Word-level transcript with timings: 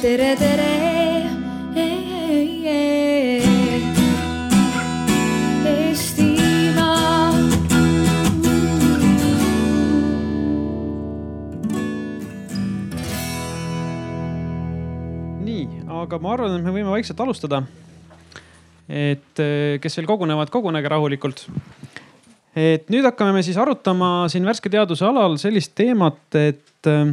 tere, 0.00 0.34
tere. 0.36 0.68
Aga 16.00 16.16
ma 16.18 16.30
arvan, 16.32 16.54
et 16.56 16.64
me 16.64 16.72
võime 16.72 16.90
vaikselt 16.90 17.20
alustada. 17.22 17.60
et 18.90 19.38
eh, 19.38 19.76
kes 19.78 19.98
veel 19.98 20.06
kogunevad, 20.08 20.50
kogunege 20.50 20.88
rahulikult. 20.90 21.44
et 22.56 22.88
nüüd 22.90 23.04
hakkame 23.04 23.36
me 23.36 23.42
siis 23.46 23.60
arutama 23.60 24.26
siin 24.32 24.48
värske 24.48 24.72
teaduse 24.72 25.04
alal 25.06 25.36
sellist 25.38 25.74
teemat, 25.78 26.24
et 26.34 26.88
eh, 26.88 27.12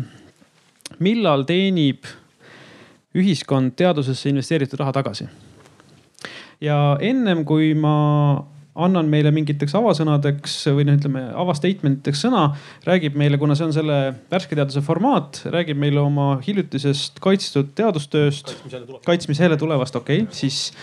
millal 1.03 1.43
teenib 1.45 2.07
ühiskond 3.17 3.75
teadusesse 3.79 4.29
investeeritud 4.29 4.79
raha 4.79 4.93
tagasi. 4.99 5.27
ja 6.61 6.97
ennem 7.01 7.45
kui 7.45 7.73
ma 7.77 7.97
annan 8.77 9.09
meile 9.09 9.31
mingiteks 9.33 9.73
avasõnadeks 9.77 10.55
või 10.75 10.85
noh, 10.87 10.97
ütleme 10.99 11.23
avastatement 11.41 12.01
iteks 12.03 12.21
sõna, 12.27 12.43
räägib 12.85 13.17
meile, 13.17 13.39
kuna 13.41 13.57
see 13.57 13.65
on 13.67 13.73
selle 13.75 13.97
värske 14.31 14.57
teaduse 14.57 14.83
formaat, 14.85 15.41
räägib 15.53 15.79
meile 15.81 16.01
oma 16.03 16.35
hiljutisest 16.45 17.17
kaitstud 17.23 17.73
teadustööst, 17.77 18.53
kaitsmisele 19.07 19.57
tulevast, 19.57 19.97
okei 19.97 20.23
okay,, 20.25 20.37
siis 20.37 20.75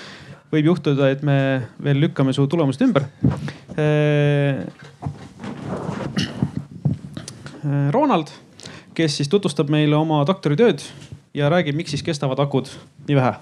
võib 0.54 0.73
juhtuda, 0.73 1.10
et 1.14 1.23
me 1.26 1.38
veel 1.82 2.02
lükkame 2.02 2.34
su 2.34 2.46
tulemused 2.51 2.82
ümber. 2.87 3.06
Ronald, 7.95 8.30
kes 8.95 9.20
siis 9.20 9.30
tutvustab 9.30 9.70
meile 9.73 9.96
oma 9.96 10.20
doktoritööd 10.28 10.82
ja 11.34 11.51
räägib, 11.51 11.77
miks 11.77 11.91
siis 11.91 12.02
kestavad 12.06 12.38
akud 12.38 12.70
nii 13.09 13.16
vähe 13.19 13.34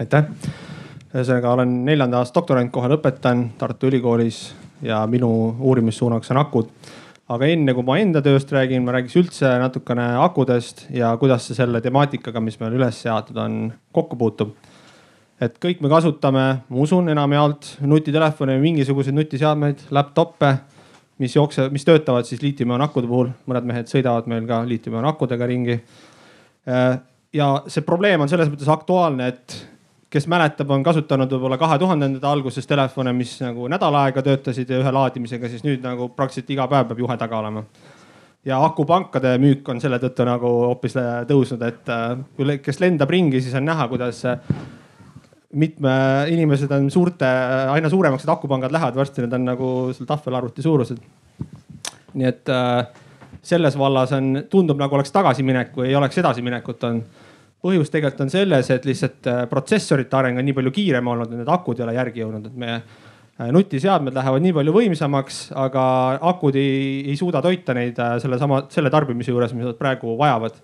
aitäh. 0.00 0.24
ühesõnaga 1.10 1.52
olen 1.56 1.72
neljanda 1.84 2.20
aasta 2.20 2.38
doktorant, 2.38 2.70
kohe 2.72 2.88
lõpetan 2.92 3.48
Tartu 3.58 3.88
Ülikoolis 3.90 4.52
ja 4.86 5.02
minu 5.10 5.30
uurimissuunaks 5.58 6.30
on 6.30 6.40
akud. 6.40 6.68
aga 7.28 7.46
enne 7.46 7.74
kui 7.74 7.86
ma 7.86 7.98
enda 7.98 8.22
tööst 8.22 8.52
räägin, 8.52 8.82
ma 8.82 8.92
räägiks 8.92 9.16
üldse 9.18 9.50
natukene 9.58 10.06
akudest 10.18 10.86
ja 10.90 11.16
kuidas 11.16 11.46
see 11.46 11.54
selle 11.54 11.80
temaatikaga, 11.80 12.40
mis 12.40 12.58
meil 12.60 12.74
üles 12.78 13.02
seatud 13.02 13.36
on, 13.36 13.72
kokku 13.92 14.16
puutub. 14.16 14.54
et 15.40 15.58
kõik 15.58 15.80
me 15.80 15.88
kasutame, 15.88 16.44
ma 16.68 16.76
usun 16.76 17.08
enamjaolt 17.08 17.76
nutitelefone 17.80 18.56
või 18.56 18.70
mingisuguseid 18.70 19.14
nutiseadmeid, 19.14 19.88
laptop'e, 19.90 20.54
mis 21.18 21.34
jooksevad, 21.36 21.72
mis 21.72 21.84
töötavad 21.84 22.24
siis 22.24 22.42
liitiumioonakude 22.42 23.06
puhul, 23.06 23.34
mõned 23.46 23.66
mehed 23.68 23.90
sõidavad 23.90 24.26
meil 24.26 24.46
ka 24.46 24.62
liitiumioonakudega 24.64 25.46
ringi 25.46 25.80
ja 26.66 27.46
see 27.70 27.84
probleem 27.86 28.20
on 28.20 28.28
selles 28.28 28.50
mõttes 28.50 28.68
aktuaalne, 28.70 29.28
et 29.30 29.54
kes 30.10 30.26
mäletab, 30.26 30.70
on 30.74 30.82
kasutanud 30.82 31.30
võib-olla 31.30 31.58
kahe 31.58 31.78
tuhandendate 31.78 32.26
alguses 32.26 32.66
telefone, 32.66 33.12
mis 33.14 33.36
nagu 33.44 33.68
nädal 33.70 33.94
aega 34.00 34.22
töötasid 34.26 34.72
ühe 34.74 34.92
laadimisega, 34.92 35.48
siis 35.48 35.62
nüüd 35.66 35.84
nagu 35.86 36.10
praktiliselt 36.16 36.50
iga 36.56 36.66
päev 36.70 36.90
peab 36.90 37.02
juhe 37.04 37.16
taga 37.20 37.38
olema. 37.38 37.64
ja 38.44 38.56
akupankade 38.64 39.34
müük 39.38 39.68
on 39.68 39.80
selle 39.80 39.98
tõttu 40.00 40.24
nagu 40.24 40.50
hoopis 40.64 40.94
tõusnud, 41.28 41.62
et 41.66 41.90
äh, 41.92 42.14
kui, 42.36 42.58
kes 42.64 42.80
lendab 42.80 43.10
ringi, 43.12 43.40
siis 43.44 43.54
on 43.54 43.66
näha, 43.68 43.86
kuidas 43.88 44.24
äh, 44.24 44.38
mitme 45.52 45.92
inimesed 46.32 46.72
on 46.72 46.90
suurte, 46.90 47.28
aina 47.70 47.90
suuremaks 47.90 48.24
need 48.24 48.32
akupangad 48.32 48.72
lähevad, 48.72 48.96
varsti 48.96 49.22
need 49.22 49.36
on 49.36 49.44
nagu 49.44 49.68
seal 49.94 50.08
tahvelarvuti 50.08 50.64
suurused. 50.64 50.98
nii 52.14 52.26
et 52.26 52.50
äh, 52.50 52.88
selles 53.42 53.76
vallas 53.78 54.12
on, 54.12 54.44
tundub 54.50 54.78
nagu 54.80 54.94
oleks 54.94 55.12
tagasiminek 55.14 55.76
või 55.76 55.90
ei 55.90 55.98
oleks 55.98 56.18
edasiminekut 56.20 56.88
on 56.88 57.02
põhjus 57.60 57.92
tegelikult 57.92 58.24
on 58.24 58.32
selles, 58.32 58.72
et 58.72 58.88
lihtsalt 58.88 59.28
äh, 59.28 59.44
protsessorite 59.50 60.16
areng 60.16 60.40
on 60.40 60.46
nii 60.48 60.56
palju 60.56 60.72
kiirem 60.74 61.08
olnud, 61.12 61.32
need 61.36 61.52
akud 61.52 61.80
ei 61.80 61.86
ole 61.86 61.96
järgi 61.96 62.22
jõudnud, 62.22 62.48
et 62.48 62.60
meie 62.60 62.76
äh, 62.78 63.50
nutiseadmed 63.52 64.16
lähevad 64.16 64.44
nii 64.44 64.54
palju 64.56 64.74
võimsamaks, 64.76 65.40
aga 65.60 65.84
akud 66.32 66.56
ei, 66.60 67.02
ei 67.12 67.18
suuda 67.20 67.42
toita 67.44 67.76
neid 67.76 68.00
äh, 68.00 68.16
sellesama, 68.22 68.64
selle 68.72 68.92
tarbimise 68.92 69.32
juures, 69.32 69.52
mis 69.56 69.68
nad 69.68 69.80
praegu 69.80 70.16
vajavad. 70.20 70.56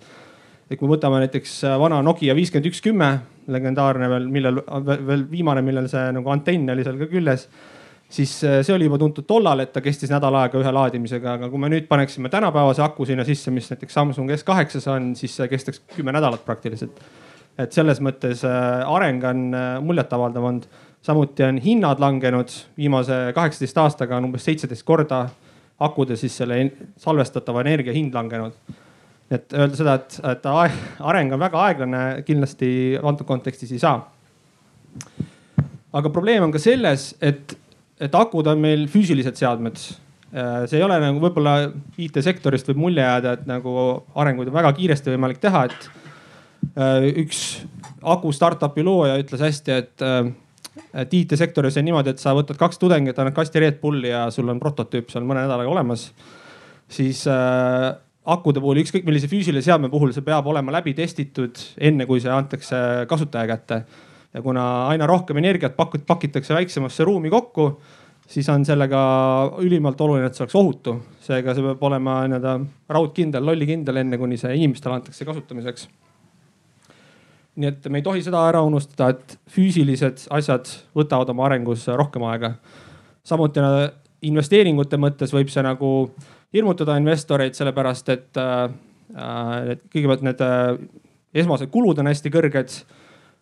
et 0.71 0.79
kui 0.79 0.89
me 0.89 0.97
võtame 0.97 1.21
näiteks 1.23 1.61
vana 1.79 2.01
Nokia 2.03 2.35
viiskümmend 2.35 2.73
üks 2.73 2.81
kümme, 2.83 3.11
legendaarne 3.53 4.09
veel, 4.11 4.25
millel 4.33 4.63
veel 5.07 5.29
viimane, 5.31 5.63
millel 5.63 5.87
see 5.93 6.09
nagu 6.17 6.33
antenn 6.33 6.73
oli 6.73 6.85
seal 6.85 6.97
ka 6.99 7.07
küljes 7.13 7.47
siis 8.09 8.33
see 8.41 8.75
oli 8.75 8.87
juba 8.87 8.99
tuntud 9.03 9.27
tollal, 9.27 9.61
et 9.65 9.73
ta 9.75 9.83
kestis 9.85 10.11
nädal 10.13 10.35
aega 10.39 10.59
ühe 10.61 10.73
laadimisega, 10.73 11.37
aga 11.39 11.51
kui 11.51 11.61
me 11.63 11.71
nüüd 11.73 11.89
paneksime 11.91 12.31
tänapäevase 12.33 12.85
aku 12.85 13.07
sinna 13.09 13.25
sisse, 13.27 13.51
mis 13.51 13.71
näiteks 13.73 13.95
Samsung 13.95 14.31
S8-s 14.37 14.91
on, 14.93 15.15
siis 15.19 15.37
see 15.37 15.49
kestaks 15.51 15.83
kümme 15.97 16.15
nädalat 16.15 16.45
praktiliselt. 16.47 17.01
et 17.59 17.73
selles 17.73 18.03
mõttes 18.05 18.43
areng 18.45 19.25
on 19.25 19.57
muljetavaldav 19.83 20.45
olnud. 20.45 20.67
samuti 21.03 21.43
on 21.43 21.59
hinnad 21.59 22.01
langenud, 22.01 22.51
viimase 22.77 23.33
kaheksateist 23.35 23.79
aastaga 23.79 24.17
on 24.17 24.25
umbes 24.25 24.45
seitseteist 24.45 24.85
korda 24.85 25.29
akude 25.81 26.17
siis 26.17 26.37
selle 26.37 26.59
salvestatava 27.01 27.61
energia 27.61 27.93
hind 27.93 28.15
langenud. 28.15 28.53
et 29.31 29.53
öelda 29.53 29.77
seda, 29.77 29.95
et, 29.99 30.19
et 30.23 30.45
areng 31.01 31.33
on 31.35 31.41
väga 31.41 31.63
aeglane, 31.69 32.03
kindlasti 32.27 32.69
antud 33.03 33.27
kontekstis 33.27 33.73
ei 33.73 33.83
saa. 33.83 33.99
aga 35.93 36.11
probleem 36.11 36.45
on 36.47 36.53
ka 36.53 36.63
selles, 36.63 37.15
et 37.21 37.57
et 38.01 38.15
akud 38.17 38.47
on 38.51 38.61
meil 38.61 38.87
füüsilised 38.93 39.39
seadmed. 39.39 39.81
see 40.67 40.77
ei 40.77 40.85
ole 40.85 40.99
nagu 41.01 41.21
võib-olla 41.23 41.71
IT-sektorist 42.03 42.67
võib 42.69 42.81
mulje 42.83 43.05
jääda, 43.05 43.37
et 43.39 43.45
nagu 43.49 43.77
arenguid 44.19 44.51
on 44.51 44.57
väga 44.59 44.73
kiiresti 44.77 45.15
võimalik 45.15 45.39
teha, 45.41 45.63
et 45.71 45.87
äh, 46.77 47.07
üks 47.23 47.45
aku 48.03 48.33
startup'i 48.35 48.85
looja 48.85 49.17
ütles 49.23 49.41
hästi, 49.41 49.77
et, 49.81 50.05
et 50.93 51.15
IT-sektoris 51.21 51.79
on 51.81 51.87
niimoodi, 51.89 52.13
et 52.13 52.23
sa 52.23 52.35
võtad 52.37 52.59
kaks 52.61 52.83
tudengit, 52.83 53.17
annad 53.19 53.37
kasti 53.37 53.63
Red 53.63 53.79
Bulli 53.81 54.11
ja 54.11 54.27
sul 54.35 54.51
on 54.53 54.61
prototüüp 54.61 55.09
seal 55.15 55.25
mõne 55.25 55.47
nädalaga 55.47 55.73
olemas. 55.73 56.11
siis 56.89 57.25
äh, 57.31 57.95
akude 58.27 58.61
puhul, 58.61 58.83
ükskõik 58.83 59.07
millise 59.07 59.31
füüsilise 59.31 59.71
seadme 59.71 59.89
puhul, 59.89 60.13
see 60.13 60.27
peab 60.27 60.47
olema 60.51 60.75
läbi 60.75 60.93
testitud, 60.95 61.57
enne 61.79 62.07
kui 62.07 62.21
see 62.21 62.35
antakse 62.35 63.07
kasutaja 63.09 63.49
kätte 63.55 63.81
ja 64.37 64.43
kuna 64.45 64.63
aina 64.93 65.07
rohkem 65.09 65.41
energiat 65.41 65.77
pakut, 65.77 66.05
pakitakse 66.07 66.55
väiksemasse 66.55 67.05
ruumi 67.09 67.31
kokku, 67.33 67.71
siis 68.29 68.49
on 68.53 68.65
sellega 68.69 69.01
ülimalt 69.65 70.01
oluline, 70.01 70.29
et 70.29 70.37
see 70.37 70.45
oleks 70.45 70.57
ohutu. 70.61 70.97
seega 71.27 71.55
see 71.55 71.65
peab 71.65 71.85
olema 71.89 72.19
nii-öelda 72.29 72.57
raudkindel, 72.93 73.47
lollikindel, 73.47 74.03
enne 74.03 74.19
kuni 74.21 74.37
see 74.37 74.53
inimestele 74.59 74.99
antakse 74.99 75.25
kasutamiseks. 75.25 75.89
nii 77.57 77.69
et 77.71 77.89
me 77.89 78.03
ei 78.03 78.05
tohi 78.05 78.23
seda 78.23 78.43
ära 78.51 78.61
unustada, 78.61 79.09
et 79.15 79.39
füüsilised 79.49 80.27
asjad 80.37 80.69
võtavad 80.95 81.33
oma 81.33 81.47
arengus 81.49 81.87
rohkem 81.89 82.29
aega. 82.29 82.55
samuti 83.25 83.65
investeeringute 84.27 85.01
mõttes 85.01 85.33
võib 85.33 85.49
see 85.49 85.65
nagu 85.65 86.11
hirmutada 86.53 86.99
investoreid, 87.01 87.57
sellepärast 87.57 88.13
et 88.13 88.37
äh, 88.37 88.69
kõigepealt 89.89 90.29
need 90.29 90.45
äh, 90.45 90.77
esmased 91.35 91.73
kulud 91.73 91.99
on 92.05 92.13
hästi 92.13 92.33
kõrged 92.33 92.81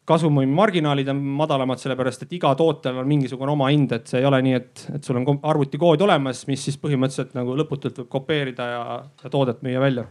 kasumimarginaalid 0.05 1.09
on 1.09 1.21
madalamad, 1.41 1.81
sellepärast 1.81 2.27
et 2.27 2.35
iga 2.37 2.51
tootel 2.59 2.99
on 3.01 3.09
mingisugune 3.09 3.55
oma 3.55 3.71
hind, 3.73 3.93
et 3.97 4.11
see 4.11 4.21
ei 4.21 4.29
ole 4.29 4.41
nii, 4.45 4.59
et, 4.59 4.85
et 4.99 5.07
sul 5.07 5.17
on 5.21 5.39
arvutikood 5.41 6.05
olemas, 6.05 6.45
mis 6.51 6.67
siis 6.67 6.77
põhimõtteliselt 6.81 7.33
nagu 7.39 7.57
lõputult 7.57 8.03
võib 8.03 8.11
kopeerida 8.13 8.69
ja, 8.69 8.83
ja 9.25 9.33
toodet 9.33 9.65
müüa 9.65 9.81
välja. 9.81 10.05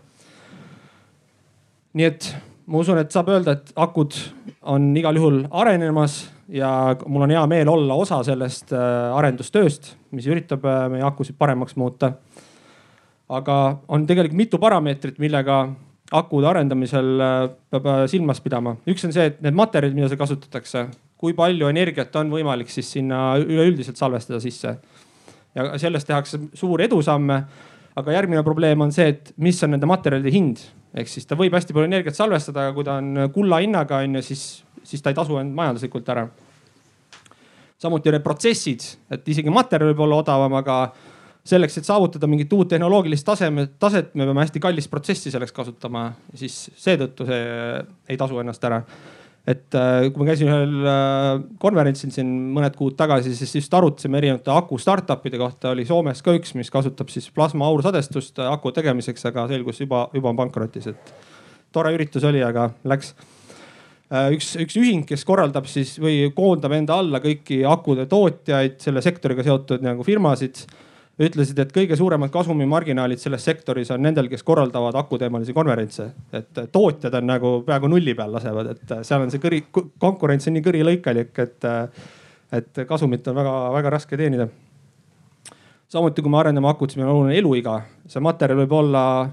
nii 1.94 2.10
et 2.10 2.32
ma 2.66 2.82
usun, 2.82 2.98
et 2.98 3.14
saab 3.14 3.30
öelda, 3.30 3.54
et 3.54 3.74
akud 3.76 4.18
on 4.74 4.90
igal 4.98 5.20
juhul 5.20 5.44
arenemas 5.52 6.24
ja 6.50 6.96
mul 7.06 7.28
on 7.28 7.36
hea 7.36 7.46
meel 7.52 7.70
olla 7.70 7.98
osa 8.00 8.24
sellest 8.26 8.74
arendustööst, 8.74 9.94
mis 10.12 10.28
üritab 10.28 10.66
meie 10.92 11.06
akusid 11.06 11.38
paremaks 11.38 11.78
muuta. 11.78 12.14
aga 13.30 13.78
on 13.88 14.08
tegelikult 14.08 14.38
mitu 14.38 14.58
parameetrit, 14.58 15.20
millega 15.20 15.68
akude 16.14 16.48
arendamisel 16.50 17.24
peab 17.74 17.88
silmas 18.12 18.42
pidama. 18.44 18.76
üks 18.90 19.06
on 19.08 19.14
see, 19.16 19.26
et 19.32 19.42
need 19.42 19.58
materjalid, 19.58 19.96
mida 19.98 20.10
seal 20.12 20.22
kasutatakse, 20.22 20.86
kui 21.18 21.36
palju 21.38 21.70
energiat 21.72 22.16
on 22.20 22.32
võimalik 22.34 22.72
siis 22.72 22.92
sinna 22.98 23.34
üleüldiselt 23.42 24.00
salvestada 24.00 24.42
sisse. 24.44 24.78
ja 25.56 25.78
sellest 25.78 26.08
tehakse 26.08 26.40
suuri 26.54 26.86
edusamme. 26.90 27.44
aga 27.96 28.12
järgmine 28.12 28.44
probleem 28.44 28.82
on 28.82 28.92
see, 28.92 29.08
et 29.14 29.34
mis 29.38 29.64
on 29.64 29.76
nende 29.76 29.86
materjalide 29.86 30.32
hind, 30.34 30.62
ehk 30.98 31.10
siis 31.10 31.28
ta 31.30 31.36
võib 31.38 31.54
hästi 31.54 31.74
palju 31.74 31.90
energiat 31.90 32.18
salvestada, 32.18 32.68
aga 32.68 32.74
kui 32.74 32.86
ta 32.88 32.98
on 33.02 33.30
kulla 33.34 33.60
hinnaga 33.62 34.02
on 34.02 34.18
ju, 34.18 34.24
siis, 34.26 34.64
siis 34.84 35.02
ta 35.02 35.14
ei 35.14 35.18
tasu 35.18 35.38
end 35.38 35.54
majanduslikult 35.54 36.10
ära. 36.10 36.28
samuti 37.78 38.12
need 38.12 38.24
protsessid, 38.24 38.86
et 39.12 39.28
isegi 39.28 39.50
materjal 39.52 39.92
võib 39.92 40.06
olla 40.06 40.22
odavam, 40.24 40.54
aga 40.56 40.78
selleks, 41.48 41.78
et 41.78 41.88
saavutada 41.88 42.28
mingit 42.32 42.54
uut 42.56 42.70
tehnoloogilist 42.72 43.26
tasemet, 43.28 43.74
taset, 43.82 44.14
me 44.16 44.28
peame 44.28 44.46
hästi 44.46 44.62
kallist 44.64 44.92
protsessi 44.92 45.32
selleks 45.34 45.52
kasutama, 45.56 46.08
siis 46.40 46.56
seetõttu 46.80 47.28
see 47.28 47.42
ei 48.14 48.20
tasu 48.20 48.40
ennast 48.40 48.64
ära. 48.70 48.80
et 49.44 49.76
kui 49.76 50.22
ma 50.22 50.26
käisin 50.30 50.48
ühel 50.48 50.86
konverentsil 51.60 52.14
siin 52.16 52.30
mõned 52.56 52.78
kuud 52.80 52.96
tagasi, 52.96 53.34
siis 53.36 53.58
just 53.58 53.74
arutasime 53.76 54.22
erinevate 54.22 54.54
aku 54.54 54.78
startup'ide 54.80 55.42
kohta, 55.42 55.74
oli 55.76 55.84
Soomes 55.86 56.22
ka 56.24 56.32
üks, 56.38 56.54
mis 56.56 56.72
kasutab 56.72 57.12
siis 57.12 57.28
plasma 57.36 57.68
aursadestust 57.68 58.40
aku 58.40 58.72
tegemiseks, 58.72 59.26
aga 59.28 59.44
selgus 59.52 59.84
juba, 59.84 60.06
juba 60.16 60.32
on 60.32 60.40
pankrotis, 60.40 60.88
et 60.94 61.14
tore 61.76 61.92
üritus 61.92 62.24
oli, 62.24 62.40
aga 62.46 62.70
läks. 62.88 63.12
Üks, 64.14 64.54
üks 64.62 64.76
ühing, 64.78 65.04
kes 65.10 65.24
korraldab 65.26 65.66
siis 65.68 65.96
või 66.00 66.28
koondab 66.36 66.76
enda 66.78 67.00
alla 67.02 67.20
kõiki 67.20 67.64
akude 67.66 68.06
tootjaid, 68.08 68.76
selle 68.84 69.02
sektoriga 69.02 69.44
seotud 69.44 69.84
nagu 69.84 70.06
firmasid 70.06 70.64
ütlesid, 71.22 71.60
et 71.62 71.72
kõige 71.74 71.98
suuremad 71.98 72.32
kasumimarginaalid 72.34 73.22
selles 73.22 73.46
sektoris 73.46 73.92
on 73.94 74.02
nendel, 74.02 74.28
kes 74.32 74.44
korraldavad 74.44 74.96
akuteemalisi 74.98 75.54
konverentse. 75.54 76.10
et 76.34 76.62
tootjad 76.72 77.14
on 77.14 77.28
nagu 77.28 77.54
peaaegu 77.68 77.88
nulli 77.88 78.16
peal 78.18 78.34
lasevad, 78.34 78.72
et 78.74 78.94
seal 79.06 79.22
on 79.22 79.32
see 79.32 79.42
kõri, 79.44 79.62
konkurents 80.00 80.48
on 80.48 80.58
nii 80.58 80.66
kõrilõikalik, 80.66 81.38
et, 81.40 81.70
et 82.52 82.86
kasumit 82.88 83.28
on 83.28 83.36
väga-väga 83.36 83.90
raske 83.90 84.18
teenida. 84.18 84.48
samuti, 85.88 86.22
kui 86.22 86.32
me 86.32 86.38
arendame 86.38 86.70
akut, 86.70 86.90
siis 86.90 86.98
meil 86.98 87.12
on 87.12 87.16
oluline 87.16 87.38
eluiga. 87.38 87.82
see 88.08 88.20
materjal 88.20 88.64
võib 88.64 88.74
olla 88.74 89.30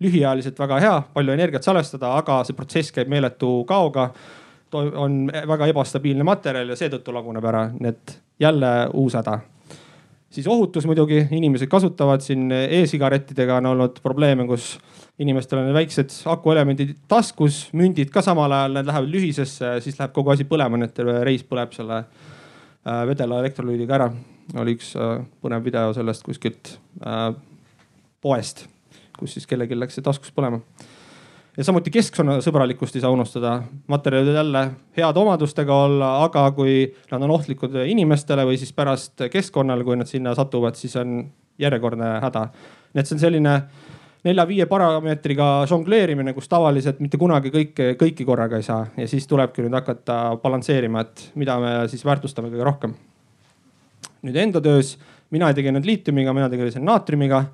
lühiajaliselt 0.00 0.58
väga 0.58 0.78
hea, 0.80 1.02
palju 1.14 1.32
energiat 1.32 1.64
salvestada, 1.64 2.14
aga 2.16 2.44
see 2.44 2.54
protsess 2.54 2.92
käib 2.92 3.08
meeletu 3.08 3.64
kaoga 3.64 4.12
on 4.76 5.26
väga 5.48 5.66
ebastabiilne 5.72 6.24
materjal 6.26 6.68
ja 6.68 6.76
seetõttu 6.76 7.14
laguneb 7.14 7.44
ära, 7.44 7.66
nii 7.72 7.88
et 7.88 8.18
jälle 8.38 8.72
uus 8.92 9.14
häda 9.14 9.40
siis 10.36 10.46
ohutus 10.50 10.84
muidugi, 10.88 11.22
inimesed 11.32 11.70
kasutavad 11.72 12.24
siin 12.24 12.50
e-sigarettidega 12.52 13.56
on 13.60 13.70
olnud 13.72 14.00
probleeme, 14.04 14.44
kus 14.48 14.74
inimestel 15.22 15.62
on 15.62 15.72
väiksed 15.76 16.12
akuelemendid 16.28 16.92
taskus, 17.08 17.66
mündid 17.76 18.12
ka 18.12 18.22
samal 18.24 18.52
ajal, 18.52 18.76
need 18.76 18.90
lähevad 18.90 19.12
lühisesse, 19.12 19.76
siis 19.84 19.96
läheb 20.00 20.12
kogu 20.16 20.34
asi 20.34 20.44
põlema, 20.48 20.76
nii 20.76 20.90
et 20.90 20.96
terve 20.96 21.18
reis 21.24 21.44
põleb 21.46 21.72
selle 21.76 22.02
äh, 22.02 23.02
vedela 23.08 23.40
elektrolüüdiga 23.44 24.00
ära. 24.00 24.10
oli 24.60 24.76
üks 24.76 24.92
äh, 25.00 25.22
põnev 25.42 25.64
video 25.64 25.94
sellest 25.96 26.26
kuskilt 26.26 26.76
äh, 27.00 27.30
poest, 28.22 28.66
kus 29.16 29.38
siis 29.38 29.48
kellelgi 29.48 29.78
läks 29.78 29.96
see 29.96 30.04
taskus 30.04 30.34
põlema 30.36 30.60
ja 31.56 31.64
samuti 31.64 31.90
keskkonnasõbralikkust 31.90 32.96
ei 32.96 33.04
saa 33.04 33.10
unustada. 33.10 33.62
materjalid 33.86 34.34
jälle 34.34 34.70
heade 34.96 35.18
omadustega 35.18 35.74
olla, 35.74 36.24
aga 36.24 36.50
kui 36.52 36.94
nad 37.10 37.22
on 37.22 37.30
ohtlikud 37.30 37.74
inimestele 37.86 38.44
või 38.44 38.58
siis 38.60 38.72
pärast 38.72 39.26
keskkonnale, 39.32 39.84
kui 39.84 39.96
nad 39.96 40.06
sinna 40.06 40.34
satuvad, 40.34 40.74
siis 40.74 40.96
on 40.96 41.24
järjekordne 41.58 42.20
häda. 42.22 42.48
nii 42.94 43.00
et 43.00 43.06
see 43.06 43.16
on 43.16 43.20
selline 43.20 43.56
nelja-viie 44.24 44.66
parameetriga 44.66 45.66
žongleerimine, 45.70 46.32
kus 46.34 46.48
tavaliselt 46.48 47.00
mitte 47.00 47.18
kunagi 47.18 47.50
kõike, 47.50 47.92
kõiki 48.00 48.24
korraga 48.24 48.56
ei 48.56 48.62
saa 48.62 48.86
ja 48.96 49.08
siis 49.08 49.26
tulebki 49.26 49.62
nüüd 49.62 49.74
hakata 49.74 50.36
balansseerima, 50.42 51.00
et 51.00 51.30
mida 51.34 51.58
me 51.60 51.74
siis 51.88 52.04
väärtustame 52.04 52.50
kõige 52.50 52.64
rohkem. 52.64 52.94
nüüd 54.22 54.36
enda 54.36 54.60
töös 54.60 54.96
mina 55.30 55.48
ei 55.48 55.54
tegelenud 55.54 55.86
liitiumiga, 55.86 56.32
mina 56.32 56.48
tegelesin 56.50 56.84
naatriumiga. 56.84 57.44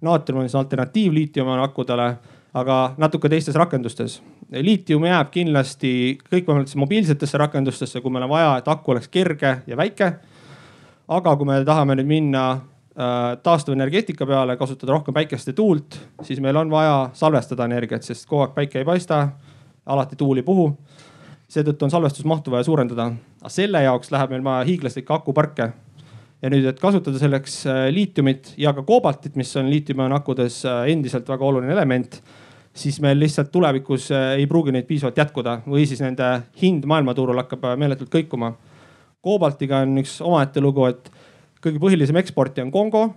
naatrium 0.00 0.40
on 0.40 0.48
siis 0.48 0.54
alternatiiv 0.54 1.12
liitiumi 1.12 1.60
akudele 1.62 2.16
aga 2.56 2.76
natuke 3.00 3.28
teistes 3.28 3.56
rakendustes. 3.58 4.20
liitium 4.50 5.04
jääb 5.04 5.32
kindlasti 5.34 5.90
kõikvõimalikesse 6.30 6.78
mobiilsetesse 6.78 7.38
rakendustesse, 7.42 8.00
kui 8.00 8.12
meil 8.14 8.24
on 8.24 8.32
vaja, 8.32 8.56
et 8.60 8.68
aku 8.68 8.94
oleks 8.94 9.08
kerge 9.12 9.58
ja 9.66 9.76
väike. 9.76 10.12
aga 11.08 11.36
kui 11.36 11.46
me 11.46 11.60
tahame 11.64 11.94
nüüd 11.94 12.08
minna 12.08 12.44
äh, 12.52 13.36
taastuvenergeetika 13.42 14.26
peale, 14.26 14.56
kasutada 14.56 14.92
rohkem 14.92 15.14
päikest 15.14 15.46
ja 15.46 15.52
tuult, 15.52 15.98
siis 16.22 16.40
meil 16.40 16.56
on 16.56 16.70
vaja 16.70 17.10
salvestada 17.12 17.64
energiat, 17.64 18.02
sest 18.02 18.26
kogu 18.26 18.46
aeg 18.46 18.54
päike 18.54 18.78
ei 18.78 18.84
paista, 18.84 19.28
alati 19.86 20.16
tuul 20.16 20.40
ei 20.40 20.46
puhu. 20.46 20.72
seetõttu 21.48 21.84
on 21.84 21.90
salvestusmahtu 21.90 22.50
vaja 22.50 22.64
suurendada, 22.64 23.12
aga 23.40 23.50
selle 23.52 23.82
jaoks 23.82 24.10
läheb 24.10 24.30
meil 24.30 24.42
vaja 24.44 24.64
hiiglaslikke 24.66 25.14
akuparke 25.14 25.72
ja 26.42 26.50
nüüd, 26.50 26.64
et 26.66 26.80
kasutada 26.80 27.20
selleks 27.20 27.60
äh, 27.66 27.84
liitiumit 27.92 28.54
ja 28.56 28.72
ka 28.72 28.82
koobaltit, 28.82 29.36
mis 29.36 29.52
on 29.56 29.70
liitiumiakkudes 29.70 30.64
äh, 30.64 30.82
endiselt 30.96 31.28
väga 31.28 31.44
oluline 31.44 31.72
element 31.76 32.20
siis 32.76 32.98
meil 33.00 33.18
lihtsalt 33.20 33.50
tulevikus 33.52 34.10
äh, 34.14 34.34
ei 34.40 34.46
pruugi 34.50 34.74
neid 34.74 34.86
piisavalt 34.88 35.18
jätkuda 35.18 35.60
või 35.66 35.86
siis 35.88 36.02
nende 36.04 36.28
hind 36.60 36.86
maailmaturul 36.88 37.40
hakkab 37.42 37.70
äh, 37.70 37.78
meeletult 37.80 38.12
kõikuma. 38.12 38.54
koobaltiga 39.26 39.80
on 39.82 39.96
üks 39.98 40.20
omaette 40.22 40.62
lugu, 40.62 40.84
et 40.86 41.08
kõige 41.64 41.80
põhilisem 41.82 42.18
eksportija 42.20 42.66
on 42.66 42.72
Kongo 42.74 43.08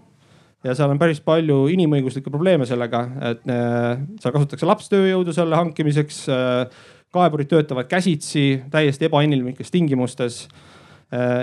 ja 0.63 0.73
seal 0.75 0.91
on 0.91 0.99
päris 0.99 1.19
palju 1.23 1.67
inimõiguslikke 1.71 2.31
probleeme 2.31 2.65
sellega, 2.67 3.03
et 3.31 3.45
äh, 3.51 3.99
seal 4.23 4.35
kasutatakse 4.35 4.69
lapstööjõudu 4.69 5.35
selle 5.35 5.59
hankimiseks. 5.59 6.25
kaevurid 7.09 7.47
töötavad 7.49 7.87
käsitsi 7.89 8.61
täiesti 8.69 9.07
ebainimlikes 9.07 9.71
tingimustes. 9.71 10.47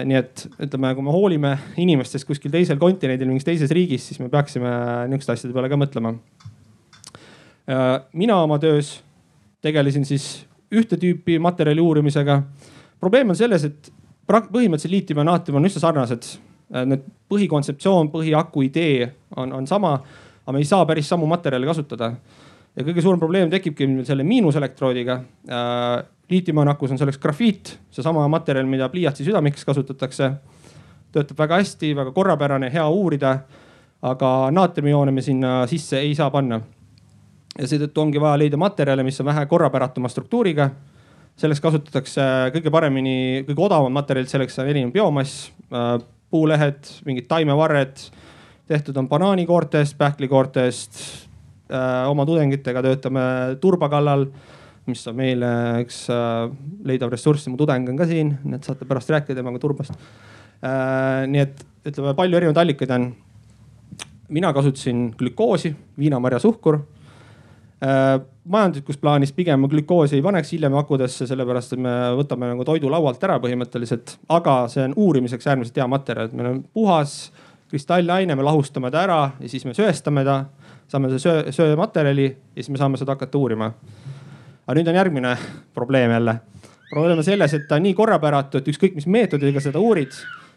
nii 0.06 0.14
et 0.14 0.44
ütleme, 0.62 0.94
kui 0.94 1.02
me 1.02 1.10
hoolime 1.10 1.56
inimestest 1.76 2.24
kuskil 2.24 2.52
teisel 2.54 2.78
kontinendil, 2.78 3.26
mingis 3.26 3.44
teises 3.44 3.70
riigis, 3.70 4.04
siis 4.06 4.20
me 4.20 4.28
peaksime 4.30 4.70
niisuguste 5.10 5.32
asjade 5.32 5.52
peale 5.52 5.68
ka 5.68 5.76
mõtlema 5.80 6.14
mina 8.12 8.36
oma 8.42 8.58
töös 8.62 9.00
tegelesin 9.66 10.04
siis 10.06 10.46
ühte 10.74 10.98
tüüpi 11.00 11.38
materjali 11.42 11.80
uurimisega. 11.80 12.42
probleem 13.00 13.30
on 13.30 13.36
selles, 13.36 13.64
et 13.64 13.92
põhimõtteliselt 14.26 14.90
liitium 14.90 15.20
ja 15.20 15.24
naatrium 15.24 15.60
on 15.60 15.68
üsna 15.68 15.82
sarnased. 15.82 16.26
Äh, 16.74 16.86
need 16.86 17.04
põhikontseptsioon, 17.30 18.10
põhiaku 18.10 18.64
idee 18.66 19.06
on, 19.36 19.52
on 19.52 19.66
sama, 19.66 19.94
aga 20.42 20.54
me 20.54 20.62
ei 20.62 20.66
saa 20.66 20.86
päris 20.86 21.08
samu 21.08 21.26
materjale 21.26 21.66
kasutada. 21.66 22.12
ja 22.76 22.84
kõige 22.84 23.02
suurem 23.02 23.20
probleem 23.20 23.50
tekibki 23.50 23.86
selle 24.04 24.24
miinuselektroodiga. 24.24 25.20
Äh, 25.48 26.04
liitiumiakus 26.30 26.90
on 26.90 26.98
selleks 26.98 27.18
grafiit, 27.18 27.78
seesama 27.90 28.26
materjal, 28.28 28.66
mida 28.66 28.88
pliiatsi 28.88 29.24
südameks 29.24 29.64
kasutatakse. 29.64 30.32
töötab 31.12 31.38
väga 31.38 31.56
hästi, 31.62 31.96
väga 31.96 32.12
korrapärane, 32.12 32.72
hea 32.72 32.88
uurida. 32.88 33.38
aga 34.02 34.50
naatriumioone 34.50 35.10
me 35.10 35.22
sinna 35.22 35.66
sisse 35.66 35.98
ei 35.98 36.14
saa 36.14 36.30
panna 36.30 36.60
ja 37.56 37.68
seetõttu 37.68 38.02
ongi 38.02 38.20
vaja 38.20 38.38
leida 38.40 38.58
materjale, 38.60 39.04
mis 39.06 39.18
on 39.22 39.30
vähe 39.30 39.46
korrapäratuma 39.48 40.10
struktuuriga. 40.12 40.70
selleks 41.36 41.60
kasutatakse 41.60 42.22
kõige 42.54 42.70
paremini, 42.72 43.44
kõige 43.44 43.60
odavamad 43.60 43.92
materjalid 43.92 44.30
selleks 44.30 44.54
on 44.58 44.70
erinev 44.70 44.92
biomass, 44.92 45.50
äh, 45.72 45.98
puulehed, 46.30 46.88
mingid 47.04 47.26
taimevarred. 47.28 47.96
tehtud 48.66 48.96
on 48.96 49.08
banaanikoortest, 49.08 49.98
pähklikoortest. 49.98 51.26
Äh, 51.72 52.08
oma 52.08 52.26
tudengitega 52.26 52.82
töötame 52.82 53.56
turba 53.60 53.88
kallal, 53.88 54.26
mis 54.86 55.06
on 55.06 55.16
meile 55.16 55.46
üks 55.82 56.08
äh, 56.10 56.50
leidav 56.84 57.10
ressurss, 57.10 57.48
mu 57.48 57.56
tudeng 57.56 57.88
on 57.88 57.96
ka 57.96 58.06
siin, 58.06 58.38
nii 58.44 58.56
et 58.56 58.64
saate 58.64 58.84
pärast 58.84 59.10
rääkida 59.10 59.34
temaga 59.34 59.58
turbast. 59.58 59.92
nii 61.26 61.40
et 61.40 61.64
ütleme, 61.84 62.14
palju 62.16 62.36
erinevaid 62.36 62.56
allikaid 62.56 62.90
on 62.90 63.10
mina 64.28 64.52
kasutasin 64.52 65.10
glükoosi, 65.18 65.74
viinamarjasuhkur 65.98 66.80
majanduslikus 67.80 68.96
plaanis 68.96 69.32
pigem 69.36 69.66
glükoosi 69.68 70.16
ei 70.16 70.22
paneks 70.24 70.52
hiljem 70.52 70.74
akudesse, 70.80 71.26
sellepärast 71.28 71.74
et 71.76 71.82
me 71.82 71.92
võtame 72.16 72.48
nagu 72.52 72.64
toidu 72.64 72.88
laualt 72.92 73.22
ära 73.26 73.36
põhimõtteliselt, 73.42 74.16
aga 74.32 74.62
see 74.72 74.84
on 74.86 74.94
uurimiseks 74.96 75.46
äärmiselt 75.50 75.76
hea 75.76 75.88
materjal, 75.90 76.30
et 76.30 76.36
meil 76.38 76.48
on 76.54 76.62
puhas 76.72 77.18
kristallaine, 77.68 78.34
me 78.34 78.46
lahustame 78.46 78.90
ta 78.90 79.02
ära 79.04 79.18
ja 79.40 79.50
siis 79.50 79.66
me 79.68 79.74
söestame 79.76 80.24
ta, 80.24 80.44
saame 80.88 81.10
söö, 81.18 81.50
söömaterjali 81.52 82.26
ja 82.30 82.62
siis 82.62 82.70
me 82.72 82.80
saame 82.80 82.96
seda 82.96 83.16
hakata 83.16 83.38
uurima. 83.38 83.72
aga 84.66 84.78
nüüd 84.78 84.88
on 84.88 84.94
järgmine 84.94 85.36
probleem 85.74 86.10
jälle. 86.10 86.40
probleem 86.90 87.18
on 87.18 87.24
selles, 87.24 87.54
et 87.54 87.68
ta 87.68 87.74
on 87.74 87.82
nii 87.82 87.94
korrapäratu, 87.94 88.58
et 88.58 88.68
ükskõik 88.68 88.94
mis 88.94 89.06
meetodiga 89.06 89.60
seda 89.60 89.78
uurid, 89.78 90.14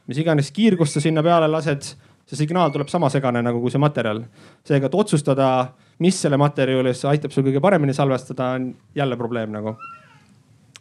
mis 0.07 0.17
iganes 0.17 0.51
kiirgust 0.51 0.93
sa 0.93 1.01
sinna 1.01 1.23
peale 1.23 1.47
lased, 1.47 1.95
see 2.25 2.38
signaal 2.38 2.71
tuleb 2.71 2.88
sama 2.88 3.09
segane 3.09 3.41
nagu 3.41 3.59
kui 3.59 3.71
see 3.71 3.81
materjal. 3.81 4.23
seega, 4.63 4.85
et 4.85 4.95
otsustada 4.95 5.73
mis 6.00 6.22
selle 6.22 6.39
materjali 6.39 6.79
juures 6.79 7.03
aitab 7.12 7.34
sul 7.36 7.46
kõige 7.48 7.62
paremini 7.63 7.94
salvestada, 7.96 8.53
on 8.58 8.72
jälle 8.96 9.18
probleem 9.20 9.51
nagu. 9.56 9.75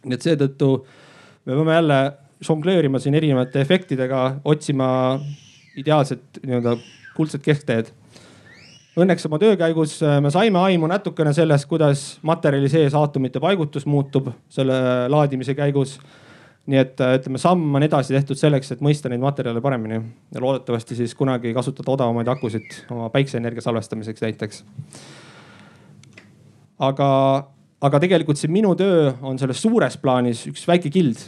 nii 0.04 0.14
et 0.14 0.22
seetõttu 0.22 0.68
me 1.46 1.54
peame 1.54 1.74
jälle 1.74 1.98
žongleerima 2.44 3.00
siin 3.02 3.16
erinevate 3.18 3.60
efektidega, 3.60 4.38
otsima 4.44 5.18
ideaalset 5.76 6.38
nii-öelda 6.44 6.76
kuldset 7.16 7.42
keskteed. 7.42 7.90
Õnneks 8.98 9.26
oma 9.26 9.38
töö 9.42 9.56
käigus 9.58 9.96
äh, 10.02 10.18
me 10.22 10.30
saime 10.34 10.58
aimu 10.58 10.86
natukene 10.90 11.32
sellest, 11.34 11.66
kuidas 11.70 12.06
materjali 12.26 12.70
sees 12.70 12.94
aatomite 12.98 13.42
paigutus 13.42 13.86
muutub 13.86 14.30
selle 14.50 14.78
laadimise 15.10 15.54
käigus 15.58 15.98
nii 16.68 16.80
et 16.82 17.00
äh, 17.00 17.14
ütleme, 17.16 17.40
samm 17.40 17.78
on 17.78 17.84
edasi 17.84 18.14
tehtud 18.14 18.38
selleks, 18.38 18.74
et 18.74 18.82
mõista 18.84 19.08
neid 19.08 19.22
materjale 19.22 19.62
paremini 19.64 19.98
ja 19.98 20.42
loodetavasti 20.42 20.98
siis 20.98 21.14
kunagi 21.16 21.54
kasutada 21.56 21.94
odavamaid 21.94 22.28
akusid 22.28 22.82
oma 22.92 23.08
päikseenergia 23.14 23.64
salvestamiseks 23.64 24.24
näiteks. 24.26 24.60
aga, 26.84 27.08
aga 27.88 28.00
tegelikult 28.04 28.40
see 28.40 28.52
minu 28.52 28.74
töö 28.78 29.14
on 29.22 29.40
selles 29.40 29.62
suures 29.64 29.96
plaanis 30.02 30.44
üks 30.50 30.66
väike 30.68 30.92
kild. 30.92 31.24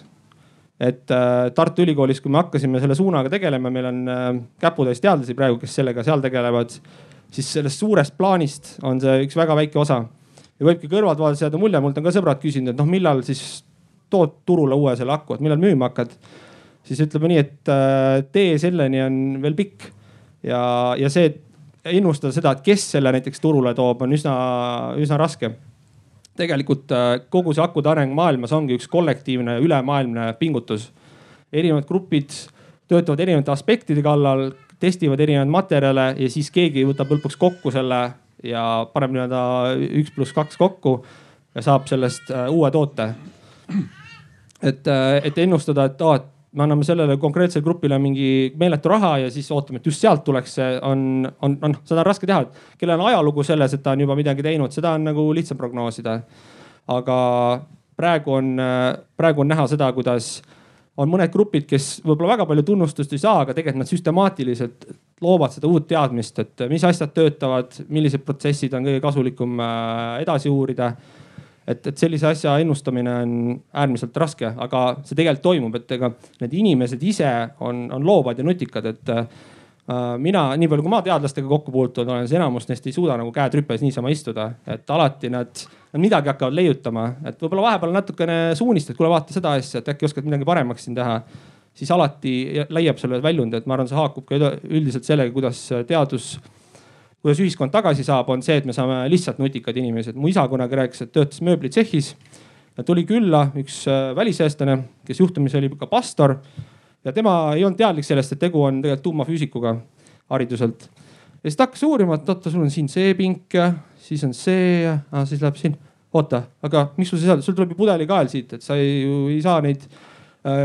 et 0.80 1.10
äh, 1.10 1.48
Tartu 1.56 1.86
Ülikoolis, 1.86 2.20
kui 2.20 2.32
me 2.32 2.42
hakkasime 2.42 2.80
selle 2.80 2.94
suunaga 2.98 3.32
tegelema, 3.32 3.72
meil 3.72 3.88
on 3.88 4.04
äh, 4.08 4.28
käputäis 4.60 5.00
teadlasi 5.00 5.34
praegu, 5.38 5.56
kes 5.60 5.80
sellega 5.80 6.04
seal 6.04 6.20
tegelevad, 6.20 6.76
siis 7.32 7.52
sellest 7.56 7.80
suurest 7.80 8.16
plaanist 8.20 8.74
on 8.82 9.00
see 9.00 9.24
üks 9.24 9.40
väga 9.40 9.56
väike 9.56 9.80
osa 9.80 10.02
ja 10.60 10.68
võibki 10.68 10.92
kõrvalt 10.92 11.20
vaadates 11.20 11.46
jääda 11.46 11.60
mulje, 11.60 11.80
mult 11.80 11.96
on 11.96 12.04
ka 12.04 12.12
sõbrad 12.12 12.40
küsinud, 12.44 12.74
et 12.74 12.80
noh, 12.80 12.88
millal 12.88 13.24
siis 13.24 13.62
tood 14.10 14.40
turule 14.46 14.76
uue 14.76 14.94
selle 14.98 15.14
aku, 15.14 15.36
et 15.36 15.44
millal 15.44 15.60
müüma 15.62 15.90
hakkad. 15.90 16.12
siis 16.84 17.00
ütleme 17.04 17.30
nii, 17.30 17.38
et 17.38 17.70
äh, 17.70 18.20
tee 18.32 18.58
selleni 18.58 19.02
on 19.04 19.16
veel 19.42 19.56
pikk 19.58 19.90
ja, 20.42 20.60
ja 20.98 21.10
see 21.12 21.32
ennustada 21.84 22.32
seda, 22.34 22.52
et 22.52 22.64
kes 22.64 22.86
selle 22.96 23.12
näiteks 23.14 23.40
turule 23.40 23.74
toob, 23.74 24.02
on 24.04 24.12
üsna, 24.12 24.34
üsna 25.00 25.18
raske. 25.20 25.54
tegelikult 26.40 26.92
kogu 27.28 27.52
see 27.52 27.62
akude 27.62 27.90
areng 27.90 28.14
maailmas 28.16 28.52
ongi 28.56 28.78
üks 28.78 28.88
kollektiivne 28.88 29.58
ülemaailmne 29.60 30.32
pingutus. 30.38 30.90
erinevad 31.52 31.86
grupid 31.88 32.30
töötavad 32.90 33.20
erinevate 33.22 33.52
aspektide 33.54 34.02
kallal, 34.02 34.50
testivad 34.82 35.20
erinevaid 35.20 35.52
materjale 35.52 36.06
ja 36.18 36.30
siis 36.32 36.50
keegi 36.50 36.84
võtab 36.88 37.12
lõpuks 37.14 37.38
kokku 37.38 37.72
selle 37.74 38.00
ja 38.46 38.64
paneb 38.92 39.14
nii-öelda 39.14 39.42
üks 40.00 40.14
pluss 40.14 40.34
kaks 40.34 40.58
kokku 40.58 41.00
ja 41.54 41.64
saab 41.66 41.88
sellest 41.90 42.30
äh, 42.32 42.48
uue 42.50 42.70
toote. 42.74 43.12
Et, 44.62 44.86
äh, 44.86 45.20
et 45.24 45.38
ennustada, 45.38 45.88
et 45.90 46.02
aa, 46.02 46.20
et 46.20 46.28
me 46.52 46.64
anname 46.64 46.84
sellele 46.84 47.16
konkreetsele 47.22 47.62
grupile 47.62 47.98
mingi 48.02 48.52
meeletu 48.58 48.90
raha 48.90 49.12
ja 49.24 49.30
siis 49.30 49.50
ootame, 49.54 49.78
et 49.78 49.86
just 49.86 50.02
sealt 50.02 50.24
tuleks 50.26 50.56
see, 50.58 50.70
on, 50.82 51.28
on, 51.46 51.58
on, 51.62 51.76
seda 51.86 52.02
on 52.02 52.08
raske 52.08 52.26
teha. 52.26 52.44
kellel 52.78 52.98
on 52.98 53.10
ajalugu 53.12 53.44
selles, 53.46 53.74
et 53.74 53.82
ta 53.84 53.94
on 53.94 54.02
juba 54.06 54.16
midagi 54.18 54.42
teinud, 54.42 54.74
seda 54.74 54.96
on 54.98 55.06
nagu 55.06 55.28
lihtsam 55.36 55.58
prognoosida. 55.60 56.20
aga 56.90 57.18
praegu 57.96 58.32
on, 58.34 58.56
äh, 58.58 58.96
praegu 59.16 59.44
on 59.44 59.52
näha 59.52 59.66
seda, 59.70 59.92
kuidas 59.92 60.40
on 61.00 61.08
mõned 61.08 61.30
grupid, 61.32 61.64
kes 61.70 62.00
võib-olla 62.04 62.34
väga 62.34 62.46
palju 62.48 62.64
tunnustust 62.66 63.12
ei 63.14 63.22
saa, 63.22 63.44
aga 63.44 63.54
tegelikult 63.56 63.84
nad 63.84 63.90
süstemaatiliselt 63.90 64.90
loovad 65.24 65.54
seda 65.54 65.68
uut 65.70 65.86
teadmist, 65.88 66.38
et 66.42 66.66
mis 66.72 66.84
asjad 66.84 67.12
töötavad, 67.14 67.76
millised 67.92 68.24
protsessid 68.26 68.74
on 68.76 68.88
kõige 68.88 69.02
kasulikum 69.04 69.60
äh, 69.64 70.20
edasi 70.24 70.52
uurida. 70.52 70.92
Et, 71.70 71.86
et 71.86 72.02
sellise 72.02 72.28
asja 72.30 72.56
ennustamine 72.62 73.14
on 73.22 73.32
äärmiselt 73.72 74.16
raske, 74.20 74.52
aga 74.66 74.84
see 75.04 75.16
tegelikult 75.18 75.46
toimub, 75.46 75.80
et 75.80 75.96
ega 75.96 76.12
need 76.42 76.58
inimesed 76.62 77.02
ise 77.06 77.32
on, 77.66 77.86
on 77.94 78.06
loovad 78.06 78.38
ja 78.40 78.46
nutikad, 78.46 78.86
et 78.90 79.12
äh, 79.14 79.26
mina, 80.22 80.48
nii 80.58 80.70
palju 80.70 80.86
kui 80.86 80.92
ma 80.92 81.02
teadlastega 81.06 81.50
kokku 81.50 81.74
puutunud 81.74 82.12
olen, 82.12 82.28
siis 82.28 82.38
enamus 82.38 82.68
neist 82.70 82.86
ei 82.86 82.96
suuda 82.96 83.18
nagu 83.20 83.32
käed 83.34 83.60
rüpes 83.60 83.84
niisama 83.84 84.12
istuda, 84.14 84.50
et 84.70 84.90
alati 84.90 85.30
nad 85.32 85.68
nad 85.92 86.02
midagi 86.02 86.30
hakkavad 86.30 86.54
leiutama, 86.54 87.06
et 87.26 87.40
võib-olla 87.40 87.66
vahepeal 87.66 87.94
natukene 87.94 88.36
suunist, 88.58 88.92
et 88.92 88.98
kuule, 88.98 89.10
vaata 89.10 89.34
seda 89.34 89.56
asja, 89.58 89.80
et 89.80 89.88
äkki 89.90 90.06
oskad 90.06 90.26
midagi 90.26 90.46
paremaks 90.46 90.86
siin 90.86 90.94
teha. 90.98 91.20
siis 91.74 91.90
alati 91.94 92.32
leiab 92.68 92.98
selle 92.98 93.22
väljundi, 93.22 93.56
et 93.56 93.66
ma 93.66 93.76
arvan, 93.76 93.88
see 93.88 93.96
haakub 93.96 94.24
ka 94.28 94.36
üldiselt 94.68 95.06
sellega, 95.06 95.32
kuidas 95.32 95.62
teadus, 95.88 96.34
kuidas 97.20 97.40
ühiskond 97.42 97.72
tagasi 97.72 98.04
saab, 98.06 98.30
on 98.32 98.42
see, 98.44 98.56
et 98.60 98.68
me 98.68 98.74
saame 98.76 99.02
lihtsalt 99.12 99.40
nutikad 99.42 99.76
inimesed. 99.76 100.16
mu 100.16 100.28
isa 100.28 100.46
kunagi 100.48 100.78
rääkis, 100.78 101.04
et 101.04 101.12
töötas 101.12 101.42
mööblitsehhis 101.44 102.14
ja 102.76 102.84
tuli 102.86 103.04
külla 103.08 103.50
üks 103.60 103.82
äh, 103.90 104.14
väliseestlane, 104.16 104.78
kes 105.06 105.20
juhtumisi 105.20 105.58
oli 105.60 105.70
ka 105.76 105.88
pastor 105.90 106.38
ja 107.04 107.12
tema 107.12 107.52
ei 107.54 107.64
olnud 107.64 107.78
teadlik 107.78 108.06
sellest, 108.06 108.32
et 108.32 108.40
tegu 108.40 108.62
on 108.64 108.80
tegelikult 108.82 109.04
tuumafüüsikuga 109.04 109.76
hariduselt. 110.30 110.88
ja 111.42 111.50
siis 111.50 111.56
ta 111.56 111.68
hakkas 111.68 111.82
uurima, 111.88 112.16
et 112.16 112.28
oota, 112.28 112.50
sul 112.50 112.64
on 112.64 112.72
siin 112.72 112.88
see 112.88 113.14
pink 113.18 113.54
ja 113.54 113.72
siis 114.00 114.24
on 114.24 114.34
see 114.36 114.82
ja 114.86 114.98
ah, 115.12 115.26
siis 115.28 115.42
läheb 115.42 115.60
siin. 115.60 115.76
oota, 116.12 116.42
aga 116.62 116.88
miks 116.96 117.12
sul 117.12 117.20
see 117.20 117.28
seal, 117.28 117.42
sul 117.44 117.54
tuleb 117.54 117.74
ju 117.74 117.82
pudelikael 117.82 118.28
siit, 118.32 118.56
et 118.56 118.64
sa 118.64 118.78
ei, 118.80 119.02
ju 119.04 119.26
ei 119.30 119.42
saa 119.44 119.60
neid 119.64 119.84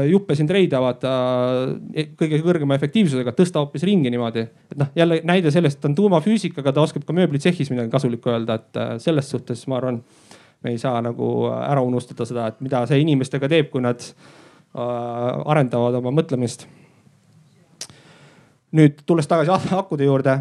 juppe 0.10 0.36
siin 0.36 0.48
treida 0.48 0.80
vaata 0.80 1.10
e, 1.92 2.08
kõige 2.16 2.40
kõrgema 2.46 2.78
efektiivsusega, 2.78 3.34
tõsta 3.36 3.60
hoopis 3.60 3.84
ringi 3.84 4.12
niimoodi. 4.14 4.46
et 4.72 4.78
noh, 4.80 4.92
jälle 4.96 5.20
näide 5.28 5.52
sellest, 5.52 5.82
ta 5.82 5.90
on 5.90 5.98
tuumafüüsikaga, 5.98 6.72
ta 6.72 6.86
oskab 6.86 7.04
ka 7.04 7.16
mööblitsehhis 7.18 7.74
midagi 7.74 7.92
kasulikku 7.92 8.32
öelda, 8.32 8.56
et 8.56 8.80
äh, 8.80 8.96
selles 9.04 9.30
suhtes 9.30 9.66
ma 9.68 9.82
arvan, 9.82 10.00
me 10.64 10.72
ei 10.72 10.80
saa 10.80 11.02
nagu 11.04 11.50
ära 11.52 11.84
unustada 11.84 12.26
seda, 12.26 12.48
et 12.48 12.64
mida 12.64 12.86
see 12.88 13.04
inimestega 13.04 13.52
teeb, 13.52 13.70
kui 13.74 13.84
nad 13.84 14.00
äh, 14.00 14.80
arendavad 14.80 16.00
oma 16.00 16.16
mõtlemist. 16.22 16.68
nüüd 18.76 19.04
tulles 19.06 19.28
tagasi 19.28 19.76
akude 19.76 20.04
juurde 20.04 20.40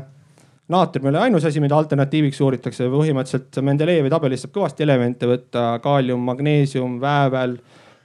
naatrium 0.69 1.07
ei 1.07 1.11
ole 1.11 1.19
ainus 1.26 1.45
asi, 1.45 1.61
mida 1.61 1.76
alternatiiviks 1.76 2.41
uuritakse, 2.41 2.87
põhimõtteliselt 2.88 3.59
Mendelejevi 3.67 4.11
tabelist 4.12 4.47
saab 4.47 4.55
kõvasti 4.55 4.87
elemente 4.87 5.29
võtta, 5.29 5.64
kaalium, 5.85 6.23
magneesium, 6.25 6.97
väävel, 7.03 7.59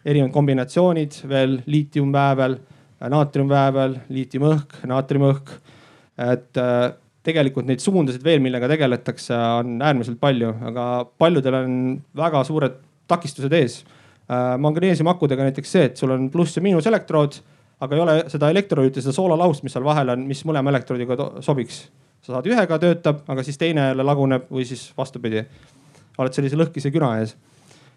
erinevad 0.10 0.34
kombinatsioonid 0.34 1.20
veel, 1.30 1.60
liitiumväävel, 1.70 2.58
naatriumväävel, 3.13 4.00
liitiumõhk, 4.12 4.82
naatriumõhk. 4.89 5.54
et 6.20 6.60
äh, 6.60 6.89
tegelikult 7.24 7.70
neid 7.70 7.84
suundasid 7.84 8.24
veel, 8.25 8.42
millega 8.44 8.68
tegeletakse, 8.72 9.38
on 9.62 9.78
äärmiselt 9.86 10.20
palju, 10.20 10.51
aga 10.72 10.89
paljudel 11.22 11.60
on 11.62 11.78
väga 12.18 12.44
suured 12.48 12.75
takistused 13.08 13.54
ees. 13.56 13.80
Äh, 14.30 14.58
magneesiumakudega 14.60 15.48
näiteks 15.48 15.72
see, 15.72 15.88
et 15.92 16.01
sul 16.01 16.12
on 16.16 16.28
pluss 16.34 16.58
ja 16.58 16.66
miinuselektrood, 16.66 17.39
aga 17.80 17.96
ei 17.96 18.04
ole 18.04 18.20
seda 18.32 18.50
elektroodi, 18.51 19.00
seda 19.00 19.16
soolalahust, 19.16 19.63
mis 19.63 19.78
seal 19.78 19.88
vahel 19.88 20.12
on, 20.16 20.28
mis 20.28 20.44
mõlema 20.48 20.74
elektroodiga 20.74 21.32
sobiks 21.46 21.86
sa 22.30 22.36
saad 22.36 22.50
ühega 22.50 22.80
töötab, 22.82 23.24
aga 23.32 23.44
siis 23.46 23.60
teine 23.60 23.89
jälle 23.89 24.06
laguneb 24.06 24.50
või 24.51 24.66
siis 24.68 24.89
vastupidi. 24.98 25.46
oled 26.20 26.36
sellise 26.36 26.58
lõhkise 26.60 26.92
küna 26.92 27.13
ees. 27.22 27.36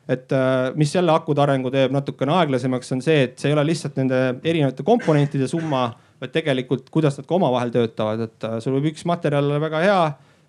Et 0.08 0.32
äh, 0.32 0.72
mis 0.74 0.94
jälle 0.94 1.12
akude 1.14 1.42
arengu 1.42 1.70
teeb 1.70 1.92
natukene 1.94 2.34
aeglasemaks, 2.40 2.92
on 2.96 3.02
see, 3.04 3.26
et 3.28 3.36
see 3.38 3.50
ei 3.50 3.56
ole 3.56 3.64
lihtsalt 3.68 3.98
nende 4.00 4.18
erinevate 4.42 4.84
komponentide 4.86 5.46
summa, 5.50 5.86
vaid 6.22 6.32
tegelikult, 6.34 6.88
kuidas 6.94 7.18
nad 7.18 7.28
ka 7.28 7.36
omavahel 7.38 7.70
töötavad, 7.74 8.24
et 8.26 8.48
äh, 8.48 8.56
sul 8.62 8.78
võib 8.78 8.90
üks 8.92 9.06
materjal 9.08 9.46
olla 9.46 9.60
väga 9.62 9.82
hea, 9.84 10.00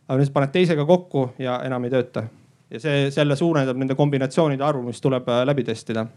aga 0.07 0.19
nüüd 0.19 0.29
sa 0.29 0.37
paned 0.37 0.53
teisega 0.55 0.85
kokku 0.89 1.27
ja 1.41 1.59
enam 1.67 1.85
ei 1.85 1.93
tööta. 1.93 2.25
ja 2.73 2.81
see, 2.81 3.11
selle 3.13 3.37
suurendab 3.37 3.77
nende 3.77 3.95
kombinatsioonide 3.95 4.65
arvu, 4.65 4.87
mis 4.89 5.01
tuleb 5.01 5.29
äh, 5.29 5.43
läbi 5.45 5.65
testida. 5.67 6.07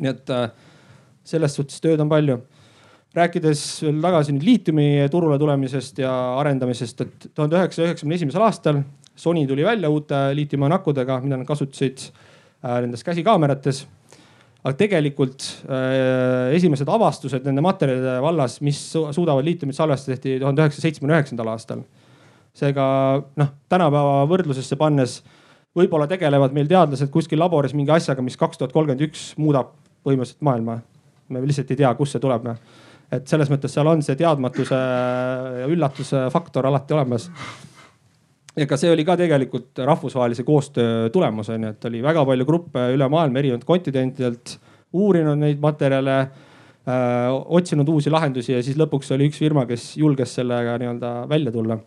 nii 0.00 0.08
et 0.08 0.30
selles 1.26 1.54
suhtes 1.54 1.82
tööd 1.82 2.00
on 2.00 2.08
palju 2.08 2.38
rääkides 3.16 3.62
veel 3.82 3.98
tagasi 4.04 4.32
nüüd 4.32 4.46
liitiumi 4.46 4.86
turule 5.10 5.36
tulemisest 5.38 5.98
ja 5.98 6.12
arendamisest, 6.38 7.00
et 7.02 7.26
tuhande 7.34 7.58
üheksasaja 7.58 7.90
üheksakümne 7.90 8.18
esimesel 8.20 8.44
aastal 8.46 8.82
Sony 9.20 9.42
tuli 9.46 9.64
välja 9.66 9.90
uute 9.90 10.16
liitiumianakkudega, 10.38 11.18
mida 11.20 11.36
nad 11.36 11.48
kasutasid 11.48 12.06
nendes 12.62 13.04
käsikaamerates. 13.06 13.86
aga 14.60 14.76
tegelikult 14.76 15.44
äh, 15.72 16.50
esimesed 16.52 16.88
avastused 16.92 17.46
nende 17.48 17.62
materjalide 17.64 18.18
vallas, 18.20 18.58
mis 18.60 18.80
suudavad 18.92 19.44
liitiumit 19.44 19.76
salvestada, 19.76 20.16
tehti 20.16 20.36
tuhande 20.42 20.60
üheksasaja 20.60 20.88
seitsmekümne 20.88 21.16
üheksandal 21.16 21.52
aastal. 21.54 21.84
seega 22.54 22.84
noh, 23.40 23.54
tänapäeva 23.72 24.26
võrdlusesse 24.28 24.76
pannes 24.76 25.20
võib-olla 25.76 26.08
tegelevad 26.10 26.52
meil 26.52 26.68
teadlased 26.68 27.08
kuskil 27.14 27.40
laboris 27.40 27.72
mingi 27.78 27.94
asjaga, 27.94 28.22
mis 28.22 28.36
kaks 28.36 28.58
tuhat 28.58 28.74
kolmkümmend 28.74 29.06
üks 29.08 29.32
muudab 29.38 29.72
põhimõtteliselt 30.04 30.44
maailma. 30.44 30.80
me 31.28 31.46
lihtsalt 31.46 31.70
ei 31.70 31.80
tea, 31.80 31.94
kust 31.94 32.16
see 32.16 32.22
tuleb 32.22 32.48
et 33.10 33.26
selles 33.30 33.50
mõttes 33.50 33.72
seal 33.74 33.88
on 33.90 34.02
see 34.06 34.18
teadmatuse 34.18 34.76
ja 34.76 35.66
üllatuse 35.70 36.28
faktor 36.32 36.68
alati 36.68 36.94
olemas. 36.94 37.28
Ka 38.68 38.78
see 38.80 38.90
oli 38.92 39.04
ka 39.06 39.16
tegelikult 39.20 39.78
rahvusvahelise 39.86 40.44
koostöö 40.46 41.08
tulemus 41.14 41.50
on 41.54 41.64
ju, 41.64 41.72
et 41.74 41.84
oli 41.90 42.02
väga 42.02 42.24
palju 42.26 42.46
gruppe 42.48 42.86
üle 42.94 43.08
maailma 43.08 43.38
erinevatelt 43.42 43.68
kontinentidelt 43.68 44.56
uurinud 44.92 45.38
neid 45.38 45.60
materjale 45.62 46.16
äh,, 46.20 47.30
otsinud 47.30 47.88
uusi 47.88 48.10
lahendusi 48.10 48.56
ja 48.56 48.62
siis 48.62 48.78
lõpuks 48.80 49.14
oli 49.14 49.30
üks 49.30 49.38
firma, 49.38 49.66
kes 49.70 49.92
julges 50.00 50.34
sellega 50.40 50.76
nii-öelda 50.82 51.12
välja 51.30 51.54
tulla. 51.54 51.78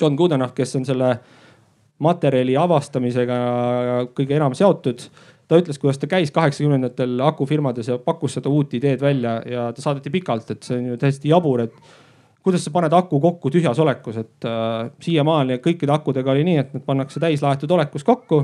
John 0.00 0.16
Goodenough, 0.16 0.54
kes 0.56 0.76
on 0.76 0.84
selle 0.88 1.14
materjali 2.02 2.56
avastamisega 2.58 3.36
kõige 4.16 4.36
enam 4.36 4.56
seotud 4.58 5.06
ta 5.52 5.58
ütles, 5.60 5.78
kuidas 5.80 6.00
ta 6.00 6.08
käis 6.08 6.32
kaheksakümnendatel 6.32 7.20
akufirmades 7.26 7.90
ja 7.90 7.98
pakkus 8.00 8.38
seda 8.38 8.50
uut 8.52 8.72
ideed 8.78 9.02
välja 9.02 9.34
ja 9.48 9.66
ta 9.74 9.84
saadeti 9.84 10.12
pikalt, 10.14 10.48
et 10.54 10.64
see 10.64 10.78
on 10.78 10.92
ju 10.92 11.00
täiesti 11.00 11.32
jabur, 11.32 11.66
et 11.66 11.74
kuidas 12.42 12.64
sa 12.64 12.72
paned 12.74 12.92
aku 12.92 13.20
kokku 13.22 13.50
tühjas 13.54 13.78
olekus, 13.82 14.18
et 14.22 14.46
äh, 14.48 14.90
siiamaani 15.02 15.60
kõikide 15.62 15.94
akudega 15.94 16.32
oli 16.34 16.44
nii, 16.48 16.58
et 16.62 16.74
need 16.74 16.84
pannakse 16.86 17.22
täislaetud 17.22 17.70
olekus 17.70 18.04
kokku. 18.04 18.42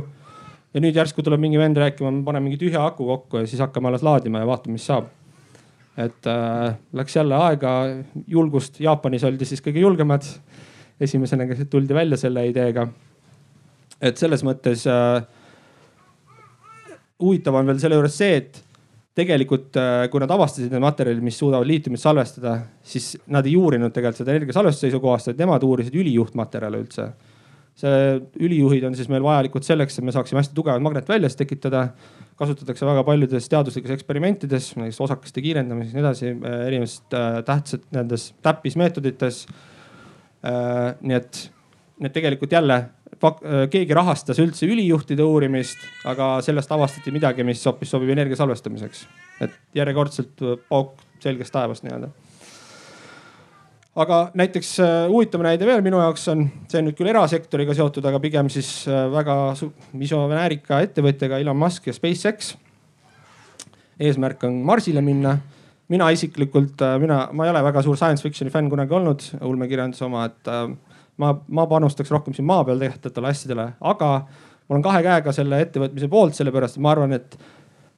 ja 0.74 0.80
nüüd 0.84 0.96
järsku 0.96 1.22
tuleb 1.24 1.40
mingi 1.40 1.58
vend 1.58 1.78
rääkima, 1.80 2.10
ma 2.12 2.22
panen 2.26 2.44
mingi 2.44 2.58
tühja 2.60 2.84
aku 2.86 3.06
kokku 3.08 3.42
ja 3.42 3.46
siis 3.48 3.60
hakkame 3.64 3.88
alles 3.88 4.04
laadima 4.04 4.42
ja 4.42 4.46
vaatame, 4.46 4.76
mis 4.76 4.86
saab. 4.86 5.08
et 5.96 6.26
äh, 6.30 6.76
läks 6.92 7.16
jälle 7.16 7.34
aega, 7.34 7.72
julgust, 8.26 8.80
Jaapanis 8.80 9.24
oldi 9.24 9.44
siis 9.44 9.62
kõige 9.64 9.82
julgemad. 9.82 10.22
esimesena 11.00 11.44
tuldi 11.70 11.94
välja 11.94 12.16
selle 12.16 12.46
ideega. 12.46 12.88
et 14.00 14.16
selles 14.16 14.44
mõttes 14.44 14.86
äh, 14.86 15.22
huvitav 17.20 17.54
on 17.54 17.66
veel 17.66 17.78
selle 17.82 17.98
juures 17.98 18.18
see, 18.18 18.36
et 18.36 18.67
tegelikult 19.18 19.78
äh, 19.78 20.04
kui 20.12 20.22
nad 20.22 20.30
avastasid 20.32 20.72
need 20.72 20.84
materjalid, 20.84 21.24
mis 21.24 21.38
suudavad 21.40 21.66
liitiumit 21.68 22.02
salvestada, 22.02 22.54
siis 22.86 23.12
nad 23.32 23.46
ei 23.48 23.56
uurinud 23.58 23.94
tegelikult 23.94 24.22
seda 24.22 24.34
energiasalvestuse 24.34 24.86
seisukohast, 24.86 25.32
vaid 25.32 25.42
nemad 25.42 25.66
uurisid 25.66 25.98
ülijuhtmaterjale 25.98 26.84
üldse. 26.84 27.10
see 27.78 27.98
ülijuhid 28.42 28.82
on 28.88 28.94
siis 28.98 29.06
meil 29.06 29.22
vajalikud 29.22 29.62
selleks, 29.62 30.00
et 30.00 30.06
me 30.06 30.10
saaksime 30.10 30.40
hästi 30.40 30.54
tugevat 30.54 30.82
magnetväljasid 30.82 31.44
tekitada. 31.44 31.88
kasutatakse 32.38 32.86
väga 32.86 33.02
paljudes 33.02 33.48
teaduslikes 33.50 33.90
eksperimentides, 33.96 34.76
näiteks 34.78 35.00
osakeste 35.02 35.42
kiirendamises 35.42 35.94
ja 35.94 35.98
nii 35.98 36.06
edasi, 36.06 36.32
äh, 36.34 36.58
erinevates 36.66 37.00
äh, 37.14 37.42
tähtsad 37.44 37.86
nendes 37.94 38.32
täppismeetodites. 38.42 39.46
nii 41.02 41.16
et 41.16 41.38
need 41.98 42.12
tegelikult 42.14 42.52
jälle 42.52 42.76
keegi 43.72 43.96
rahastas 43.96 44.38
üldse 44.42 44.68
ülijuhtide 44.68 45.24
uurimist, 45.24 45.80
aga 46.08 46.38
sellest 46.44 46.72
avastati 46.74 47.12
midagi, 47.14 47.44
mis 47.46 47.64
hoopis 47.66 47.90
sobib 47.94 48.12
energia 48.14 48.36
salvestamiseks. 48.38 49.06
et 49.40 49.52
järjekordselt 49.74 50.42
äh, 50.42 50.56
pauk 50.68 50.98
selgest 51.22 51.52
taevast 51.52 51.84
nii-öelda. 51.84 52.08
aga 53.96 54.30
näiteks 54.34 54.76
huvitav 55.08 55.42
näide 55.42 55.66
veel 55.66 55.82
minu 55.82 55.98
jaoks 55.98 56.28
on, 56.28 56.48
see 56.68 56.78
on 56.78 56.88
nüüd 56.90 56.98
küll 56.98 57.10
erasektoriga 57.10 57.74
seotud, 57.74 58.04
aga 58.04 58.20
pigem 58.22 58.50
siis 58.52 58.86
väga 58.86 59.54
visionäärika 59.98 60.82
ettevõtjaga 60.86 61.40
Elon 61.42 61.58
Musk 61.58 61.86
ja 61.86 61.92
SpaceX. 61.92 62.56
eesmärk 63.98 64.44
on 64.44 64.60
Marsile 64.62 65.02
minna 65.02 65.38
mina 65.88 66.10
isiklikult, 66.12 66.82
mina, 67.00 67.22
ma 67.32 67.46
ei 67.46 67.50
ole 67.50 67.62
väga 67.64 67.82
suur 67.82 67.96
science 67.96 68.22
fiction'i 68.22 68.52
fänn 68.52 68.68
kunagi 68.70 68.94
olnud, 68.94 69.24
ulmekirjanduse 69.48 70.04
oma, 70.04 70.26
et 70.28 70.50
ma, 71.18 71.34
ma 71.48 71.66
panustaks 71.70 72.10
rohkem 72.14 72.36
siin 72.36 72.46
maa 72.48 72.64
peal 72.66 72.80
tehtavatele 72.82 73.32
asjadele, 73.32 73.68
aga 73.80 74.10
ma 74.24 74.76
olen 74.76 74.84
kahe 74.84 75.04
käega 75.06 75.34
selle 75.34 75.60
ettevõtmise 75.64 76.10
poolt, 76.12 76.36
sellepärast 76.38 76.78
et 76.78 76.84
ma 76.84 76.92
arvan, 76.94 77.14
et 77.16 77.38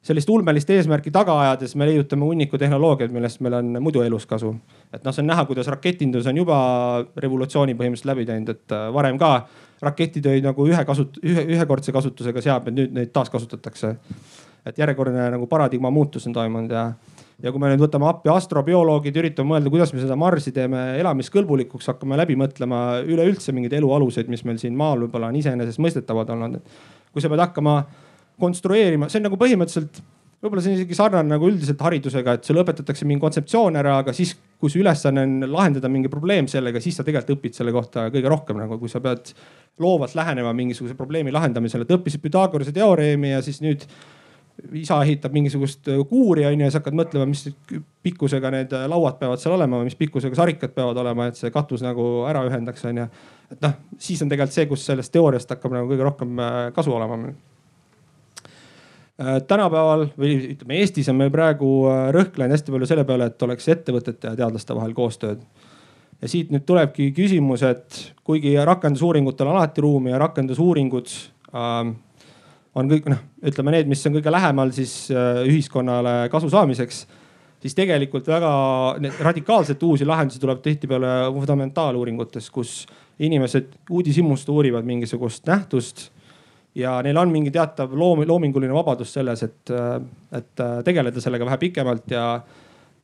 sellist 0.07 0.31
ulmelist 0.33 0.71
eesmärki 0.73 1.13
taga 1.13 1.35
ajades 1.43 1.75
me 1.77 1.87
leiutame 1.89 2.25
hunniku 2.25 2.59
tehnoloogiaid, 2.59 3.13
millest 3.13 3.43
meil 3.45 3.59
on 3.59 3.75
muidu 3.85 4.03
elus 4.05 4.25
kasu. 4.27 4.55
et 4.93 5.05
noh, 5.05 5.13
see 5.13 5.23
on 5.23 5.29
näha, 5.29 5.45
kuidas 5.49 5.69
raketindus 5.69 6.27
on 6.31 6.41
juba 6.41 6.61
revolutsiooni 7.17 7.77
põhimõtteliselt 7.77 8.13
läbi 8.15 8.27
teinud, 8.29 8.55
et 8.55 8.77
äh, 8.77 8.87
varem 8.95 9.19
ka 9.21 9.33
raketid 9.83 10.27
olid 10.27 10.49
nagu 10.49 10.67
ühe 10.69 10.85
kasut-, 10.89 11.21
ühe, 11.25 11.45
ühekordse 11.57 11.93
kasutusega 11.93 12.43
seadmed, 12.45 12.77
nüüd 12.77 12.97
neid 12.97 13.13
taaskasutatakse. 13.13 13.97
et 14.67 14.79
järjekordne 14.79 15.31
nagu 15.33 15.47
paradigma 15.49 15.91
muutus 15.91 16.27
on 16.27 16.33
toimunud 16.33 16.71
ja 16.71 16.93
ja 17.43 17.53
kui 17.53 17.63
me 17.63 17.71
nüüd 17.73 17.83
võtame 17.83 18.09
appi 18.11 18.31
astrobioloogid, 18.33 19.17
üritame 19.23 19.55
mõelda, 19.55 19.73
kuidas 19.73 19.95
me 19.95 20.03
seda 20.03 20.17
Marsi 20.21 20.53
teeme 20.57 20.85
elamiskõlbulikuks, 21.01 21.89
hakkame 21.93 22.19
läbi 22.21 22.37
mõtlema 22.41 23.01
üleüldse 23.07 23.55
mingeid 23.57 23.79
elualuseid, 23.81 24.31
mis 24.33 24.45
meil 24.49 24.61
siin 24.63 24.77
maal 24.79 25.07
võib-olla 25.07 25.33
on 25.33 25.41
iseenesestmõistetavad 25.41 26.33
olnud. 26.37 26.79
kui 27.11 27.23
sa 27.23 27.29
pead 27.29 27.43
hakkama 27.43 27.83
konstrueerima, 28.41 29.09
see 29.11 29.19
on 29.19 29.31
nagu 29.31 29.39
põhimõtteliselt 29.41 30.03
võib-olla 30.41 30.63
see 30.65 30.73
on 30.73 30.79
isegi 30.79 30.97
sarnane 30.97 31.29
nagu 31.29 31.49
üldiselt 31.51 31.83
haridusega, 31.85 32.39
et 32.39 32.47
sulle 32.49 32.63
õpetatakse 32.65 33.05
mingi 33.09 33.21
kontseptsioon 33.21 33.77
ära, 33.77 33.99
aga 34.01 34.15
siis, 34.17 34.33
kui 34.61 34.73
su 34.73 34.81
ülesanne 34.81 35.25
on 35.27 35.51
lahendada 35.53 35.91
mingi 35.93 36.09
probleem 36.13 36.49
sellega, 36.49 36.81
siis 36.81 36.97
sa 36.97 37.05
tegelikult 37.05 37.37
õpid 37.37 37.59
selle 37.59 37.75
kohta 37.77 38.07
kõige 38.15 38.33
rohkem 38.33 38.61
nagu, 38.61 38.79
kui 38.81 38.93
sa 38.93 39.03
pead 39.05 39.35
loovalt 39.81 40.17
lähenema 40.17 40.55
mingisuguse 40.57 40.97
probleemi 40.97 41.33
lahendamisele. 41.35 41.85
et 41.85 41.93
õppisid 41.97 42.25
Pythagorase 42.25 42.73
teoreemi 42.77 43.35
ja 43.35 43.43
siis 43.45 43.61
nüüd 43.61 43.85
isa 44.73 45.01
ehitab 45.05 45.35
mingisugust 45.35 45.89
äh, 45.89 46.01
kuuri 46.09 46.45
onju 46.47 46.65
ja 46.65 46.71
siis 46.71 46.79
hakkad 46.81 46.97
mõtlema, 46.97 47.27
mis 47.31 47.45
pikkusega 48.05 48.53
need 48.55 48.75
äh, 48.77 48.87
lauad 48.91 49.19
peavad 49.21 49.41
seal 49.43 49.55
olema, 49.57 49.83
mis 49.87 49.97
pikkusega 49.99 50.37
sarikad 50.37 50.75
peavad 50.77 50.99
olema, 51.03 51.29
et 51.31 51.39
see 51.39 51.53
katus 51.55 51.85
nagu 51.85 52.27
ära 52.29 52.43
ühendaks 52.49 52.85
onju. 52.91 53.07
et 53.55 53.65
noh, 53.65 53.79
siis 53.99 54.21
on 54.23 54.33
tegelikult 54.33 54.57
see, 54.57 54.67
kus 54.71 54.85
sellest 54.91 55.13
teooriast 55.15 55.55
hakkab 55.55 55.75
nagu 55.77 55.91
kõige 55.91 56.07
rohkem 56.07 56.43
äh, 56.43 56.59
kasu 56.77 56.95
olema. 56.97 57.23
tänapäeval 59.21 60.07
või 60.17 60.37
ütleme 60.55 60.79
Eestis 60.81 61.09
on 61.13 61.19
meil 61.19 61.29
praegu 61.31 61.69
rõhk 62.17 62.39
läinud 62.41 62.57
hästi 62.57 62.73
palju 62.73 62.87
selle 62.89 63.03
peale, 63.05 63.27
et 63.29 63.43
oleks 63.45 63.69
ettevõtete 63.69 64.31
ja 64.31 64.39
teadlaste 64.39 64.75
vahel 64.75 64.95
koostööd 64.97 65.43
ja 66.23 66.29
siit 66.29 66.53
nüüd 66.53 66.65
tulebki 66.69 67.11
küsimus, 67.17 67.65
et 67.65 67.99
kuigi 68.25 68.55
rakendusuuringutel 68.65 69.51
on 69.51 69.59
alati 69.59 69.85
ruumi 69.85 70.15
ja 70.15 70.23
rakendusuuringud 70.25 71.13
äh, 71.53 71.93
on 72.79 72.91
kõik 72.91 73.09
noh, 73.11 73.23
ütleme 73.51 73.75
need, 73.75 73.91
mis 73.91 74.05
on 74.07 74.15
kõige 74.19 74.33
lähemal 74.33 74.71
siis 74.75 74.95
äh, 75.15 75.43
ühiskonnale 75.49 76.29
kasu 76.33 76.51
saamiseks, 76.53 77.03
siis 77.61 77.77
tegelikult 77.77 78.29
väga 78.31 78.53
radikaalselt 79.27 79.83
uusi 79.83 80.07
lahendusi 80.09 80.41
tuleb 80.43 80.63
tihtipeale 80.65 81.15
fundamentaaluuringutes, 81.35 82.51
kus 82.55 82.85
inimesed 83.21 83.75
uudishimust 83.91 84.49
uurivad 84.49 84.87
mingisugust 84.89 85.47
nähtust 85.51 86.09
ja 86.79 87.01
neil 87.05 87.19
on 87.19 87.33
mingi 87.33 87.51
teatav 87.53 87.93
loom, 87.99 88.23
loominguline 88.29 88.75
vabadus 88.75 89.13
selles, 89.19 89.43
et, 89.43 89.75
äh, 89.75 89.99
et 90.39 90.65
äh, 90.65 90.79
tegeleda 90.87 91.21
sellega 91.21 91.49
vähe 91.49 91.61
pikemalt 91.67 92.15
ja, 92.15 92.25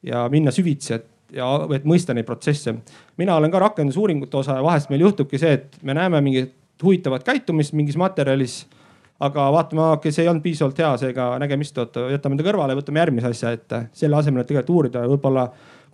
ja 0.06 0.24
minna 0.32 0.54
süvitsi, 0.54 0.94
et 0.94 1.12
ja 1.34 1.46
et 1.74 1.86
mõista 1.88 2.14
neid 2.14 2.26
protsesse. 2.26 2.74
mina 3.18 3.34
olen 3.36 3.50
ka 3.50 3.58
rakendusuuringute 3.58 4.36
osa 4.36 4.60
ja 4.60 4.62
vahest 4.62 4.90
meil 4.90 5.02
juhtubki 5.02 5.40
see, 5.42 5.56
et 5.58 5.78
me 5.82 5.94
näeme 5.94 6.20
mingit 6.22 6.54
huvitavat 6.82 7.24
käitumist 7.26 7.72
mingis 7.74 7.96
materjalis 7.96 8.60
aga 9.24 9.46
vaatame, 9.52 9.80
okei 9.80 9.96
okay,, 9.96 10.12
see 10.12 10.24
ei 10.26 10.28
olnud 10.30 10.44
piisavalt 10.44 10.80
hea, 10.82 10.90
seega 11.00 11.30
nägemist, 11.40 11.78
oota, 11.80 12.04
jätame 12.12 12.36
ta 12.36 12.44
kõrvale, 12.44 12.76
võtame 12.76 13.00
järgmise 13.00 13.32
asja 13.32 13.54
ette. 13.56 13.86
selle 13.96 14.18
asemel, 14.18 14.42
et 14.42 14.50
tegelikult 14.50 14.74
uurida, 14.74 15.06
võib-olla 15.08 15.46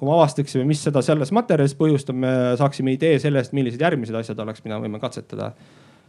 kui 0.02 0.08
me 0.08 0.16
avastaksime, 0.16 0.64
mis 0.66 0.82
seda 0.82 0.98
selles 1.06 1.30
materjalis 1.30 1.76
põhjustab, 1.78 2.18
me 2.18 2.32
saaksime 2.58 2.96
idee 2.96 3.20
sellest, 3.22 3.52
millised 3.54 3.82
järgmised 3.82 4.16
asjad 4.18 4.40
oleks, 4.42 4.64
mida 4.64 4.80
võime 4.82 4.98
katsetada. 5.02 5.52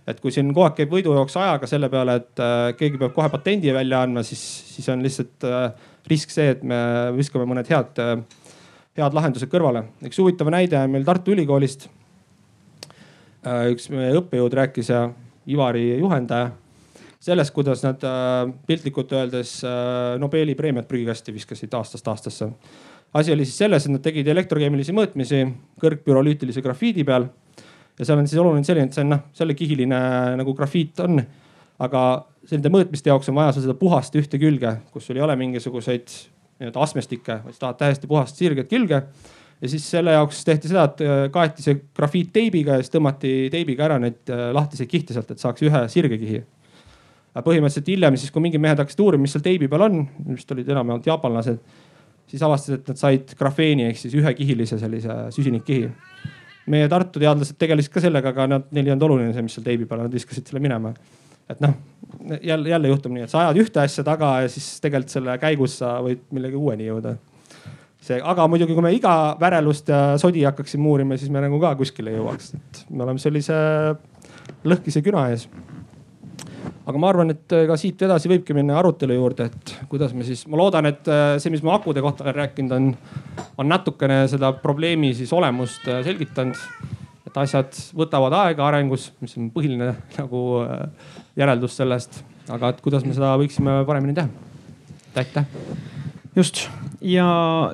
et 0.08 0.18
kui 0.20 0.34
siin 0.36 0.50
kogu 0.50 0.66
aeg 0.66 0.74
käib 0.76 0.92
võidujooks 0.92 1.38
ajaga 1.40 1.68
selle 1.70 1.88
peale, 1.94 2.16
et 2.20 2.42
äh, 2.42 2.72
keegi 2.76 2.98
peab 3.00 3.14
kohe 3.16 3.30
patendi 3.32 3.72
välja 3.72 4.02
andma, 4.04 4.24
siis, 4.28 4.42
siis 4.74 4.90
on 4.90 5.04
lihtsalt 5.06 5.46
äh, 5.48 5.70
risk 6.10 6.34
see, 6.34 6.50
et 6.58 6.64
me 6.64 6.80
viskame 7.16 7.46
mõned 7.48 7.70
head, 7.70 8.02
äh, 8.02 8.50
head 8.98 9.16
lahendused 9.16 9.52
kõrvale. 9.54 9.86
üks 10.04 10.20
huvitav 10.20 10.50
näide 10.52 10.82
on 10.82 10.92
meil 10.92 11.06
Tartu 11.06 11.38
Ülikoolist. 11.38 11.88
üks 13.44 13.90
meie 13.92 14.12
õppejõud 14.18 14.54
rääkis 14.56 14.90
ja 14.90 15.06
Ivari 15.48 16.00
juhendaja 16.00 16.52
sellest, 17.24 17.54
kuidas 17.56 17.84
nad 17.86 18.04
äh, 18.04 18.50
piltlikult 18.68 19.14
öeldes 19.16 19.62
äh, 19.64 20.18
Nobeli 20.20 20.56
preemiat 20.60 20.90
prügikasti 20.90 21.34
viskasid 21.36 21.74
aastast 21.78 22.08
aastasse. 22.12 22.50
asi 23.14 23.32
oli 23.32 23.46
siis 23.46 23.58
selles, 23.58 23.86
et 23.86 23.94
nad 23.94 24.02
tegid 24.04 24.28
elektrokeemilisi 24.28 24.96
mõõtmisi 24.96 25.44
kõrgpürolüütilise 25.80 26.62
grafiidi 26.66 27.06
peal. 27.08 27.30
ja 28.00 28.06
seal 28.06 28.20
on 28.20 28.28
siis 28.28 28.42
oluline 28.42 28.68
selline, 28.68 28.90
et 28.90 28.98
see 28.98 29.06
on 29.06 29.14
noh, 29.16 29.22
sellekihiline 29.34 30.00
nagu 30.40 30.54
grafiit 30.54 31.00
on. 31.00 31.22
aga 31.80 32.02
nende 32.52 32.72
mõõtmiste 32.74 33.10
jaoks 33.10 33.30
on 33.32 33.40
vaja 33.40 33.54
seda 33.56 33.74
puhast 33.74 34.16
ühte 34.20 34.40
külge, 34.40 34.74
kus 34.92 35.08
sul 35.08 35.18
ei 35.18 35.24
ole 35.24 35.36
mingisuguseid 35.40 36.12
nii-öelda 36.60 36.84
astmestikke, 36.84 37.40
vaid 37.46 37.56
sa 37.56 37.68
tahad 37.68 37.80
täiesti 37.80 38.08
puhast 38.08 38.36
sirget 38.36 38.68
külge 38.70 39.00
ja 39.00 39.70
siis 39.72 39.86
selle 39.90 40.12
jaoks 40.12 40.44
tehti 40.44 40.68
seda, 40.68 40.90
et 40.92 41.06
äh, 41.08 41.24
kaeti 41.32 41.64
see 41.64 41.80
grafiit 41.96 42.36
teibiga 42.36 42.76
ja 42.76 42.84
siis 42.84 42.92
tõmmati 42.98 43.32
teibiga 43.54 43.88
ära 43.88 44.02
neid 44.04 44.28
lahtiseid 44.28 44.92
kihte 44.92 45.16
sealt, 45.16 45.32
et 45.32 45.40
saaks 45.40 45.64
ühe 45.64 45.86
sirgekihi 45.96 46.44
aga 47.34 47.46
põhimõtteliselt 47.48 47.90
hiljem 47.90 48.18
siis, 48.20 48.32
kui 48.34 48.44
mingid 48.46 48.62
mehed 48.62 48.80
hakkasid 48.82 49.02
uurima, 49.02 49.26
mis 49.26 49.34
seal 49.34 49.44
teibi 49.46 49.70
peal 49.70 49.88
on, 49.88 50.04
vist 50.30 50.52
olid 50.54 50.70
enamjaolt 50.70 51.10
jaapanlased, 51.10 51.58
siis 52.30 52.46
avastasid, 52.46 52.82
et 52.82 52.94
nad 52.94 53.02
said 53.02 53.34
grafeeni 53.40 53.88
ehk 53.90 54.00
siis 54.00 54.14
ühekihilise 54.20 54.78
sellise 54.82 55.18
süsinikkihi. 55.36 55.90
meie 56.74 56.88
Tartu 56.90 57.20
teadlased 57.20 57.58
tegelesid 57.60 57.92
ka 57.92 58.04
sellega, 58.04 58.32
aga 58.32 58.48
nad, 58.48 58.70
neil 58.72 58.88
ei 58.88 58.94
olnud 58.94 59.10
oluline 59.10 59.34
see, 59.36 59.44
mis 59.46 59.58
seal 59.58 59.66
teibi 59.66 59.90
peal 59.90 60.04
on, 60.04 60.08
nad 60.08 60.16
viskasid 60.16 60.48
selle 60.48 60.62
minema. 60.64 60.94
et 61.50 61.60
noh, 61.60 61.74
jälle, 62.42 62.70
jälle 62.70 62.94
juhtub 62.94 63.12
nii, 63.12 63.26
et 63.26 63.34
sa 63.34 63.42
ajad 63.42 63.60
ühte 63.66 63.82
asja 63.82 64.06
taga 64.08 64.38
ja 64.46 64.50
siis 64.50 64.78
tegelikult 64.82 65.18
selle 65.18 65.38
käigus 65.42 65.76
sa 65.82 65.98
võid 66.06 66.22
millegi 66.32 66.56
uueni 66.56 66.88
jõuda 66.88 67.18
see, 68.04 68.22
aga 68.22 68.46
muidugi, 68.48 68.76
kui 68.78 68.86
me 68.86 68.94
iga 68.96 69.36
värelust 69.42 69.90
ja 69.92 70.00
sodi 70.22 70.46
hakkaksime 70.46 70.88
uurima, 70.88 71.18
siis 71.20 71.32
me 71.34 71.44
nagu 71.44 71.60
ka 71.60 71.74
kuskile 71.80 72.14
jõuaks, 72.16 72.54
et 72.56 72.86
me 72.92 73.04
oleme 73.08 73.20
sellise 73.20 73.58
lõhkise 74.64 75.04
küna 75.04 75.28
ees 75.34 75.50
aga 76.84 77.00
ma 77.00 77.10
arvan, 77.12 77.32
et 77.34 77.56
äh, 77.56 77.66
ka 77.70 77.78
siit 77.80 78.02
edasi 78.06 78.32
võibki 78.32 78.56
minna 78.56 78.78
arutelu 78.80 79.16
juurde, 79.16 79.48
et 79.50 79.74
kuidas 79.92 80.14
me 80.16 80.26
siis, 80.28 80.44
ma 80.52 80.60
loodan, 80.60 80.90
et 80.90 81.08
äh, 81.12 81.36
see, 81.42 81.54
mis 81.54 81.64
ma 81.66 81.78
akude 81.78 82.04
kohta 82.04 82.26
olen 82.26 82.38
rääkinud, 82.42 82.76
on, 82.76 82.92
on 83.62 83.72
natukene 83.72 84.24
seda 84.32 84.54
probleemi 84.64 85.14
siis 85.18 85.32
olemust 85.36 85.88
äh, 85.92 86.04
selgitanud. 86.06 86.60
et 87.28 87.40
asjad 87.40 87.72
võtavad 87.98 88.36
aega 88.44 88.68
arengus, 88.68 89.12
mis 89.24 89.38
on 89.40 89.50
põhiline 89.54 89.94
nagu 90.20 90.44
järeldus 91.40 91.80
sellest, 91.80 92.22
aga 92.52 92.74
et 92.74 92.84
kuidas 92.84 93.08
me 93.08 93.16
seda 93.16 93.34
võiksime 93.42 93.82
paremini 93.88 94.18
teha. 94.20 94.30
aitäh 95.16 95.48
just 96.36 96.66
ja 97.04 97.26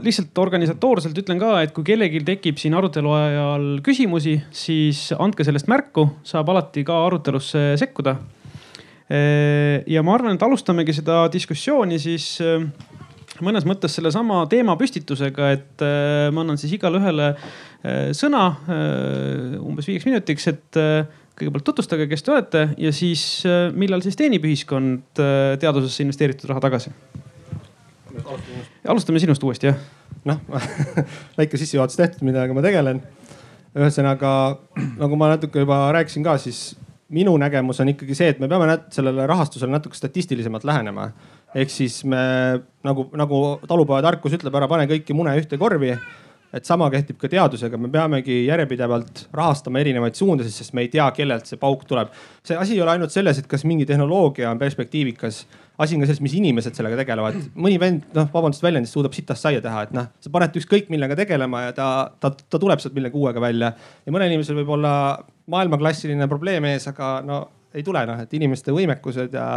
lihtsalt 0.03 0.37
organisatoorselt 0.37 1.17
ütlen 1.21 1.39
ka, 1.41 1.53
et 1.63 1.71
kui 1.75 1.85
kellelgi 1.87 2.21
tekib 2.27 2.59
siin 2.59 2.75
arutelu 2.77 3.13
ajal 3.15 3.67
küsimusi, 3.85 4.35
siis 4.51 5.09
andke 5.17 5.45
sellest 5.47 5.69
märku, 5.71 6.07
saab 6.27 6.51
alati 6.53 6.83
ka 6.87 6.97
arutelusse 7.07 7.71
sekkuda 7.79 8.17
ja 9.09 10.03
ma 10.05 10.13
arvan, 10.13 10.35
et 10.37 10.43
alustamegi 10.45 10.93
seda 10.99 11.23
diskussiooni 11.33 11.97
siis 12.01 12.35
äh, 12.45 12.61
mõnes 13.45 13.65
mõttes 13.65 13.95
sellesama 13.97 14.43
teema 14.51 14.75
püstitusega, 14.77 15.53
et 15.55 15.85
äh, 15.85 16.27
ma 16.33 16.43
annan 16.45 16.59
siis 16.61 16.75
igale 16.77 17.01
ühele 17.01 17.33
sõna 18.11 18.41
umbes 19.63 19.85
viieks 19.87 20.03
minutiks, 20.03 20.49
et 20.51 20.75
kõigepealt 21.39 21.63
tutvustage, 21.63 22.09
kes 22.11 22.25
te 22.25 22.33
olete 22.33 22.63
ja 22.75 22.91
siis 22.91 23.21
millal 23.71 24.03
siis 24.03 24.19
teenib 24.19 24.43
ühiskond 24.43 25.15
teadusesse 25.15 26.03
investeeritud 26.03 26.51
raha 26.51 26.65
tagasi? 26.65 26.91
alustame 28.87 29.19
sinust 29.23 29.43
uuesti, 29.43 29.69
jah. 29.71 29.79
noh 30.27 30.41
väike 31.39 31.57
sissejuhatus 31.57 31.95
tehtud, 31.99 32.25
millega 32.27 32.51
ma 32.55 32.63
tegelen. 32.65 33.01
ühesõnaga 33.77 34.33
nagu 34.99 35.19
ma 35.19 35.33
natuke 35.35 35.63
juba 35.63 35.85
rääkisin 35.95 36.25
ka, 36.25 36.35
siis 36.41 36.73
minu 37.15 37.33
nägemus 37.41 37.81
on 37.81 37.91
ikkagi 37.93 38.15
see, 38.17 38.31
et 38.33 38.39
me 38.41 38.49
peame 38.51 38.77
sellele 38.93 39.25
rahastusele 39.29 39.71
natuke 39.73 39.97
statistilisemalt 39.97 40.65
lähenema. 40.67 41.09
ehk 41.55 41.69
siis 41.73 42.03
me 42.05 42.17
nagu, 42.85 43.07
nagu 43.17 43.59
talupojatarkus 43.67 44.35
ütleb, 44.37 44.55
ära 44.55 44.67
pane 44.69 44.85
kõiki 44.91 45.15
mune 45.17 45.33
ühte 45.39 45.57
korvi, 45.57 45.95
et 46.53 46.65
sama 46.65 46.89
kehtib 46.93 47.17
ka 47.21 47.29
teadusega, 47.29 47.77
me 47.77 47.89
peamegi 47.93 48.43
järjepidevalt 48.47 49.23
rahastama 49.33 49.81
erinevaid 49.81 50.17
suundasid, 50.17 50.53
sest 50.53 50.75
me 50.77 50.85
ei 50.85 50.91
tea, 50.93 51.07
kellelt 51.17 51.49
see 51.49 51.57
pauk 51.61 51.85
tuleb. 51.89 52.13
see 52.45 52.57
asi 52.57 52.77
ei 52.77 52.83
ole 52.85 52.95
ainult 52.95 53.13
selles, 53.13 53.41
et 53.41 53.49
kas 53.49 53.65
mingi 53.69 53.85
tehnoloogia 53.89 54.51
on 54.51 54.61
perspektiivikas, 54.61 55.43
asi 55.79 55.95
on 55.95 56.03
ka 56.03 56.09
selles, 56.09 56.21
mis 56.25 56.37
inimesed 56.37 56.77
sellega 56.77 56.97
tegelevad. 57.01 57.37
mõni 57.65 57.79
vend, 57.81 58.05
noh 58.13 58.29
vabandust 58.33 58.65
väljendist, 58.65 58.97
suudab 58.97 59.17
sitast 59.17 59.45
saia 59.45 59.61
teha, 59.61 59.85
et 59.87 59.93
noh, 59.95 60.09
sa 60.21 60.33
paned 60.33 60.61
ükskõik 60.61 60.89
millega 60.93 61.17
tegelema 61.19 61.67
ja 61.67 61.75
ta, 61.77 61.89
ta, 62.19 62.33
ta 62.33 62.61
tuleb 62.61 62.81
sealt 62.81 62.97
millegi 62.97 63.17
uuega 63.17 63.41
välja. 63.41 63.73
ja 64.05 64.15
mõnel 64.15 64.33
inimesel 64.33 64.57
võib 64.61 64.73
olla 64.77 64.93
maailmaklassiline 65.49 66.27
probleem 66.31 66.67
ees, 66.69 66.87
aga 66.91 67.19
no 67.25 67.39
ei 67.73 67.85
tule 67.85 68.01
noh, 68.09 68.19
et 68.23 68.33
inimeste 68.33 68.73
võimekused 68.73 69.33
ja 69.35 69.47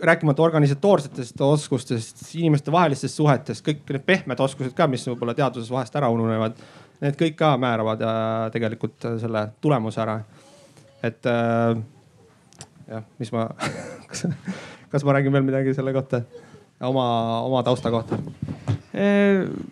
rääkimata 0.00 0.42
organisatoorsetest 0.42 1.40
oskustest, 1.44 2.22
inimestevahelistest 2.40 3.18
suhetest, 3.20 3.64
kõik 3.66 3.82
need 3.92 4.04
pehmed 4.06 4.40
oskused 4.40 4.72
ka, 4.76 4.86
mis 4.88 5.04
võib-olla 5.08 5.34
teaduses 5.36 5.68
vahest 5.72 5.96
ära 6.00 6.08
ununevad. 6.12 6.56
Need 7.00 7.16
kõik 7.20 7.36
ka 7.36 7.54
määravad 7.60 8.00
ja 8.04 8.12
tegelikult 8.52 9.08
selle 9.20 9.46
tulemuse 9.60 10.00
ära. 10.00 10.20
et 11.02 11.26
äh, 11.26 11.76
jah, 12.88 13.04
mis 13.18 13.32
ma 13.32 13.48
kas, 14.08 14.26
kas 14.92 15.04
ma 15.04 15.16
räägin 15.16 15.32
veel 15.32 15.46
midagi 15.46 15.74
selle 15.76 15.92
kohta, 15.96 16.22
oma, 16.80 17.06
oma 17.40 17.62
tausta 17.62 17.92
kohta? 17.92 18.20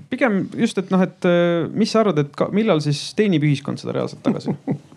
pigem 0.09 0.45
just, 0.57 0.79
et 0.79 0.93
noh, 0.95 1.03
et 1.03 1.27
mis 1.75 1.91
sa 1.91 2.01
arvad, 2.01 2.21
et 2.23 2.37
ka, 2.39 2.47
millal 2.55 2.81
siis 2.81 3.01
teenib 3.19 3.43
ühiskond 3.45 3.81
seda 3.81 3.97
reaalselt 3.97 4.23
tagasi 4.25 4.55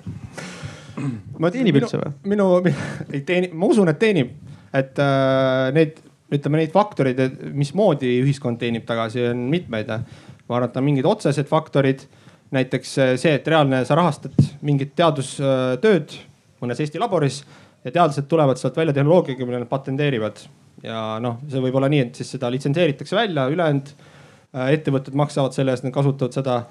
teenib 1.52 1.82
üldse 1.82 2.00
või? 2.02 2.14
minu, 2.34 2.48
minu, 2.66 2.90
ei 3.12 3.22
teeni, 3.28 3.52
ma 3.54 3.70
usun, 3.72 3.92
et 3.92 4.00
teenib 4.02 4.32
et 4.78 5.02
äh, 5.04 5.70
need, 5.76 6.00
ütleme 6.32 6.62
neid 6.62 6.74
faktoreid, 6.74 7.20
mismoodi 7.58 8.14
ühiskond 8.22 8.60
teenib 8.62 8.86
tagasi, 8.88 9.26
on 9.32 9.48
mitmeid. 9.52 9.92
ma 9.92 10.58
arvan, 10.58 10.70
et 10.70 10.78
on 10.80 10.88
mingid 10.88 11.08
otsesed 11.08 11.48
faktorid. 11.50 12.08
näiteks 12.52 12.98
äh, 13.00 13.14
see, 13.16 13.36
et 13.36 13.48
reaalne, 13.48 13.84
sa 13.88 13.96
rahastad 13.96 14.36
mingit 14.62 14.96
teadustööd 14.96 16.16
mõnes 16.62 16.80
Eesti 16.84 17.00
laboris 17.00 17.42
ja 17.84 17.92
teadlased 17.92 18.28
tulevad 18.30 18.60
sealt 18.60 18.76
välja 18.78 18.94
tehnoloogiaga, 18.94 19.46
mille 19.46 19.62
nad 19.64 19.70
patenteerivad. 19.70 20.40
ja 20.84 21.20
noh, 21.24 21.40
see 21.50 21.64
võib 21.64 21.76
olla 21.76 21.90
nii, 21.92 22.08
et 22.08 22.16
siis 22.20 22.32
seda 22.36 22.52
litsenseeritakse 22.52 23.16
välja, 23.16 23.48
ülejäänud 23.52 23.92
äh, 23.92 24.72
ettevõtted 24.78 25.16
maksavad 25.18 25.56
selle 25.56 25.76
eest, 25.76 25.84
nad 25.84 25.96
kasutavad 25.96 26.36
seda 26.36 26.62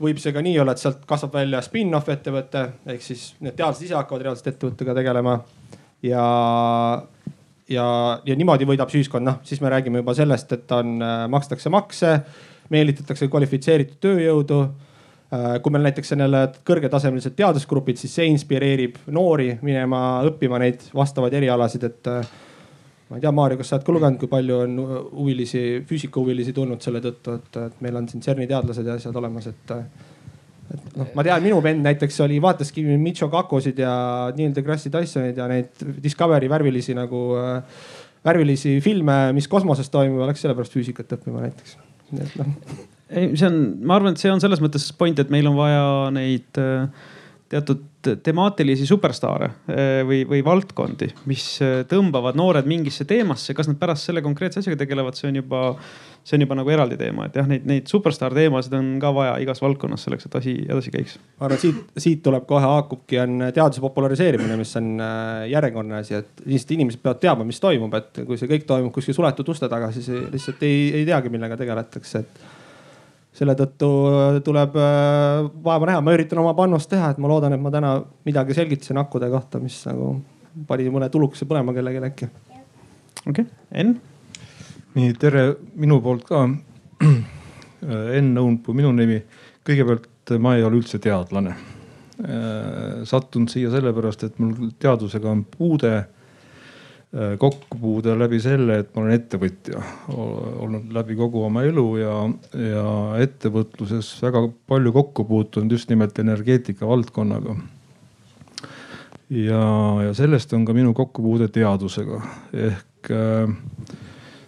võib 0.00 0.20
see 0.20 0.32
ka 0.32 0.42
nii 0.44 0.58
olla, 0.62 0.74
et 0.74 0.82
sealt 0.82 1.04
kasvab 1.08 1.38
välja 1.40 1.60
spin-off 1.64 2.08
ettevõte 2.12 2.66
ehk 2.94 3.04
siis 3.04 3.30
need 3.40 3.56
teadlased 3.58 3.84
ise 3.86 3.98
hakkavad 3.98 4.26
reaalselt 4.26 4.54
ettevõttega 4.54 4.94
tegelema. 4.96 5.40
ja 6.02 6.26
ja, 7.70 7.86
ja 8.26 8.36
niimoodi 8.36 8.68
võidab 8.68 8.90
see 8.90 9.02
ühiskond, 9.02 9.26
noh 9.26 9.40
siis 9.46 9.62
me 9.62 9.70
räägime 9.72 10.02
juba 10.02 10.14
sellest, 10.18 10.52
et 10.56 10.72
on, 10.74 10.98
äh, 11.04 11.24
makstakse 11.30 11.72
makse, 11.72 12.14
meelitatakse 12.70 13.28
kvalifitseeritud 13.30 14.00
tööjõudu. 14.02 14.60
Äh, 15.30 15.60
kui 15.62 15.70
meil 15.70 15.86
näiteks 15.86 16.16
on 16.16 16.24
jälle 16.24 16.40
kõrgetasemelised 16.66 17.36
teadusgrupid, 17.38 18.00
siis 18.00 18.16
see 18.18 18.26
inspireerib 18.32 18.96
noori 19.14 19.52
minema 19.62 20.22
õppima 20.26 20.58
neid 20.58 20.88
vastavaid 20.94 21.36
erialasid, 21.38 21.86
et 21.86 22.10
äh, 22.10 22.32
ma 23.10 23.18
ei 23.18 23.24
tea, 23.24 23.32
Maarja, 23.34 23.58
kas 23.58 23.72
sa 23.72 23.76
oled 23.76 23.86
ka 23.86 23.94
lugenud, 23.96 24.20
kui 24.20 24.30
palju 24.30 24.60
on 24.64 24.78
huvilisi, 25.18 25.64
füüsikahuvilisi 25.88 26.54
tulnud 26.54 26.82
selle 26.84 27.02
tõttu, 27.04 27.34
et, 27.40 27.60
et 27.66 27.82
meil 27.84 27.98
on 27.98 28.06
siin 28.10 28.22
CERN-i 28.22 28.46
teadlased 28.50 28.86
ja 28.86 28.96
asjad 29.00 29.18
olemas, 29.18 29.50
et 29.50 29.76
et 30.70 30.92
noh, 30.94 31.08
ma 31.18 31.24
tean, 31.26 31.42
minu 31.42 31.58
vend 31.64 31.82
näiteks 31.82 32.20
oli, 32.22 32.36
vaataski 32.42 32.84
Michio 32.94 33.26
Kakosid 33.32 33.80
ja 33.82 33.92
Neil 34.36 34.52
deGrasse 34.54 34.92
Tysonid 34.94 35.38
ja 35.40 35.48
neid 35.50 35.82
Discovery 36.02 36.46
värvilisi 36.50 36.94
nagu 36.94 37.24
äh, 37.40 37.80
värvilisi 38.26 38.76
filme, 38.84 39.16
mis 39.36 39.48
kosmoses 39.50 39.90
toimuvad, 39.90 40.30
läks 40.30 40.44
sellepärast 40.44 40.76
füüsikat 40.76 41.16
õppima 41.16 41.42
näiteks. 41.46 41.76
nii 42.10 42.26
et 42.26 42.36
noh. 42.38 42.52
ei, 43.08 43.32
see 43.34 43.48
on, 43.48 43.58
ma 43.86 43.98
arvan, 43.98 44.14
et 44.14 44.22
see 44.22 44.32
on 44.32 44.42
selles 44.42 44.62
mõttes 44.62 44.86
point, 44.98 45.18
et 45.18 45.32
meil 45.32 45.48
on 45.50 45.58
vaja 45.58 45.84
neid 46.14 46.60
äh, 46.60 47.08
teatud 47.50 48.12
temaatilisi 48.24 48.86
superstaare 48.86 49.50
äh, 49.50 49.88
või, 50.06 50.22
või 50.28 50.44
valdkondi, 50.46 51.10
mis 51.30 51.44
äh, 51.64 51.80
tõmbavad 51.90 52.38
noored 52.38 52.68
mingisse 52.70 53.04
teemasse, 53.08 53.56
kas 53.58 53.68
nad 53.70 53.78
pärast 53.80 54.06
selle 54.06 54.22
konkreetse 54.24 54.62
asjaga 54.62 54.78
tegelevad, 54.84 55.18
see 55.18 55.28
on 55.32 55.40
juba 55.42 55.64
see 56.24 56.36
on 56.36 56.44
juba 56.44 56.56
nagu 56.58 56.70
eraldi 56.70 56.98
teema, 57.00 57.26
et 57.26 57.36
jah, 57.40 57.48
neid, 57.48 57.64
neid 57.68 57.88
superstaar 57.90 58.34
teemasid 58.36 58.74
on 58.76 58.92
ka 59.02 59.10
vaja 59.16 59.32
igas 59.42 59.62
valdkonnas 59.64 60.04
selleks, 60.04 60.28
et 60.28 60.36
asi 60.40 60.54
edasi 60.66 60.92
käiks. 60.94 61.16
ma 61.40 61.48
arvan, 61.48 61.56
et 61.56 61.64
siit, 61.64 61.80
siit 62.04 62.22
tuleb 62.24 62.46
kohe 62.48 62.62
haakubki, 62.64 63.18
on 63.22 63.46
teaduse 63.56 63.82
populariseerimine, 63.82 64.58
mis 64.60 64.76
on 64.78 64.92
äh, 65.00 65.48
järjekordne 65.54 66.00
asi, 66.02 66.20
et 66.20 66.44
lihtsalt 66.44 66.76
inimesed 66.76 67.02
peavad 67.02 67.22
teadma, 67.24 67.48
mis 67.48 67.60
toimub, 67.62 67.96
et 67.98 68.22
kui 68.28 68.38
see 68.40 68.50
kõik 68.52 68.68
toimub 68.68 68.94
kuskil 68.94 69.16
suletud 69.16 69.48
uste 69.54 69.68
taga, 69.72 69.90
siis 69.96 70.10
lihtsalt 70.30 70.62
ei, 70.68 70.90
ei 71.00 71.08
teagi, 71.08 71.32
millega 71.32 71.58
tegeletakse, 71.60 72.22
et 72.22 72.59
selle 73.36 73.54
tõttu 73.58 73.88
tuleb 74.44 74.76
äh, 74.80 75.48
vaeva 75.64 75.90
näha, 75.90 76.02
ma 76.04 76.14
üritan 76.16 76.40
oma 76.42 76.54
panust 76.58 76.90
teha, 76.90 77.12
et 77.12 77.20
ma 77.22 77.30
loodan, 77.30 77.54
et 77.54 77.62
ma 77.62 77.72
täna 77.74 77.94
midagi 78.26 78.56
selgitasin 78.56 78.98
akkude 79.02 79.30
kohta, 79.30 79.60
mis 79.62 79.78
nagu 79.86 80.16
pani 80.66 80.88
mõne 80.90 81.10
tulukese 81.12 81.46
põlema 81.50 81.74
kellelegi 81.76 82.06
äkki. 82.10 82.30
okei 83.26 83.30
okay., 83.30 83.46
Enn 83.70 83.98
nii 84.98 85.12
tere 85.20 85.44
minu 85.78 86.00
poolt 86.02 86.26
ka. 86.26 86.46
Enn 88.18 88.36
Õunpuu 88.36 88.74
minu 88.76 88.90
nimi. 88.92 89.20
kõigepealt 89.64 90.34
ma 90.42 90.56
ei 90.56 90.64
ole 90.66 90.80
üldse 90.80 90.98
teadlane. 91.00 91.54
Äh, 92.20 93.02
sattunud 93.08 93.52
siia 93.52 93.70
sellepärast, 93.72 94.24
et 94.26 94.40
mul 94.42 94.72
teadusega 94.82 95.30
on 95.30 95.44
puude, 95.48 95.92
äh, 95.96 96.19
kokkupuude 97.10 98.12
läbi 98.14 98.38
selle, 98.38 98.76
et 98.84 98.92
ma 98.94 99.02
olen 99.02 99.16
ettevõtja 99.16 99.80
olnud 100.14 100.92
läbi 100.94 101.16
kogu 101.18 101.42
oma 101.42 101.64
elu 101.66 101.86
ja, 101.98 102.12
ja 102.54 102.84
ettevõtluses 103.18 104.12
väga 104.22 104.44
palju 104.70 104.92
kokku 104.94 105.24
puutunud 105.26 105.74
just 105.74 105.90
nimelt 105.90 106.18
energeetika 106.22 106.86
valdkonnaga. 106.86 107.56
Ja, 109.30 109.64
ja 110.06 110.14
sellest 110.14 110.54
on 110.54 110.64
ka 110.66 110.74
minu 110.74 110.94
kokkupuude 110.94 111.50
teadusega. 111.54 112.20
Ehk 112.68 113.10
äh, 113.14 113.50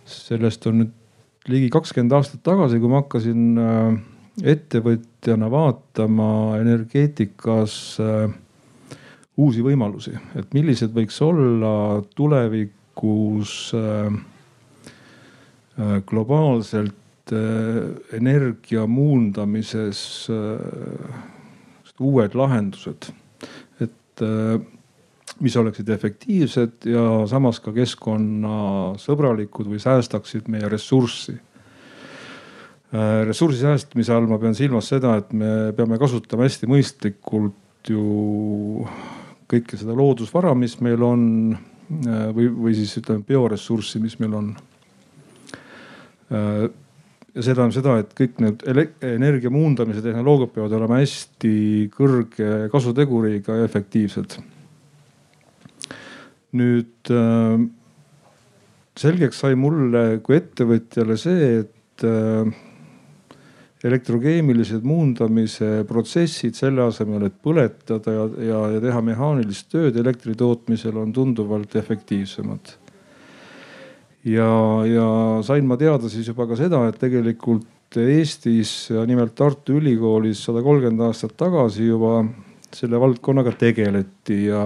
sellest 0.06 0.66
on 0.70 0.80
nüüd 0.82 1.50
ligi 1.50 1.68
kakskümmend 1.74 2.14
aastat 2.16 2.42
tagasi, 2.46 2.78
kui 2.82 2.90
ma 2.90 3.02
hakkasin 3.02 3.58
äh, 3.62 4.00
ettevõtjana 4.54 5.50
vaatama 5.52 6.58
energeetikas 6.58 7.76
äh, 8.02 8.34
uusi 9.40 9.64
võimalusi, 9.64 10.12
et 10.36 10.52
millised 10.54 10.92
võiks 10.94 11.16
olla 11.24 12.02
tulevikus 12.16 13.72
äh, 13.78 14.12
globaalselt 16.06 16.98
energia 18.12 18.82
muundamises 18.90 20.28
uued 22.02 22.34
lahendused. 22.36 23.06
et 23.80 24.22
mis 25.42 25.56
oleksid 25.56 25.88
efektiivsed 25.88 26.86
ja 26.90 27.04
samas 27.30 27.58
ka 27.62 27.72
keskkonnasõbralikud 27.74 29.70
või 29.72 29.80
säästaksid 29.82 30.50
meie 30.52 30.68
ressurssi. 30.70 31.34
Äh, 32.92 33.22
ressursi 33.26 33.62
säästmise 33.62 34.14
all 34.14 34.28
ma 34.30 34.38
pean 34.42 34.54
silmas 34.54 34.90
seda, 34.92 35.16
et 35.18 35.32
me 35.32 35.72
peame 35.76 35.98
kasutama 36.00 36.46
hästi 36.46 36.68
mõistlikult 36.70 37.90
ju 37.90 38.86
kõike 39.52 39.78
seda 39.80 39.96
loodusvara, 39.96 40.54
mis 40.58 40.78
meil 40.84 41.02
on 41.06 41.24
äh, 41.54 42.28
või, 42.34 42.48
või 42.48 42.76
siis 42.78 42.94
ütleme 43.00 43.24
bioressurssi, 43.28 44.00
mis 44.02 44.18
meil 44.22 44.38
on. 44.38 44.54
Äh, 46.32 46.64
ja 47.32 47.44
see 47.44 47.52
tähendab 47.52 47.76
seda, 47.76 47.98
et 48.02 48.16
kõik 48.16 48.40
need 48.44 48.64
energia 49.08 49.52
muundamise 49.52 50.02
tehnoloogiad 50.04 50.52
peavad 50.56 50.74
olema 50.76 50.98
hästi 51.00 51.54
kõrge 51.94 52.66
kasuteguriga 52.72 53.56
ja 53.60 53.68
efektiivsed 53.68 54.36
nüüd 56.58 57.12
äh, 57.12 57.62
selgeks 59.00 59.40
sai 59.42 59.56
mulle 59.56 60.20
kui 60.24 60.36
ettevõtjale 60.36 61.16
see, 61.20 61.62
et 61.62 62.06
elektrokeemilised 63.88 64.84
muundamise 64.86 65.82
protsessid 65.88 66.54
selle 66.58 66.84
asemel, 66.86 67.26
et 67.26 67.34
põletada 67.42 68.14
ja, 68.14 68.28
ja, 68.46 68.60
ja 68.76 68.82
teha 68.84 69.02
mehaanilist 69.04 69.68
tööd 69.72 69.98
elektri 69.98 70.36
tootmisel 70.38 71.00
on 71.02 71.12
tunduvalt 71.14 71.74
efektiivsemad. 71.80 72.76
ja, 74.30 74.52
ja 74.86 75.08
sain 75.42 75.66
ma 75.66 75.78
teada 75.80 76.10
siis 76.12 76.30
juba 76.30 76.46
ka 76.46 76.58
seda, 76.58 76.86
et 76.88 77.00
tegelikult 77.02 77.68
Eestis 77.92 78.88
nimelt 79.04 79.34
Tartu 79.36 79.74
Ülikoolis 79.76 80.46
sada 80.46 80.62
kolmkümmend 80.64 81.02
aastat 81.10 81.34
tagasi 81.36 81.90
juba 81.90 82.22
selle 82.72 83.00
valdkonnaga 83.00 83.52
tegeleti 83.58 84.46
ja 84.46 84.62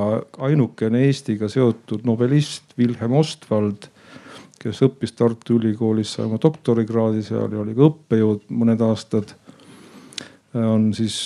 ainukene 0.46 1.02
Eestiga 1.08 1.48
seotud 1.50 2.04
nobelist 2.06 2.76
Wilhelm 2.78 3.16
Ostwald, 3.18 3.88
kes 4.66 4.82
õppis 4.82 5.14
Tartu 5.14 5.60
Ülikoolis, 5.60 6.16
sai 6.16 6.26
oma 6.26 6.40
doktorikraadi 6.42 7.22
seal 7.22 7.52
ja 7.54 7.62
oli 7.62 7.74
ka 7.76 7.86
õppejõud 7.86 8.48
mõned 8.50 8.82
aastad, 8.82 9.36
on 10.56 10.88
siis 10.96 11.18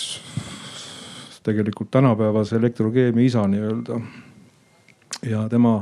tegelikult 1.47 1.91
tänapäevase 1.95 2.59
elektrokeemia 2.61 3.27
isa 3.27 3.47
nii-öelda. 3.49 4.01
ja 5.31 5.47
tema 5.49 5.81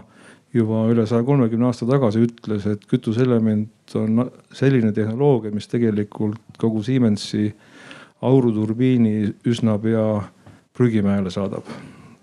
juba 0.55 0.87
üle 0.91 1.07
saja 1.07 1.23
kolmekümne 1.27 1.67
aasta 1.69 1.87
tagasi 1.87 2.23
ütles, 2.27 2.67
et 2.71 2.87
kütuseelement 2.89 3.95
on 3.99 4.31
selline 4.55 4.93
tehnoloogia, 4.93 5.53
mis 5.55 5.69
tegelikult 5.69 6.59
kogu 6.59 6.83
Siemensi 6.83 7.51
auruturbiini 8.23 9.35
üsna 9.47 9.79
pea 9.79 10.07
prügimäele 10.75 11.31
saadab. 11.31 11.67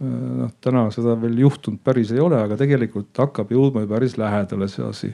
Noh, 0.06 0.56
täna 0.62 0.88
seda 0.94 1.18
veel 1.22 1.38
juhtunud 1.46 1.82
päris 1.84 2.14
ei 2.16 2.24
ole, 2.24 2.40
aga 2.42 2.58
tegelikult 2.60 3.14
hakkab 3.26 3.54
jõudma 3.54 3.86
ju 3.86 3.92
päris 3.92 4.18
lähedale 4.22 4.70
see 4.72 4.86
asi 4.86 5.14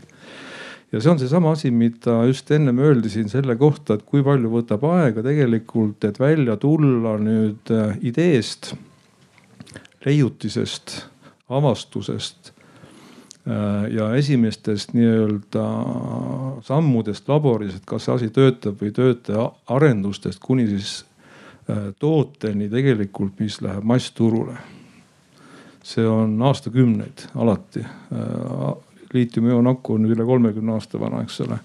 ja 0.92 1.00
see 1.00 1.12
on 1.12 1.20
seesama 1.20 1.52
asi, 1.56 1.72
mida 1.72 2.22
just 2.28 2.52
ennem 2.52 2.80
öeldi 2.84 3.10
siin 3.10 3.30
selle 3.32 3.56
kohta, 3.60 3.96
et 3.96 4.06
kui 4.08 4.24
palju 4.24 4.52
võtab 4.52 4.84
aega 4.92 5.24
tegelikult, 5.24 6.04
et 6.08 6.20
välja 6.20 6.58
tulla 6.60 7.16
nüüd 7.22 7.72
äh, 7.72 7.96
ideest, 8.08 8.74
leiutisest, 10.06 10.98
avastusest 11.52 12.52
äh, 12.52 13.88
ja 13.96 14.10
esimestest 14.20 14.96
nii-öelda 14.98 15.68
sammudest 16.68 17.32
laboris, 17.32 17.78
et 17.78 17.88
kas 17.88 18.08
see 18.08 18.18
asi 18.18 18.34
töötab 18.36 18.82
või 18.82 18.92
ei 18.92 19.00
tööta, 19.00 19.48
arendustest 19.72 20.44
kuni 20.44 20.68
siis 20.74 20.94
äh, 21.70 21.92
tooteni 22.00 22.68
tegelikult, 22.72 23.40
mis 23.40 23.62
läheb 23.64 23.88
massturule. 23.88 24.60
See 25.84 26.06
on 26.08 26.36
aastakümneid 26.46 27.26
alati 27.36 27.86
liitiumioonakku 29.13 29.96
on 29.96 30.06
nüüd 30.06 30.15
üle 30.15 30.26
kolmekümne 30.28 30.76
aasta 30.76 31.00
vana, 31.00 31.22
eks 31.26 31.41
ole. 31.46 31.60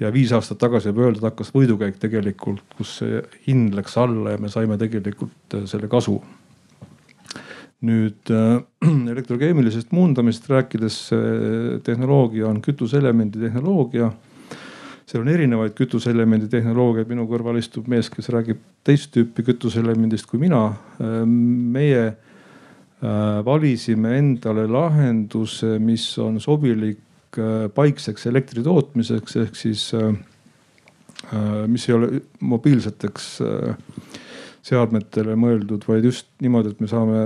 ja 0.00 0.10
viis 0.12 0.32
aastat 0.34 0.58
tagasi 0.58 0.90
võib 0.90 1.04
öelda, 1.04 1.20
et 1.20 1.28
hakkas 1.30 1.52
võidukäik 1.54 2.00
tegelikult, 2.02 2.64
kus 2.76 2.96
see 3.00 3.22
hind 3.46 3.76
läks 3.78 3.94
alla 4.00 4.34
ja 4.34 4.40
me 4.42 4.50
saime 4.50 4.78
tegelikult 4.78 5.54
äh, 5.54 5.68
selle 5.70 5.88
kasu. 5.88 6.20
nüüd 7.84 8.30
äh, 8.34 8.60
elektrokeemilisest 9.14 9.92
muundamisest 9.92 10.50
rääkides, 10.50 11.00
tehnoloogia 11.84 12.48
on 12.48 12.62
kütuseelemendi 12.62 13.40
tehnoloogia 13.48 14.12
seal 15.04 15.20
on 15.20 15.28
erinevaid 15.28 15.74
kütuseelemendi 15.76 16.48
tehnoloogiaid, 16.48 17.10
minu 17.10 17.26
kõrval 17.28 17.58
istub 17.60 17.90
mees, 17.92 18.08
kes 18.10 18.30
räägib 18.32 18.62
teist 18.88 19.10
tüüpi 19.12 19.44
kütuseelemendist 19.44 20.26
kui 20.30 20.40
mina. 20.40 20.62
Äh, 20.96 21.18
meie 21.28 22.06
Äh, 22.06 22.23
valisime 23.44 24.18
endale 24.18 24.66
lahenduse, 24.70 25.78
mis 25.82 26.06
on 26.22 26.38
sobilik 26.40 27.38
äh, 27.38 27.66
paikseks 27.74 28.28
elektri 28.30 28.62
tootmiseks 28.64 29.36
ehk 29.42 29.58
siis 29.58 29.88
äh, 29.98 30.14
mis 31.66 31.88
ei 31.88 31.94
ole 31.96 32.20
mobiilseteks 32.44 33.26
seadmetele 34.64 35.34
mõeldud, 35.36 35.84
vaid 35.88 36.04
just 36.04 36.28
niimoodi, 36.44 36.72
et 36.72 36.80
me 36.84 36.88
saame 36.88 37.22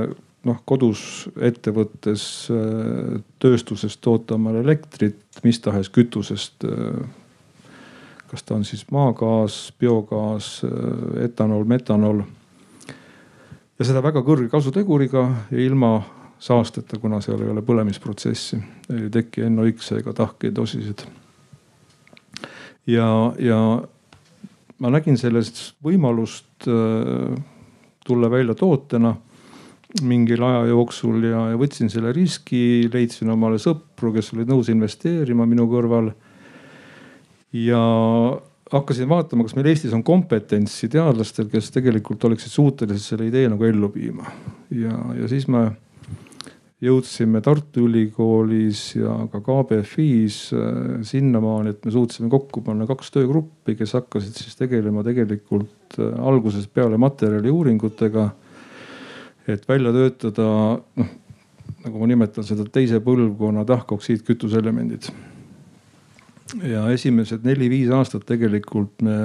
noh 0.47 0.61
kodus, 0.67 1.01
ettevõttes, 1.43 2.23
tööstuses 3.43 3.97
toota 4.03 4.37
omale 4.39 4.63
elektrit 4.63 5.19
mis 5.43 5.59
tahes 5.61 5.91
kütusest. 5.91 6.65
kas 8.31 8.43
ta 8.43 8.55
on 8.55 8.65
siis 8.65 8.85
maagaas, 8.93 9.73
biogaas, 9.81 10.63
etanol, 11.25 11.65
metanol 11.65 12.23
ja 13.79 13.87
seda 13.87 14.03
väga 14.03 14.23
kõrge 14.27 14.49
kasuteguriga 14.51 15.25
ja 15.53 15.61
ilma 15.63 15.93
saasteta, 16.43 16.99
kuna 17.03 17.21
seal 17.23 17.41
ei 17.43 17.53
ole 17.53 17.63
põlemisprotsessi, 17.67 18.59
ei 18.95 19.07
teki 19.15 19.49
NOx 19.51 19.93
ega 19.99 20.15
tahkeid 20.15 20.59
osisid. 20.59 21.05
ja, 22.87 23.09
ja 23.39 23.61
ma 24.79 24.93
nägin 24.95 25.19
sellest 25.19 25.75
võimalust 25.85 26.69
äh, 26.71 27.39
tulla 28.07 28.31
välja 28.31 28.55
tootena 28.55 29.17
mingil 30.05 30.43
aja 30.45 30.67
jooksul 30.69 31.23
ja, 31.25 31.47
ja 31.53 31.59
võtsin 31.59 31.91
selle 31.91 32.13
riski, 32.13 32.89
leidsin 32.93 33.31
omale 33.33 33.59
sõpru, 33.63 34.13
kes 34.13 34.35
olid 34.35 34.51
nõus 34.51 34.69
investeerima 34.69 35.47
minu 35.49 35.65
kõrval. 35.71 36.13
ja 37.53 37.83
hakkasin 38.73 39.09
vaatama, 39.09 39.47
kas 39.47 39.57
meil 39.57 39.69
Eestis 39.73 39.95
on 39.97 40.05
kompetentsi 40.05 40.89
teadlastel, 40.93 41.49
kes 41.53 41.71
tegelikult 41.75 42.25
oleksid 42.29 42.53
suutelised 42.53 43.15
selle 43.15 43.29
idee 43.29 43.49
nagu 43.51 43.65
ellu 43.65 43.91
viima. 43.95 44.31
ja, 44.71 44.97
ja 45.19 45.29
siis 45.31 45.49
me 45.49 45.71
jõudsime 46.85 47.41
Tartu 47.43 47.87
Ülikoolis 47.89 48.83
ja 48.99 49.15
ka 49.33 49.41
KBFis 49.43 50.41
äh, 50.55 50.75
sinnamaani, 51.07 51.75
et 51.75 51.87
me 51.87 51.95
suutsime 51.95 52.31
kokku 52.31 52.63
panna 52.67 52.87
kaks 52.87 53.11
töögruppi, 53.15 53.75
kes 53.79 53.97
hakkasid 53.99 54.39
siis 54.39 54.59
tegelema 54.59 55.03
tegelikult 55.07 55.99
äh, 55.99 56.13
algusest 56.31 56.71
peale 56.75 57.01
materjaliuuringutega. 57.01 58.29
et 59.49 59.65
välja 59.69 59.93
töötada 59.93 60.45
noh, 61.01 61.11
nagu 61.85 61.99
ma 61.99 62.07
nimetan 62.07 62.45
seda 62.45 62.67
teise 62.69 63.01
põlvkonna 63.01 63.65
tahkoksiidkütuseelemendid 63.65 65.09
ja 66.63 66.87
esimesed 66.93 67.45
neli-viis 67.45 67.91
aastat 67.93 68.25
tegelikult 68.29 69.03
me 69.05 69.17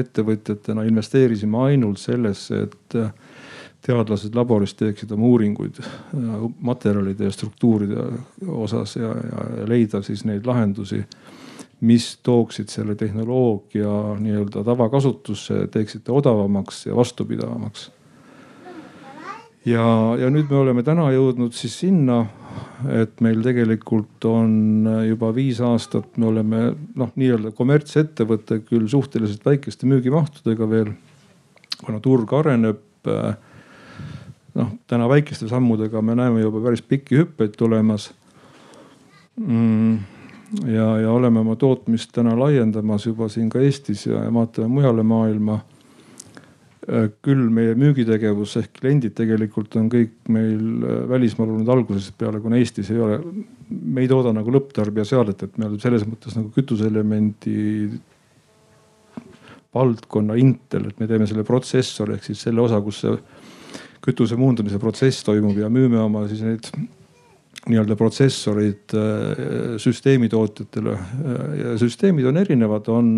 ettevõtjatena 0.00 0.86
investeerisime 0.88 1.60
ainult 1.68 2.00
sellesse, 2.00 2.62
et 2.68 2.98
teadlased 3.84 4.34
laboris 4.34 4.74
teeksid 4.78 5.12
oma 5.14 5.28
uuringuid 5.28 5.78
materjalide 6.60 7.28
ja 7.28 7.34
struktuuride 7.34 8.06
osas 8.48 8.96
ja, 8.96 9.12
ja 9.12 9.68
leida 9.68 10.02
siis 10.02 10.24
neid 10.28 10.46
lahendusi, 10.48 11.02
mis 11.80 12.08
tooksid 12.26 12.72
selle 12.72 12.96
tehnoloogia 12.98 13.92
nii-öelda 14.18 14.64
tavakasutusse, 14.66 15.68
teeksid 15.70 16.02
ta 16.08 16.16
odavamaks 16.16 16.86
ja 16.88 16.96
vastupidavamaks. 16.96 17.90
ja, 19.64 19.86
ja 20.18 20.30
nüüd 20.30 20.50
me 20.50 20.56
oleme 20.64 20.82
täna 20.82 21.10
jõudnud 21.14 21.54
siis 21.54 21.78
sinna 21.84 22.24
et 22.92 23.20
meil 23.24 23.40
tegelikult 23.44 24.24
on 24.28 24.88
juba 25.06 25.30
viis 25.36 25.60
aastat, 25.64 26.10
me 26.16 26.28
oleme 26.30 26.62
noh, 26.98 27.12
nii-öelda 27.14 27.52
kommertsettevõte 27.56 28.60
küll 28.66 28.88
suhteliselt 28.90 29.46
väikeste 29.46 29.88
müügimahtudega 29.90 30.70
veel. 30.70 30.92
kuna 31.84 32.00
turg 32.02 32.32
areneb 32.34 33.10
noh, 34.58 34.70
täna 34.90 35.08
väikeste 35.08 35.48
sammudega 35.48 36.02
me 36.02 36.14
näeme 36.18 36.40
juba 36.42 36.62
päris 36.64 36.82
pikki 36.82 37.22
hüppeid 37.22 37.56
tulemas 37.56 38.12
mm 39.38 39.98
ja, 40.66 40.98
ja 40.98 41.12
oleme 41.12 41.40
oma 41.40 41.56
tootmist 41.56 42.12
täna 42.12 42.38
laiendamas 42.38 43.06
juba 43.06 43.28
siin 43.28 43.48
ka 43.50 43.60
Eestis 43.60 44.06
ja, 44.06 44.22
vaatame 44.34 44.68
mujale 44.68 45.02
maailma 45.02 45.60
küll 46.88 47.48
meie 47.52 47.74
müügitegevus 47.76 48.54
ehk 48.62 48.78
kliendid 48.80 49.12
tegelikult 49.18 49.74
on 49.76 49.90
kõik 49.92 50.30
meil 50.32 50.84
äh, 50.86 51.00
välismaal 51.10 51.52
olnud 51.52 51.68
algusest 51.72 52.14
peale, 52.20 52.40
kuna 52.40 52.56
Eestis 52.60 52.88
ei 52.94 53.00
ole, 53.04 53.18
me 53.68 54.04
ei 54.04 54.08
tooda 54.08 54.32
nagu 54.32 54.52
lõpptarbija 54.54 55.04
seadet, 55.08 55.44
et 55.44 55.58
me 55.58 55.66
oleme 55.68 55.82
selles 55.82 56.06
mõttes 56.08 56.38
nagu 56.38 56.48
kütuseelemendi 56.54 57.58
valdkonna 59.76 60.38
Intel, 60.40 60.88
et 60.88 61.02
me 61.02 61.10
teeme 61.10 61.28
selle 61.28 61.44
protsessori 61.44 62.16
ehk 62.16 62.30
siis 62.30 62.46
selle 62.48 62.64
osa, 62.64 62.80
kus 62.84 63.02
see 63.04 63.18
kütuse 64.08 64.38
muundamise 64.40 64.80
protsess 64.80 65.26
toimub 65.26 65.58
ja 65.60 65.68
müüme 65.72 66.00
oma 66.00 66.24
siis 66.30 66.40
neid 66.46 66.70
nii-öelda 67.68 67.98
protsessorid 68.00 68.96
äh, 68.96 69.76
süsteemitootjatele. 69.82 70.98
Ja 71.58 71.76
süsteemid 71.76 72.30
on 72.30 72.40
erinevad, 72.40 72.88
on 72.88 73.10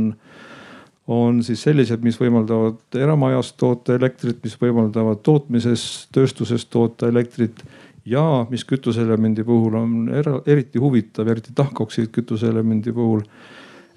on 1.10 1.42
siis 1.42 1.62
sellised, 1.66 2.02
mis 2.06 2.18
võimaldavad 2.20 2.98
eramajas 2.98 3.52
toota 3.58 3.96
elektrit, 3.98 4.38
mis 4.44 4.54
võimaldavad 4.60 5.22
tootmises, 5.26 5.84
tööstuses 6.14 6.66
toota 6.70 7.08
elektrit 7.10 7.64
ja 8.06 8.22
mis 8.50 8.62
kütuseelemendi 8.64 9.44
puhul 9.46 9.74
on 9.80 9.96
era, 10.14 10.38
eriti 10.46 10.78
huvitav, 10.78 11.28
eriti 11.28 11.54
tahkoksiid 11.56 12.12
kütuseelemendi 12.14 12.94
puhul. 12.94 13.24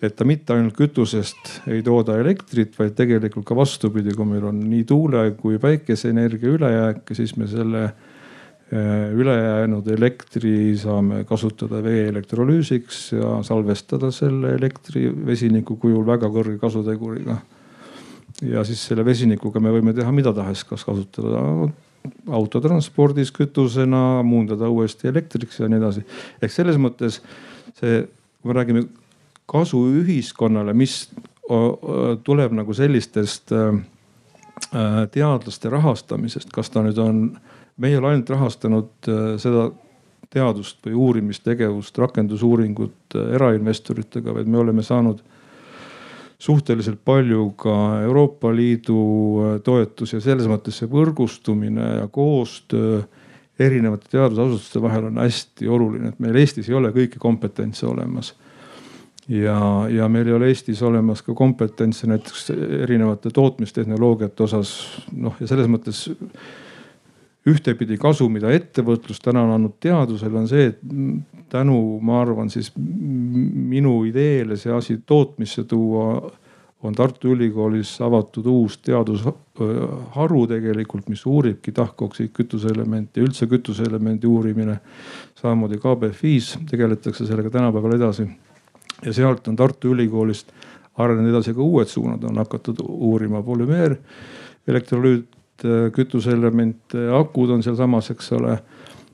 et 0.04 0.15
ta 0.19 0.26
mitte 0.28 0.52
ainult 0.52 0.76
kütusest 0.76 1.62
ei 1.71 1.80
tooda 1.84 2.17
elektrit, 2.19 2.73
vaid 2.80 2.91
tegelikult 2.97 3.45
ka 3.47 3.56
vastupidi, 3.56 4.12
kui 4.12 4.26
meil 4.28 4.49
on 4.49 4.58
nii 4.60 4.84
tuule 4.84 5.30
kui 5.38 5.56
päikeseenergia 5.63 6.58
ülejääk, 6.58 7.13
siis 7.15 7.38
me 7.38 7.47
selle 7.47 7.86
Äh, 7.86 8.12
ülejäänud 8.74 9.88
elektri 9.94 10.74
saame 10.80 11.24
kasutada 11.30 11.82
vee 11.84 12.08
elektrolüüsiks 12.10 13.02
ja 13.14 13.36
salvestada 13.46 14.10
selle 14.12 14.56
elektri 14.58 15.10
vesiniku 15.26 15.76
kujul 15.82 16.06
väga 16.08 16.30
kõrge 16.34 16.58
kasuteguriga. 16.62 17.38
ja 18.42 18.64
siis 18.64 18.82
selle 18.88 19.06
vesinikuga 19.06 19.60
me 19.60 19.72
võime 19.72 19.94
teha 19.94 20.12
mida 20.12 20.34
tahes, 20.34 20.64
kas 20.64 20.84
kasutada 20.84 21.70
autotranspordis 22.28 23.32
kütusena, 23.32 24.24
muundada 24.24 24.70
uuesti 24.70 25.08
elektriks 25.08 25.60
ja 25.60 25.70
nii 25.70 25.78
edasi. 25.78 26.06
ehk 26.42 26.52
selles 26.52 26.80
mõttes 26.82 27.22
see, 27.80 28.08
kui 28.42 28.52
me 28.52 28.58
räägime 28.58 28.88
kasu 29.46 29.86
ühiskonnale, 30.02 30.74
mis 30.74 31.12
tuleb 32.24 32.54
nagu 32.56 32.74
sellistest 32.74 33.52
äh, 33.52 33.76
äh, 34.74 35.02
teadlaste 35.12 35.70
rahastamisest, 35.70 36.52
kas 36.54 36.72
ta 36.72 36.84
nüüd 36.86 37.00
on 37.02 37.26
me 37.34 37.53
ei 37.82 37.98
ole 37.98 38.14
ainult 38.14 38.30
rahastanud 38.30 39.10
äh, 39.10 39.24
seda 39.42 39.70
teadust 40.34 40.82
või 40.86 40.96
uurimistegevust, 40.98 41.98
rakendusuuringut 41.98 43.18
äh, 43.18 43.34
erainvestoritega, 43.38 44.34
vaid 44.34 44.50
me 44.50 44.62
oleme 44.62 44.86
saanud 44.86 45.22
suhteliselt 46.44 47.00
palju 47.06 47.52
ka 47.58 47.76
Euroopa 48.04 48.52
Liidu 48.56 49.00
äh, 49.00 49.58
toetusi 49.64 50.18
ja 50.18 50.24
selles 50.24 50.50
mõttes 50.52 50.82
see 50.82 50.90
võrgustumine 50.92 51.90
ja 52.02 52.08
koostöö 52.12 53.04
erinevate 53.60 54.10
teadusasutuste 54.10 54.82
vahel 54.82 55.12
on 55.12 55.22
hästi 55.22 55.70
oluline, 55.70 56.10
et 56.10 56.24
meil 56.24 56.40
Eestis 56.42 56.70
ei 56.70 56.78
ole 56.78 56.90
kõiki 56.96 57.22
kompetentse 57.22 57.86
olemas. 57.88 58.34
ja, 59.30 59.58
ja 59.90 60.10
meil 60.10 60.28
ei 60.28 60.34
ole 60.34 60.50
Eestis 60.52 60.82
olemas 60.82 61.22
ka 61.22 61.34
kompetentsi 61.38 62.10
näiteks 62.10 62.50
erinevate 62.84 63.30
tootmistehnoloogiate 63.30 64.44
osas. 64.44 64.74
noh, 65.12 65.38
ja 65.40 65.48
selles 65.48 65.70
mõttes 65.70 66.08
ühtepidi 67.50 67.98
kasu, 68.00 68.30
mida 68.32 68.52
ettevõtlus 68.56 69.20
täna 69.24 69.44
on 69.44 69.58
andnud 69.58 69.76
teadusele, 69.84 70.38
on 70.40 70.48
see, 70.48 70.70
et 70.72 70.80
tänu, 71.52 72.00
ma 72.02 72.22
arvan 72.22 72.50
siis 72.50 72.72
minu 72.78 73.98
ideele 74.08 74.56
see 74.60 74.72
asi 74.74 75.02
tootmisse 75.06 75.66
tuua 75.68 76.32
on 76.84 76.96
Tartu 76.96 77.32
Ülikoolis 77.32 77.96
avatud 78.04 78.48
uus 78.52 78.78
teadusharu 78.84 80.42
tegelikult, 80.52 81.08
mis 81.10 81.24
uuribki 81.26 81.72
tahkoksiid 81.72 82.34
kütuseelemente 82.36 83.22
ja 83.22 83.28
üldse 83.28 83.48
kütuseelemendi 83.48 84.28
uurimine. 84.28 84.80
samamoodi 85.36 85.78
KBFis 85.78 86.58
tegeletakse 86.70 87.26
sellega 87.26 87.50
tänapäeval 87.50 87.96
edasi. 87.96 88.28
ja 89.06 89.14
sealt 89.14 89.48
on 89.48 89.56
Tartu 89.56 89.94
Ülikoolist 89.94 90.52
arenenud 90.98 91.30
edasi 91.30 91.54
ka 91.54 91.62
uued 91.62 91.88
suunad, 91.88 92.24
on 92.24 92.38
hakatud 92.38 92.78
uurima 92.88 93.42
polümeer, 93.44 93.96
elektrolüüt, 94.68 95.33
kütuseelemente, 95.96 97.06
akud 97.13 97.54
on 97.54 97.63
sealsamas, 97.63 98.10
eks 98.12 98.32
ole. 98.36 98.58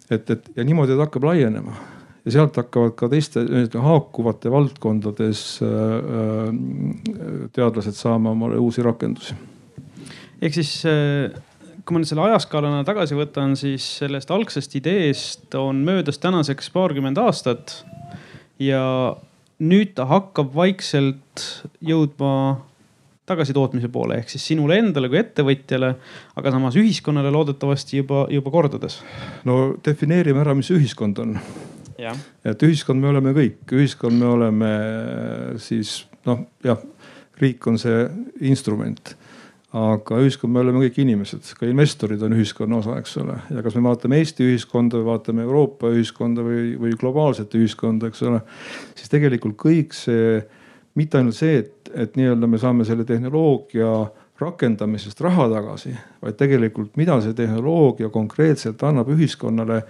et, 0.10 0.30
et 0.30 0.52
ja 0.56 0.64
niimoodi 0.66 0.96
ta 0.96 1.06
hakkab 1.06 1.28
laienema 1.30 1.76
ja 2.26 2.36
sealt 2.38 2.58
hakkavad 2.60 2.96
ka 3.00 3.10
teiste 3.12 3.44
haakuvate 3.80 4.52
valdkondades 4.52 5.44
äh, 5.66 5.70
äh, 5.70 7.46
teadlased 7.56 7.98
saama 7.98 8.34
omale 8.36 8.60
uusi 8.62 8.84
rakendusi. 8.86 9.36
ehk 10.42 10.54
siis 10.54 10.74
äh, 10.88 11.32
kui 11.86 11.96
ma 11.96 12.04
nüüd 12.04 12.10
selle 12.12 12.28
ajaskaalana 12.28 12.84
tagasi 12.86 13.18
võtan, 13.18 13.56
siis 13.58 13.86
sellest 14.04 14.32
algsest 14.32 14.76
ideest 14.78 15.56
on 15.58 15.82
möödas 15.88 16.22
tänaseks 16.22 16.70
paarkümmend 16.76 17.18
aastat. 17.18 17.84
ja 18.60 19.16
nüüd 19.60 19.96
ta 19.96 20.06
hakkab 20.06 20.54
vaikselt 20.56 21.46
jõudma 21.82 22.34
tagasitootmise 23.30 23.92
poole 23.94 24.20
ehk 24.20 24.34
siis 24.34 24.50
sinule 24.52 24.80
endale 24.82 25.10
kui 25.12 25.22
ettevõtjale, 25.22 25.94
aga 26.40 26.54
samas 26.56 26.78
ühiskonnale 26.80 27.32
loodetavasti 27.34 28.02
juba, 28.02 28.26
juba 28.34 28.54
kordades. 28.54 29.00
no 29.50 29.60
defineerime 29.86 30.44
ära, 30.44 30.58
mis 30.58 30.72
ühiskond 30.76 31.22
on 31.24 31.38
et 32.48 32.68
ühiskond 32.68 33.02
me 33.02 33.12
oleme 33.12 33.34
kõik, 33.36 33.64
ühiskond 33.76 34.20
me 34.20 34.30
oleme 34.34 34.74
siis 35.62 36.02
noh, 36.28 36.46
jah, 36.64 36.80
riik 37.40 37.68
on 37.68 37.80
see 37.80 38.06
instrument 38.50 39.16
aga 39.76 40.18
ühiskond, 40.24 40.50
me 40.54 40.64
oleme 40.64 40.82
kõik 40.82 40.98
inimesed, 41.04 41.52
ka 41.60 41.68
investorid 41.70 42.22
on 42.26 42.34
ühiskonna 42.34 42.80
osa, 42.80 42.96
eks 42.98 43.18
ole. 43.22 43.36
ja 43.54 43.62
kas 43.66 43.76
me 43.78 43.84
vaatame 43.86 44.18
Eesti 44.18 44.48
ühiskonda 44.48 44.98
või 44.98 45.10
vaatame 45.12 45.46
Euroopa 45.46 45.92
ühiskonda 45.94 46.46
või, 46.46 46.72
või 46.80 46.96
globaalset 46.98 47.54
ühiskonda, 47.60 48.10
eks 48.10 48.24
ole. 48.26 48.42
siis 48.98 49.14
tegelikult 49.14 49.60
kõik 49.62 49.94
see, 49.94 50.40
mitte 50.98 51.22
ainult 51.22 51.38
see, 51.38 51.62
et, 51.62 51.76
et 51.94 52.16
nii-öelda 52.16 52.48
me 52.48 52.58
saame 52.58 52.86
selle 52.86 53.04
tehnoloogia 53.04 53.92
rakendamisest 54.40 55.22
raha 55.22 55.50
tagasi, 55.52 55.94
vaid 56.22 56.38
tegelikult, 56.40 56.96
mida 56.98 57.20
see 57.22 57.34
tehnoloogia 57.34 58.10
konkreetselt 58.10 58.84
annab 58.84 59.10
ühiskonnale 59.12 59.82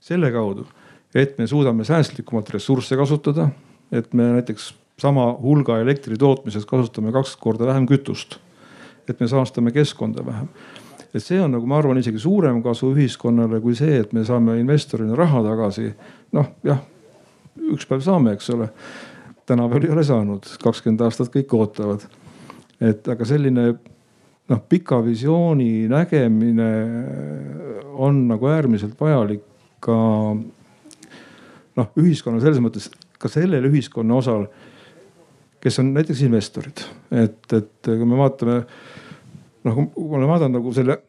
selle 0.00 0.30
kaudu 0.32 0.66
et 1.14 1.38
me 1.38 1.46
suudame 1.46 1.84
säästlikumalt 1.84 2.50
ressursse 2.50 2.96
kasutada. 2.96 3.48
et 3.92 4.14
me 4.14 4.22
näiteks 4.22 4.74
sama 4.98 5.32
hulga 5.42 5.78
elektri 5.80 6.16
tootmises 6.16 6.66
kasutame 6.66 7.12
kaks 7.12 7.36
korda 7.36 7.66
vähem 7.66 7.86
kütust. 7.86 8.38
et 9.08 9.20
me 9.20 9.28
saastame 9.28 9.72
keskkonda 9.72 10.26
vähem. 10.26 10.48
et 11.14 11.22
see 11.22 11.40
on 11.40 11.52
nagu 11.52 11.66
ma 11.66 11.78
arvan, 11.78 11.98
isegi 11.98 12.18
suurem 12.18 12.62
kasu 12.62 12.94
ühiskonnale 12.94 13.60
kui 13.60 13.74
see, 13.74 13.96
et 14.00 14.12
me 14.12 14.24
saame 14.24 14.58
investorina 14.60 15.16
raha 15.16 15.42
tagasi. 15.42 15.94
noh, 16.32 16.46
jah, 16.64 16.78
üks 17.72 17.86
päev 17.86 18.00
saame, 18.00 18.32
eks 18.32 18.50
ole. 18.50 18.68
Täna 19.48 19.68
veel 19.70 19.88
ei 19.88 19.94
ole 19.94 20.04
saanud, 20.06 20.46
kakskümmend 20.62 21.04
aastat 21.06 21.32
kõik 21.34 21.54
ootavad. 21.56 22.04
et 22.80 23.08
aga 23.08 23.26
selline 23.26 23.64
noh, 24.48 24.60
pika 24.68 25.00
visiooni 25.04 25.88
nägemine 25.90 26.70
on 27.98 28.26
nagu 28.28 28.48
äärmiselt 28.52 29.00
vajalik 29.00 29.42
ka 29.84 29.96
noh, 31.78 31.92
ühiskonnal 31.98 32.42
selles 32.42 32.62
mõttes 32.62 32.88
ka 33.18 33.30
sellel 33.30 33.66
ühiskonna 33.66 34.18
osal, 34.18 34.46
kes 35.62 35.80
on 35.82 35.92
näiteks 35.96 36.22
investorid, 36.26 36.84
et, 37.10 37.40
et 37.52 37.88
kui 37.88 38.06
me 38.06 38.18
vaatame 38.18 38.60
noh, 39.66 39.78
kui 39.94 40.08
ma 40.08 40.20
olen 40.20 40.30
vaadanud 40.30 40.60
nagu 40.60 40.74
selle 40.76 41.00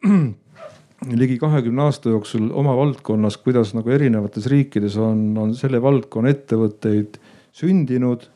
ligi 1.22 1.38
kahekümne 1.40 1.86
aasta 1.86 2.12
jooksul 2.12 2.50
oma 2.50 2.74
valdkonnas, 2.76 3.38
kuidas 3.40 3.74
nagu 3.76 3.94
erinevates 3.94 4.48
riikides 4.50 4.98
on, 5.00 5.30
on 5.38 5.54
selle 5.58 5.80
valdkonna 5.82 6.34
ettevõtteid 6.34 7.20
sündinud 7.52 8.26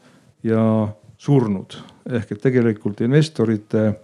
ja 0.45 0.65
surnud. 1.19 1.77
ehk 2.05 2.35
et 2.35 2.43
tegelikult 2.43 3.01
investorite 3.01 3.95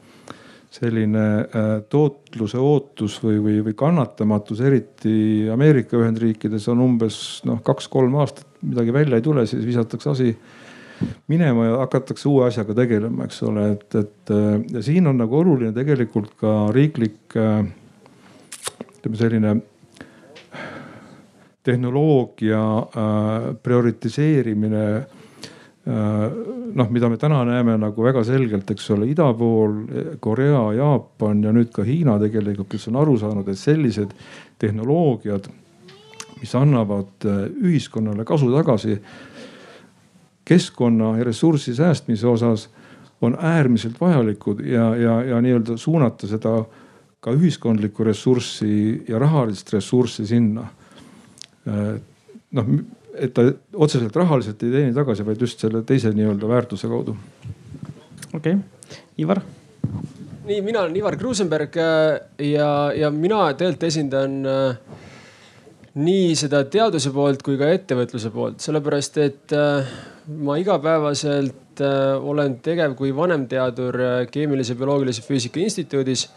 selline 0.71 1.25
äh, 1.43 1.69
tootluse 1.91 2.59
ootus 2.63 3.19
või, 3.25 3.41
või, 3.43 3.57
või 3.67 3.75
kannatamatus, 3.77 4.61
eriti 4.63 5.49
Ameerika 5.51 5.99
Ühendriikides 5.99 6.69
on 6.71 6.85
umbes 6.85 7.19
noh, 7.49 7.59
kaks-kolm 7.67 8.15
aastat 8.23 8.47
midagi 8.63 8.95
välja 8.95 9.19
ei 9.19 9.25
tule, 9.27 9.47
siis 9.51 9.67
visatakse 9.67 10.13
asi 10.13 10.31
minema 11.29 11.67
ja 11.67 11.81
hakatakse 11.83 12.29
uue 12.29 12.47
asjaga 12.47 12.77
tegelema, 12.77 13.27
eks 13.27 13.43
ole, 13.49 13.67
et, 13.75 13.99
et 13.99 14.33
äh, 14.37 14.49
ja 14.77 14.85
siin 14.87 15.11
on 15.11 15.19
nagu 15.19 15.41
oluline 15.43 15.75
tegelikult 15.77 16.37
ka 16.41 16.55
riiklik 16.77 17.37
äh, 17.37 17.67
ütleme 19.01 19.19
selline 19.19 19.57
tehnoloogia 21.63 22.61
prioritiseerimine 23.63 24.85
Äh, 25.91 26.31
noh, 26.75 26.91
mida 26.93 27.09
me 27.09 27.17
täna 27.17 27.39
näeme 27.49 27.79
nagu 27.81 28.05
väga 28.05 28.21
selgelt, 28.27 28.69
eks 28.69 28.91
ole, 28.93 29.07
ida 29.09 29.31
pool, 29.33 29.79
Korea, 30.21 30.67
Jaapan 30.77 31.41
ja 31.47 31.55
nüüd 31.57 31.71
ka 31.73 31.87
Hiina 31.87 32.19
tegelikult, 32.21 32.69
kes 32.75 32.85
on 32.91 32.99
aru 33.01 33.15
saanud, 33.19 33.49
et 33.49 33.59
sellised 33.59 34.13
tehnoloogiad, 34.61 35.49
mis 36.37 36.53
annavad 36.59 37.25
äh, 37.25 37.47
ühiskonnale 37.65 38.27
kasu 38.29 38.51
tagasi 38.53 38.99
keskkonna 40.45 41.15
ja 41.17 41.25
ressursi 41.25 41.73
säästmise 41.75 42.29
osas 42.29 42.69
on 43.25 43.39
äärmiselt 43.41 43.97
vajalikud 44.01 44.61
ja, 44.67 44.93
ja, 45.01 45.17
ja 45.33 45.41
nii-öelda 45.41 45.79
suunata 45.81 46.29
seda 46.29 46.59
ka 47.25 47.33
ühiskondlikku 47.37 48.05
ressurssi 48.05 49.07
ja 49.09 49.19
rahalist 49.19 49.73
ressurssi 49.73 50.27
sinna. 50.29 50.69
Äh, 51.71 51.95
noh 52.57 52.73
et 53.21 53.33
ta 53.35 53.45
otseselt 53.83 54.15
rahaliselt 54.17 54.63
ei 54.65 54.73
teeni 54.73 54.95
tagasi, 54.95 55.25
vaid 55.27 55.41
just 55.43 55.61
selle 55.63 55.83
teise 55.87 56.13
nii-öelda 56.15 56.49
väärtuse 56.49 56.89
kaudu. 56.91 57.17
okei 58.35 58.55
okay., 58.55 58.99
Ivar. 59.19 59.43
nii, 60.47 60.61
mina 60.67 60.85
olen 60.85 60.97
Ivar 60.97 61.17
Kruusenberg 61.19 61.77
äh, 61.77 62.21
ja, 62.47 62.71
ja 62.97 63.11
mina 63.11 63.43
tegelikult 63.55 63.87
esindan 63.91 64.39
äh, 64.47 64.97
nii 66.01 66.35
seda 66.39 66.65
teaduse 66.71 67.11
poolt 67.15 67.43
kui 67.43 67.59
ka 67.59 67.69
ettevõtluse 67.75 68.31
poolt, 68.35 68.61
sellepärast 68.63 69.19
et 69.19 69.55
ma 70.31 70.55
igapäevaselt 70.63 71.83
olen 71.83 72.61
tegev 72.63 72.95
kui 72.95 73.11
vanemteadur 73.17 73.99
Keemilise 74.31 74.77
Bioloogilise 74.79 75.25
Füüsika 75.27 75.59
Instituudis 75.59 76.29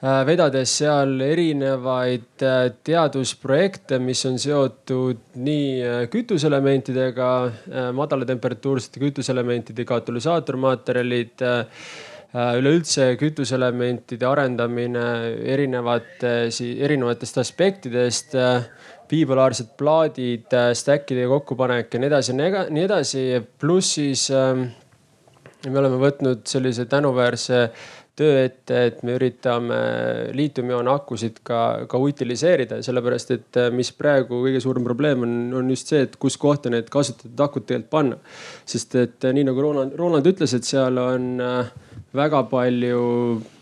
vedades 0.00 0.70
seal 0.78 1.18
erinevaid 1.20 2.44
äh, 2.46 2.70
teadusprojekte, 2.84 3.98
mis 4.00 4.22
on 4.24 4.38
seotud 4.40 5.36
nii 5.36 5.66
äh, 5.84 6.04
kütuselementidega, 6.12 7.32
madalatemperatuursete 7.96 9.02
kütuselementide 9.02 9.84
katalüsaatormaterjalid, 9.88 11.44
üleüldse 12.30 13.10
kütuselementide 13.18 14.26
arendamine 14.28 15.04
erinevate, 15.50 16.34
erinevatest 16.86 17.40
aspektidest 17.42 18.36
bipolaarsed 19.10 19.72
plaadid, 19.76 20.46
stack'ide 20.78 21.26
kokkupanek 21.32 21.90
ja 21.90 22.00
nii 22.00 22.10
edasi 22.12 22.32
ja 22.32 22.68
nii 22.70 22.84
edasi. 22.86 23.24
pluss 23.58 23.96
siis 23.98 24.28
me 24.30 25.78
oleme 25.82 25.98
võtnud 26.00 26.46
sellise 26.48 26.86
tänuväärse 26.88 27.64
töö 28.20 28.40
ette, 28.44 28.80
et 28.90 29.02
me 29.06 29.14
üritame 29.16 29.76
liitiumioon 30.36 30.88
akusid 30.92 31.40
ka, 31.46 31.60
ka 31.90 32.00
utiliseerida, 32.00 32.80
sellepärast 32.84 33.32
et 33.36 33.60
äh, 33.60 33.70
mis 33.74 33.92
praegu 33.96 34.42
kõige 34.44 34.60
suurem 34.62 34.84
probleem 34.86 35.24
on, 35.26 35.38
on 35.60 35.70
just 35.72 35.92
see, 35.92 36.02
et 36.06 36.18
kus 36.20 36.36
kohta 36.40 36.72
need 36.72 36.90
kasutatud 36.92 37.46
akud 37.46 37.66
tegelikult 37.66 37.90
panna. 37.90 38.18
sest 38.68 38.98
et 39.00 39.24
äh, 39.24 39.34
nii 39.36 39.46
nagu 39.48 39.64
Roland, 39.64 39.96
Roland 39.98 40.28
ütles, 40.28 40.54
et 40.56 40.68
seal 40.68 41.00
on 41.00 41.32
äh, 41.44 41.72
väga 42.16 42.44
palju 42.50 43.06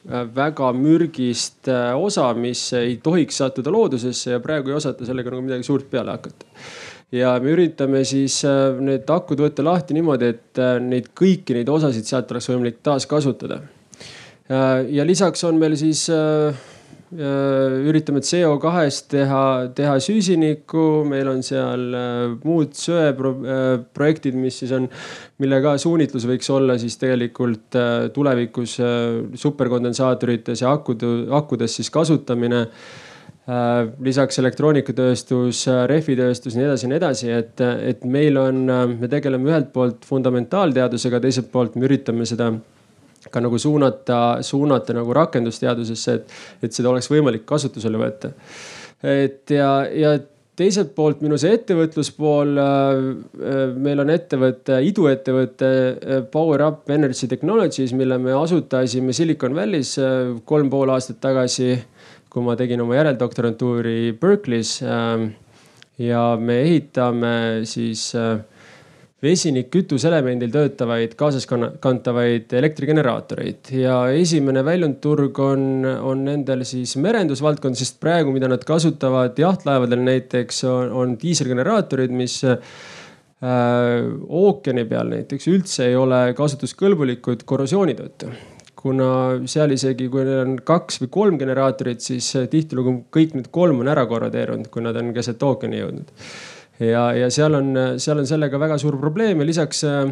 väga 0.09 0.71
mürgist 0.73 1.69
osa, 1.69 2.31
mis 2.33 2.63
ei 2.79 2.95
tohiks 3.05 3.43
sattuda 3.43 3.69
loodusesse 3.69 4.33
ja 4.33 4.41
praegu 4.41 4.73
ei 4.73 4.79
osata 4.79 5.05
sellega 5.05 5.35
nagu 5.35 5.45
midagi 5.45 5.69
suurt 5.69 5.91
peale 5.93 6.15
hakata. 6.15 6.49
Ja 7.13 7.35
me 7.45 7.53
üritame 7.53 8.01
siis 8.09 8.41
need 8.81 9.11
akud 9.13 9.45
võtta 9.45 9.67
lahti 9.67 9.97
niimoodi, 9.99 10.33
et 10.33 10.63
neid 10.81 11.13
kõiki 11.13 11.59
neid 11.59 11.69
osasid 11.69 12.09
sealt 12.09 12.33
oleks 12.33 12.49
võimalik 12.49 12.81
taaskasutada 12.89 13.61
ja 14.49 15.05
lisaks 15.05 15.45
on 15.45 15.59
meil 15.61 15.77
siis 15.77 16.07
äh, 16.13 16.59
üritame 17.89 18.21
CO2-st 18.25 19.11
teha, 19.15 19.43
teha 19.77 19.97
süsinikku, 20.05 20.85
meil 21.09 21.29
on 21.33 21.43
seal 21.45 21.85
muud 22.45 22.77
söeprojektid, 22.77 24.37
mis 24.37 24.61
siis 24.63 24.73
on, 24.77 24.89
mille 25.41 25.61
ka 25.65 25.75
suunitlus 25.81 26.29
võiks 26.29 26.49
olla 26.53 26.77
siis 26.81 26.97
tegelikult 27.01 27.77
tulevikus 28.15 28.79
superkondensaatorites 29.41 30.65
ja 30.65 30.73
akude, 30.77 31.13
akudes 31.41 31.81
siis 31.81 31.93
kasutamine. 31.93 32.67
Äh, 33.49 33.87
lisaks 34.05 34.37
elektroonikatööstus, 34.43 35.63
äh, 35.73 35.87
rehvitööstus, 35.89 36.53
nii 36.53 36.67
edasi 36.67 36.85
ja 36.85 36.89
nii 36.91 36.97
edasi, 36.99 37.29
et, 37.33 37.63
et 37.65 38.03
meil 38.05 38.37
on, 38.37 38.59
äh, 38.69 38.83
me 38.91 39.09
tegeleme 39.09 39.49
ühelt 39.49 39.71
poolt 39.73 40.05
fundamentaalteadusega, 40.05 41.23
teiselt 41.25 41.49
poolt 41.55 41.79
me 41.79 41.87
üritame 41.89 42.27
seda 42.29 42.51
ka 43.31 43.43
nagu 43.45 43.59
suunata, 43.61 44.41
suunata 44.47 44.97
nagu 44.97 45.15
rakendusteadusesse, 45.17 46.17
et, 46.19 46.35
et 46.63 46.75
seda 46.75 46.93
oleks 46.93 47.11
võimalik 47.13 47.47
kasutusele 47.49 48.01
võtta. 48.01 48.33
et 49.03 49.51
ja, 49.55 49.71
ja 49.93 50.17
teiselt 50.59 50.91
poolt 50.97 51.21
minu 51.23 51.37
see 51.39 51.53
ettevõtluspool, 51.55 52.57
meil 53.79 54.03
on 54.03 54.11
ettevõte, 54.11 54.81
iduettevõte 54.91 55.69
Power 56.33 56.65
Up 56.67 56.91
Energy 56.91 57.29
Technologies, 57.31 57.95
mille 57.95 58.19
me 58.19 58.35
asutasime 58.35 59.15
Silicon 59.15 59.55
Valley's 59.55 59.95
kolm 60.51 60.73
pool 60.73 60.91
aastat 60.97 61.21
tagasi 61.23 61.77
kui 62.29 62.45
ma 62.45 62.55
tegin 62.59 62.83
oma 62.85 62.99
järeldoktorantuuri 62.99 64.13
Berkeley's. 64.21 64.79
Ähm, 64.85 65.33
ja 65.99 66.37
me 66.41 66.61
ehitame 66.63 67.65
siis 67.67 68.13
äh, 68.15 68.39
vesinikkütuselemendil 69.23 70.51
töötavaid 70.55 71.17
kaasaskantavaid 71.19 72.53
elektrigeneraatoreid 72.55 73.73
ja 73.75 73.97
esimene 74.15 74.63
väljundturg 74.67 75.41
on, 75.43 75.65
on 75.83 76.23
nendel 76.29 76.63
siis 76.69 76.95
merendusvaldkond, 77.03 77.79
sest 77.79 77.99
praegu, 78.03 78.31
mida 78.35 78.51
nad 78.51 78.63
kasutavad 78.67 79.39
jahtlaevadel 79.39 80.05
näiteks 80.07 80.63
on, 80.71 80.93
on 81.01 81.17
diiselgeneraatorid, 81.19 82.15
mis 82.15 82.37
äh, 82.47 82.61
ookeani 84.29 84.87
peal 84.87 85.11
näiteks 85.17 85.51
üldse 85.51 85.89
ei 85.91 85.99
ole 85.99 86.23
kasutuskõlbulikud 86.39 87.43
korrosiooni 87.49 87.99
tõttu 87.99 88.31
kuna 88.79 89.09
seal 89.51 89.75
isegi, 89.75 90.07
kui 90.07 90.23
neil 90.23 90.45
on 90.45 90.53
kaks 90.63 91.01
või 91.03 91.11
kolm 91.17 91.41
generaatorit, 91.41 91.99
siis 91.99 92.29
tihtilugu 92.53 92.93
kõik 93.15 93.35
need 93.35 93.51
kolm 93.51 93.83
on 93.83 93.91
ära 93.91 94.07
korrodeerunud, 94.07 94.71
kui 94.71 94.85
nad 94.87 94.95
on 95.01 95.11
keset 95.17 95.43
ookeani 95.43 95.81
jõudnud. 95.81 96.13
Ja, 96.81 97.11
ja 97.17 97.29
seal 97.35 97.59
on, 97.59 97.75
seal 98.01 98.23
on 98.23 98.29
sellega 98.29 98.61
väga 98.61 98.79
suur 98.81 98.99
probleem 99.01 99.43
ja 99.43 99.47
lisaks 99.49 99.85
äh, 99.89 100.11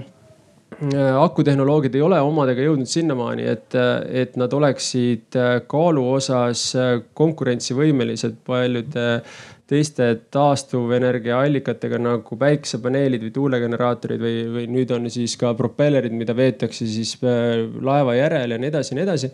äh, 0.93 1.17
akutehnoloogid 1.23 1.95
ei 1.95 2.05
ole 2.05 2.21
omadega 2.21 2.67
jõudnud 2.67 2.91
sinnamaani, 2.91 3.49
et, 3.57 3.77
et 4.25 4.39
nad 4.41 4.53
oleksid 4.53 5.39
kaalu 5.71 6.07
osas 6.17 6.69
konkurentsivõimelised 7.15 8.41
paljude 8.47 9.07
teiste 9.67 10.07
taastuvenergia 10.31 11.41
allikatega 11.43 11.99
nagu 11.99 12.37
päiksepaneelid 12.39 13.25
või 13.27 13.33
tuulegeneraatorid 13.35 14.21
või, 14.23 14.35
või 14.55 14.67
nüüd 14.71 14.93
on 14.95 15.09
siis 15.11 15.35
ka 15.41 15.51
propellerid, 15.59 16.15
mida 16.15 16.37
veetakse 16.39 16.87
siis 16.87 17.17
äh, 17.27 17.65
laeva 17.83 18.15
järel 18.15 18.55
ja 18.55 18.59
nii 18.63 18.71
edasi 18.71 18.95
ja 18.95 18.99
nii 18.99 19.05
edasi. 19.07 19.31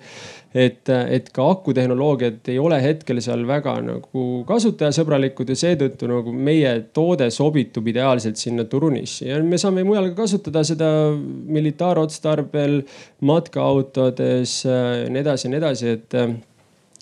et, 0.55 0.89
et 0.89 1.28
ka 1.37 1.49
akutehnoloogiad 1.53 2.49
ei 2.53 2.59
ole 2.61 2.78
hetkel 2.83 3.20
seal 3.24 3.45
väga 3.49 3.74
nagu 3.85 4.24
kasutajasõbralikud 4.49 5.53
ja 5.53 5.59
seetõttu 5.64 6.09
nagu 6.09 6.33
meie 6.33 6.72
toode 6.97 7.28
sobitub 7.33 7.93
ideaalselt 7.93 8.41
sinna 8.41 8.64
turunissi 8.64 9.28
ja 9.28 9.43
me 9.45 9.61
saame 9.61 9.85
mujal 9.85 10.11
ka 10.12 10.22
kasutada 10.24 10.64
seda 10.64 10.89
militaarotstarbel, 11.12 12.80
matkaautodes 13.28 14.57
ja 14.64 15.12
nii 15.12 15.22
edasi 15.26 15.49
ja 15.49 15.53
nii 15.53 15.61
edasi, 15.61 15.95
et, 15.99 16.18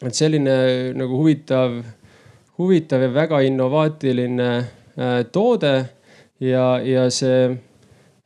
et 0.03 0.19
selline 0.19 0.61
nagu 0.99 1.23
huvitav 1.23 1.79
huvitav 2.61 3.03
ja 3.07 3.11
väga 3.15 3.41
innovaatiline 3.49 4.51
äh, 4.59 5.19
toode 5.33 5.75
ja, 6.45 6.77
ja 6.85 7.09
see 7.13 7.51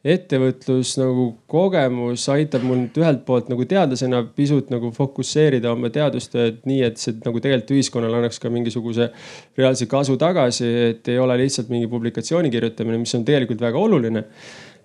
ettevõtlus 0.05 0.99
nagu 1.01 1.31
kogemus 1.49 2.27
aitab 2.29 2.65
mul 2.67 2.83
nüüd 2.83 2.99
ühelt 3.01 3.23
poolt 3.25 3.49
nagu 3.49 3.65
teadlasena 3.69 4.21
pisut 4.37 4.69
nagu 4.73 4.91
fokusseerida 4.93 5.71
oma 5.73 5.89
teadustööd 5.93 6.61
nii, 6.69 6.83
et 6.91 7.01
see 7.01 7.17
nagu 7.25 7.41
tegelikult 7.41 7.73
ühiskonnale 7.79 8.21
annaks 8.21 8.43
ka 8.43 8.53
mingisuguse 8.53 9.09
reaalse 9.57 9.89
kasu 9.89 10.19
tagasi, 10.21 10.69
et 10.91 11.09
ei 11.09 11.17
ole 11.23 11.39
lihtsalt 11.41 11.73
mingi 11.73 11.89
publikatsiooni 11.89 12.53
kirjutamine, 12.53 13.01
mis 13.01 13.17
on 13.17 13.25
tegelikult 13.25 13.65
väga 13.65 13.81
oluline. 13.81 14.27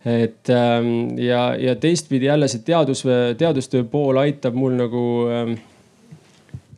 Et 0.07 0.47
ähm, 0.55 1.19
ja, 1.19 1.49
ja 1.59 1.75
teistpidi 1.75 2.29
jälle 2.29 2.47
see 2.47 2.63
teadus, 2.63 3.03
teadustöö 3.37 3.83
pool 3.91 4.21
aitab 4.21 4.55
mul 4.55 4.77
nagu 4.79 5.03
ähm, 5.27 5.57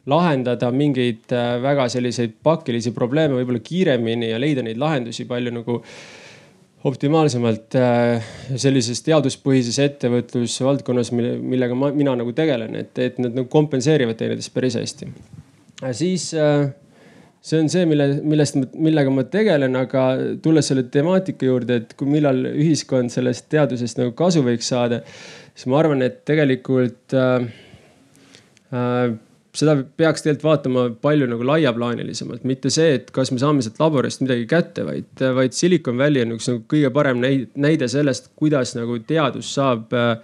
lahendada 0.10 0.72
mingeid 0.74 1.30
äh, 1.36 1.58
väga 1.62 1.86
selliseid 1.93 2.39
pakilisi 2.43 2.93
probleeme 2.95 3.38
võib-olla 3.38 3.62
kiiremini 3.64 4.32
ja 4.32 4.39
leida 4.41 4.64
neid 4.66 4.82
lahendusi 4.82 5.28
palju 5.30 5.54
nagu 5.54 5.78
optimaalsemalt 6.89 7.78
äh, 7.78 8.32
sellises 8.58 9.04
teaduspõhises 9.06 9.78
ettevõtlusvaldkonnas, 9.84 11.12
millega 11.14 11.78
ma, 11.78 11.91
mina 11.93 12.16
nagu 12.18 12.34
tegelen, 12.34 12.74
et, 12.80 12.97
et 12.97 13.20
nad 13.22 13.38
nagu 13.38 13.49
kompenseerivad 13.54 14.18
teineteist 14.18 14.54
päris 14.56 14.80
hästi. 14.80 15.12
siis 15.93 16.32
äh, 16.34 16.72
see 17.41 17.62
on 17.62 17.70
see, 17.74 17.86
mille, 17.89 18.08
millest, 18.26 18.58
millega 18.74 19.14
ma 19.14 19.26
tegelen, 19.30 19.78
aga 19.78 20.06
tulles 20.41 20.70
selle 20.72 20.88
temaatika 20.93 21.47
juurde, 21.49 21.82
et 21.84 21.95
kui, 21.97 22.10
millal 22.10 22.45
ühiskond 22.52 23.14
sellest 23.14 23.49
teadusest 23.54 24.02
nagu 24.02 24.14
kasu 24.18 24.41
võiks 24.45 24.70
saada, 24.74 25.02
siis 25.54 25.70
ma 25.70 25.82
arvan, 25.82 26.02
et 26.06 26.22
tegelikult 26.26 27.18
äh, 27.18 27.49
äh, 28.74 29.12
seda 29.58 29.76
peaks 29.99 30.24
tegelikult 30.24 30.45
vaatama 30.47 30.86
palju 31.04 31.28
nagu 31.30 31.45
laiaplaanilisemalt, 31.47 32.45
mitte 32.47 32.72
see, 32.72 32.95
et 32.99 33.12
kas 33.16 33.34
me 33.34 33.39
saame 33.41 33.64
sealt 33.66 33.82
laborist 33.82 34.24
midagi 34.24 34.47
kätte, 34.49 34.86
vaid, 34.88 35.12
vaid 35.36 35.56
Silicon 35.56 35.99
Valley 35.99 36.24
on 36.24 36.38
üks 36.38 36.47
nagu 36.52 36.64
kõige 36.72 36.91
parem 36.95 37.20
näide 37.22 37.89
sellest, 37.91 38.32
kuidas 38.39 38.76
nagu 38.78 38.95
teadus 39.08 39.52
saab 39.58 39.91
äh, 39.97 40.16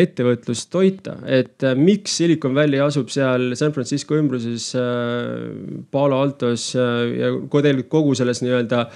ettevõtlust 0.00 0.70
toita, 0.72 1.18
et 1.28 1.66
äh, 1.66 1.76
miks 1.76 2.16
Silicon 2.22 2.56
Valley 2.56 2.80
asub 2.84 3.12
seal 3.12 3.52
San 3.60 3.76
Francisco 3.76 4.16
ümbruses, 4.16 4.70
äh, 4.80 5.84
Palo 5.92 6.22
Altos 6.24 6.70
ja 6.72 7.34
tegelikult 7.52 7.92
kogu 7.92 8.16
selles 8.16 8.40
nii-öelda 8.44 8.86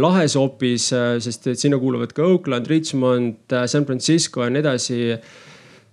lahes 0.00 0.32
opis, 0.40 0.86
sest 1.20 1.50
et 1.50 1.60
sinna 1.60 1.76
kuuluvad 1.76 2.14
ka 2.16 2.24
Oakland, 2.24 2.70
Richmond, 2.70 3.52
San 3.68 3.84
Francisco 3.84 4.40
ja 4.40 4.52
nii 4.54 4.62
edasi 4.62 5.00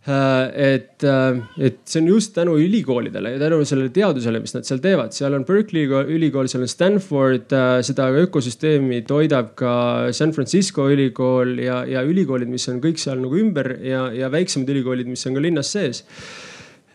et, 0.02 1.04
äh, 1.04 1.41
et 1.62 1.78
see 1.86 2.02
on 2.02 2.08
just 2.08 2.34
tänu 2.34 2.56
ülikoolidele 2.58 3.36
ja 3.36 3.39
tänu 3.39 3.60
sellele 3.66 3.91
teadusele, 3.93 4.39
mis 4.41 4.56
nad 4.56 4.66
seal 4.66 4.82
teevad, 4.82 5.14
seal 5.14 5.36
on 5.38 5.45
Berkeley 5.45 5.86
ülikool, 5.86 6.49
seal 6.49 6.66
on 6.66 6.72
Stanford, 6.72 7.54
äh, 7.54 7.82
seda 7.86 8.08
ökosüsteemi 8.24 9.04
toidab 9.06 9.54
ka 9.60 9.74
San 10.12 10.34
Francisco 10.34 10.88
ülikool 10.89 11.60
ja, 11.62 11.84
ja 11.86 12.02
ülikoolid, 12.02 12.49
mis 12.49 12.66
on 12.72 12.82
kõik 12.82 12.97
seal 13.02 13.22
nagu 13.22 13.38
ümber 13.38 13.76
ja, 13.86 14.08
ja 14.16 14.32
väiksemad 14.34 14.74
ülikoolid, 14.74 15.12
mis 15.12 15.26
on 15.30 15.38
ka 15.38 15.45
linnas 15.45 15.70
sees. 15.78 16.02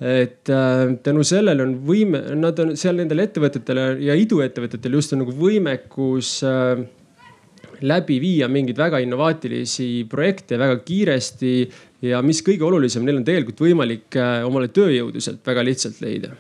Et 0.03 0.51
äh, 0.53 0.99
tänu 1.07 1.23
sellele 1.25 1.63
on 1.63 1.79
võime, 1.87 2.21
nad 2.37 2.59
on 2.61 2.75
seal 2.77 2.99
nendel 2.99 3.23
ettevõtetel 3.23 4.03
ja 4.03 4.19
iduettevõtetel 4.19 4.99
just 4.99 5.15
on 5.15 5.23
nagu 5.23 5.33
võimekus 5.39 6.41
äh, 6.45 6.83
läbi 7.87 8.19
viia 8.21 8.49
mingeid 8.49 8.79
väga 8.79 9.01
innovaatilisi 9.05 10.07
projekte 10.11 10.59
väga 10.61 10.79
kiiresti 10.85 11.53
ja 12.11 12.23
mis 12.25 12.43
kõige 12.45 12.67
olulisem, 12.67 13.05
neil 13.07 13.21
on 13.21 13.27
tegelikult 13.27 13.63
võimalik 13.67 14.19
äh, 14.21 14.43
omale 14.47 14.71
tööjõudu 14.75 15.23
sealt 15.23 15.47
väga 15.47 15.65
lihtsalt 15.67 16.03
leida 16.05 16.35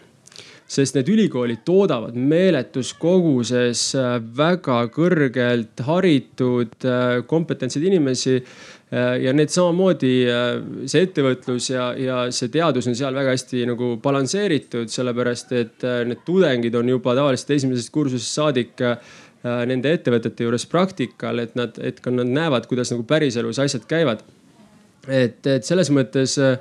sest 0.67 0.97
need 0.97 1.07
ülikoolid 1.13 1.61
toodavad 1.67 2.17
meeletus 2.19 2.91
koguses 2.99 3.89
äh, 3.95 4.17
väga 4.39 4.81
kõrgelt 4.95 5.83
haritud, 5.87 6.75
äh, 6.83 7.21
kompetentseid 7.27 7.87
inimesi. 7.93 8.41
ja 8.87 9.33
need 9.35 9.51
samamoodi, 9.51 10.11
see 10.87 11.01
ettevõtlus 11.03 11.73
ja, 11.73 11.89
ja 11.99 12.19
see 12.31 12.53
teadus 12.55 12.87
on 12.87 12.95
seal 12.95 13.17
väga 13.19 13.33
hästi 13.35 13.65
nagu 13.67 13.89
balansseeritud, 13.99 14.87
sellepärast 14.95 15.51
et 15.59 15.87
need 16.07 16.23
tudengid 16.23 16.79
on 16.79 16.93
juba 16.93 17.17
tavaliselt 17.19 17.51
esimesest 17.57 17.91
kursusest 17.91 18.39
saadik 18.39 18.85
nende 19.43 19.91
ettevõtete 19.91 20.47
juures 20.47 20.69
praktikal, 20.71 21.43
et 21.43 21.59
nad, 21.59 21.75
et 21.83 21.99
ka 21.99 22.15
nad 22.15 22.31
näevad, 22.31 22.71
kuidas 22.71 22.95
nagu 22.95 23.03
päriselus 23.11 23.59
asjad 23.67 23.91
käivad 23.91 24.23
et, 25.09 25.41
et 25.47 25.67
selles 25.67 25.91
mõttes 25.95 26.37
äh, 26.43 26.57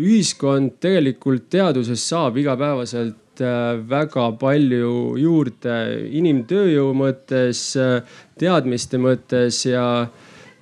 ühiskond 0.00 0.78
tegelikult 0.82 1.48
teaduses 1.52 2.02
saab 2.12 2.38
igapäevaselt 2.40 3.42
äh, 3.44 3.80
väga 3.90 4.30
palju 4.40 4.94
juurde 5.20 5.76
inimtööjõu 6.20 6.94
mõttes, 6.96 7.64
äh, 7.80 8.00
teadmiste 8.40 9.00
mõttes 9.02 9.64
ja, 9.68 9.84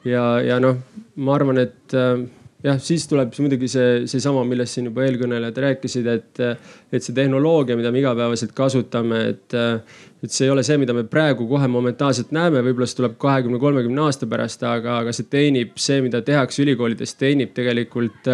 ja, 0.05 0.27
ja 0.45 0.59
noh, 0.63 0.81
ma 1.17 1.39
arvan, 1.39 1.63
et 1.65 1.97
jah, 2.65 2.79
siis 2.83 3.07
tuleb 3.11 3.35
muidugi 3.39 3.69
see, 3.71 3.91
seesama, 4.11 4.43
millest 4.49 4.77
siin 4.77 4.89
juba 4.91 5.05
eelkõnelejad 5.07 5.61
rääkisid, 5.65 6.09
et, 6.11 6.43
et 6.91 7.05
see 7.05 7.15
tehnoloogia, 7.17 7.77
mida 7.79 7.93
me 7.95 8.03
igapäevaselt 8.03 8.55
kasutame, 8.57 9.23
et, 9.35 9.59
et 10.23 10.35
see 10.35 10.49
ei 10.49 10.51
ole 10.51 10.65
see, 10.67 10.79
mida 10.81 10.95
me 10.97 11.05
praegu 11.07 11.47
kohe 11.51 11.69
momentaalselt 11.71 12.33
näeme, 12.35 12.63
võib-olla 12.67 12.89
see 12.91 12.99
tuleb 12.99 13.19
kahekümne, 13.23 13.61
kolmekümne 13.63 14.03
aasta 14.07 14.27
pärast, 14.31 14.65
aga, 14.67 14.99
aga 15.05 15.15
see 15.15 15.29
teenib, 15.31 15.77
see, 15.79 16.01
mida 16.05 16.23
tehakse 16.27 16.65
ülikoolides, 16.65 17.15
teenib 17.21 17.55
tegelikult 17.57 18.27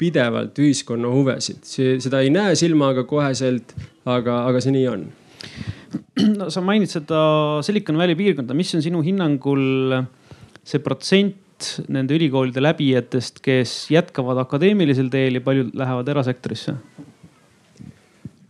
pidevalt 0.00 0.56
ühiskonna 0.62 1.10
huvesid. 1.12 1.60
seda 1.66 2.22
ei 2.24 2.32
näe 2.32 2.54
silmaga 2.56 3.04
koheselt, 3.08 3.74
aga, 4.08 4.44
aga 4.48 4.62
see 4.64 4.72
nii 4.78 4.86
on. 4.88 5.04
no 6.38 6.48
sa 6.52 6.64
mainid 6.64 6.92
seda 6.92 7.20
Silicon 7.66 8.00
Valley 8.00 8.16
piirkonda, 8.16 8.56
mis 8.56 8.72
on 8.76 8.84
sinu 8.84 9.04
hinnangul 9.04 10.00
see 10.64 10.80
protsent 10.84 11.36
nende 11.92 12.16
ülikoolide 12.16 12.62
läbijatest, 12.64 13.42
kes 13.44 13.74
jätkavad 13.92 14.40
akadeemilisel 14.40 15.10
teel 15.12 15.36
ja 15.36 15.44
paljud 15.44 15.74
lähevad 15.76 16.08
erasektorisse? 16.08 16.78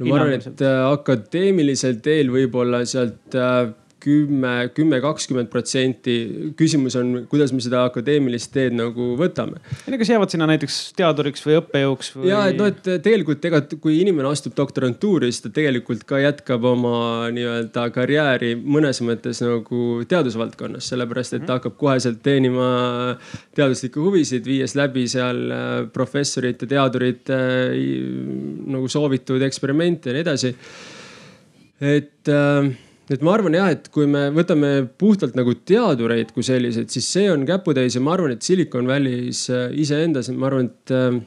No 0.00 0.08
ma 0.10 0.20
arvan, 0.20 0.40
et 0.40 0.64
äh, 0.64 0.80
akadeemilisel 0.90 2.00
teel 2.04 2.32
võib-olla 2.32 2.82
sealt 2.88 3.36
äh, 3.36 3.70
kümme, 4.00 4.54
kümme, 4.74 5.00
kakskümmend 5.02 5.50
protsenti. 5.52 6.16
küsimus 6.58 6.96
on, 6.98 7.26
kuidas 7.30 7.52
me 7.54 7.62
seda 7.64 7.84
akadeemilist 7.88 8.52
teed 8.54 8.74
nagu 8.76 9.12
võtame. 9.20 9.60
kas 9.86 10.12
jäävad 10.12 10.32
sinna 10.32 10.48
näiteks 10.50 10.78
teaduriks 10.98 11.44
või 11.46 11.58
õppejõuks 11.60 12.12
või...? 12.16 12.30
ja, 12.30 12.42
et 12.50 12.58
noh, 12.60 12.70
et 12.70 12.90
tegelikult 13.04 13.44
ega 13.50 13.62
kui 13.76 14.00
inimene 14.00 14.30
astub 14.30 14.56
doktorantuuri, 14.58 15.30
siis 15.30 15.44
ta 15.44 15.52
tegelikult 15.54 16.04
ka 16.08 16.20
jätkab 16.22 16.64
oma 16.72 17.28
nii-öelda 17.34 17.86
karjääri 17.94 18.54
mõnes 18.60 19.02
mõttes 19.04 19.42
nagu 19.44 20.00
teadusvaldkonnas, 20.08 20.90
sellepärast 20.92 21.38
et 21.38 21.46
ta 21.48 21.58
hakkab 21.58 21.76
koheselt 21.80 22.22
teenima 22.24 22.70
teaduslikke 23.56 24.00
huvisid, 24.02 24.46
viies 24.48 24.76
läbi 24.78 25.06
seal 25.10 25.42
äh, 25.54 25.70
professorite, 25.92 26.68
teadurite 26.70 27.36
äh, 27.36 27.74
nagu 28.70 28.88
soovitud 28.90 29.42
eksperimente 29.44 30.10
ja 30.10 30.18
nii 30.18 30.24
edasi. 30.24 30.54
et 31.80 32.28
äh, 32.28 32.70
et 33.10 33.24
ma 33.26 33.34
arvan 33.34 33.56
jah, 33.58 33.72
et 33.74 33.90
kui 33.90 34.06
me 34.10 34.28
võtame 34.34 34.70
puhtalt 35.00 35.34
nagu 35.38 35.56
teadureid 35.66 36.30
kui 36.34 36.46
selliseid, 36.46 36.90
siis 36.94 37.10
see 37.10 37.26
on 37.32 37.42
käputäis 37.48 37.98
ja 37.98 38.04
ma 38.04 38.14
arvan, 38.14 38.36
et 38.36 38.46
Silicon 38.46 38.86
Valley's 38.90 39.48
äh, 39.50 39.68
iseendas, 39.82 40.30
ma 40.30 40.50
arvan, 40.50 40.70
et 40.70 40.94
äh, 40.94 41.18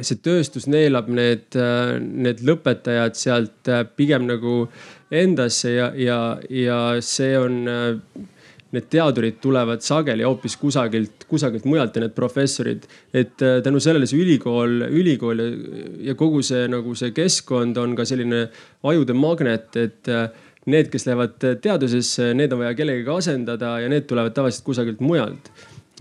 see 0.00 0.20
tööstus 0.24 0.68
neelab 0.72 1.10
need, 1.12 1.50
äh, 1.58 1.98
need 2.00 2.40
lõpetajad 2.48 3.18
sealt 3.20 3.72
pigem 3.98 4.24
nagu 4.30 4.66
endasse 5.12 5.74
ja, 5.74 5.90
ja, 6.00 6.20
ja 6.48 6.78
see 7.04 7.34
on 7.36 7.66
need 8.72 8.86
teadurid 8.88 9.36
tulevad 9.42 9.82
sageli 9.84 10.24
hoopis 10.24 10.54
kusagilt, 10.56 11.26
kusagilt 11.28 11.66
mujalt 11.68 11.98
ja 11.98 12.06
need 12.06 12.14
professorid. 12.16 12.86
et 13.12 13.36
tänu 13.36 13.82
sellele 13.84 14.08
see 14.08 14.22
ülikool, 14.24 14.86
ülikool 14.88 15.42
ja 16.00 16.16
kogu 16.16 16.40
see 16.40 16.64
nagu 16.72 16.96
see 16.96 17.12
keskkond 17.12 17.76
on 17.76 17.92
ka 17.98 18.08
selline 18.08 18.46
ajude 18.88 19.12
magnet, 19.12 19.76
et 19.76 20.08
need, 20.70 20.90
kes 20.92 21.06
lähevad 21.08 21.36
teadusesse, 21.62 22.32
need 22.38 22.52
on 22.54 22.62
vaja 22.62 22.74
kellegagi 22.78 23.14
asendada 23.16 23.76
ja 23.82 23.90
need 23.90 24.06
tulevad 24.10 24.34
tavaliselt 24.36 24.66
kusagilt 24.66 25.00
mujalt. 25.02 25.50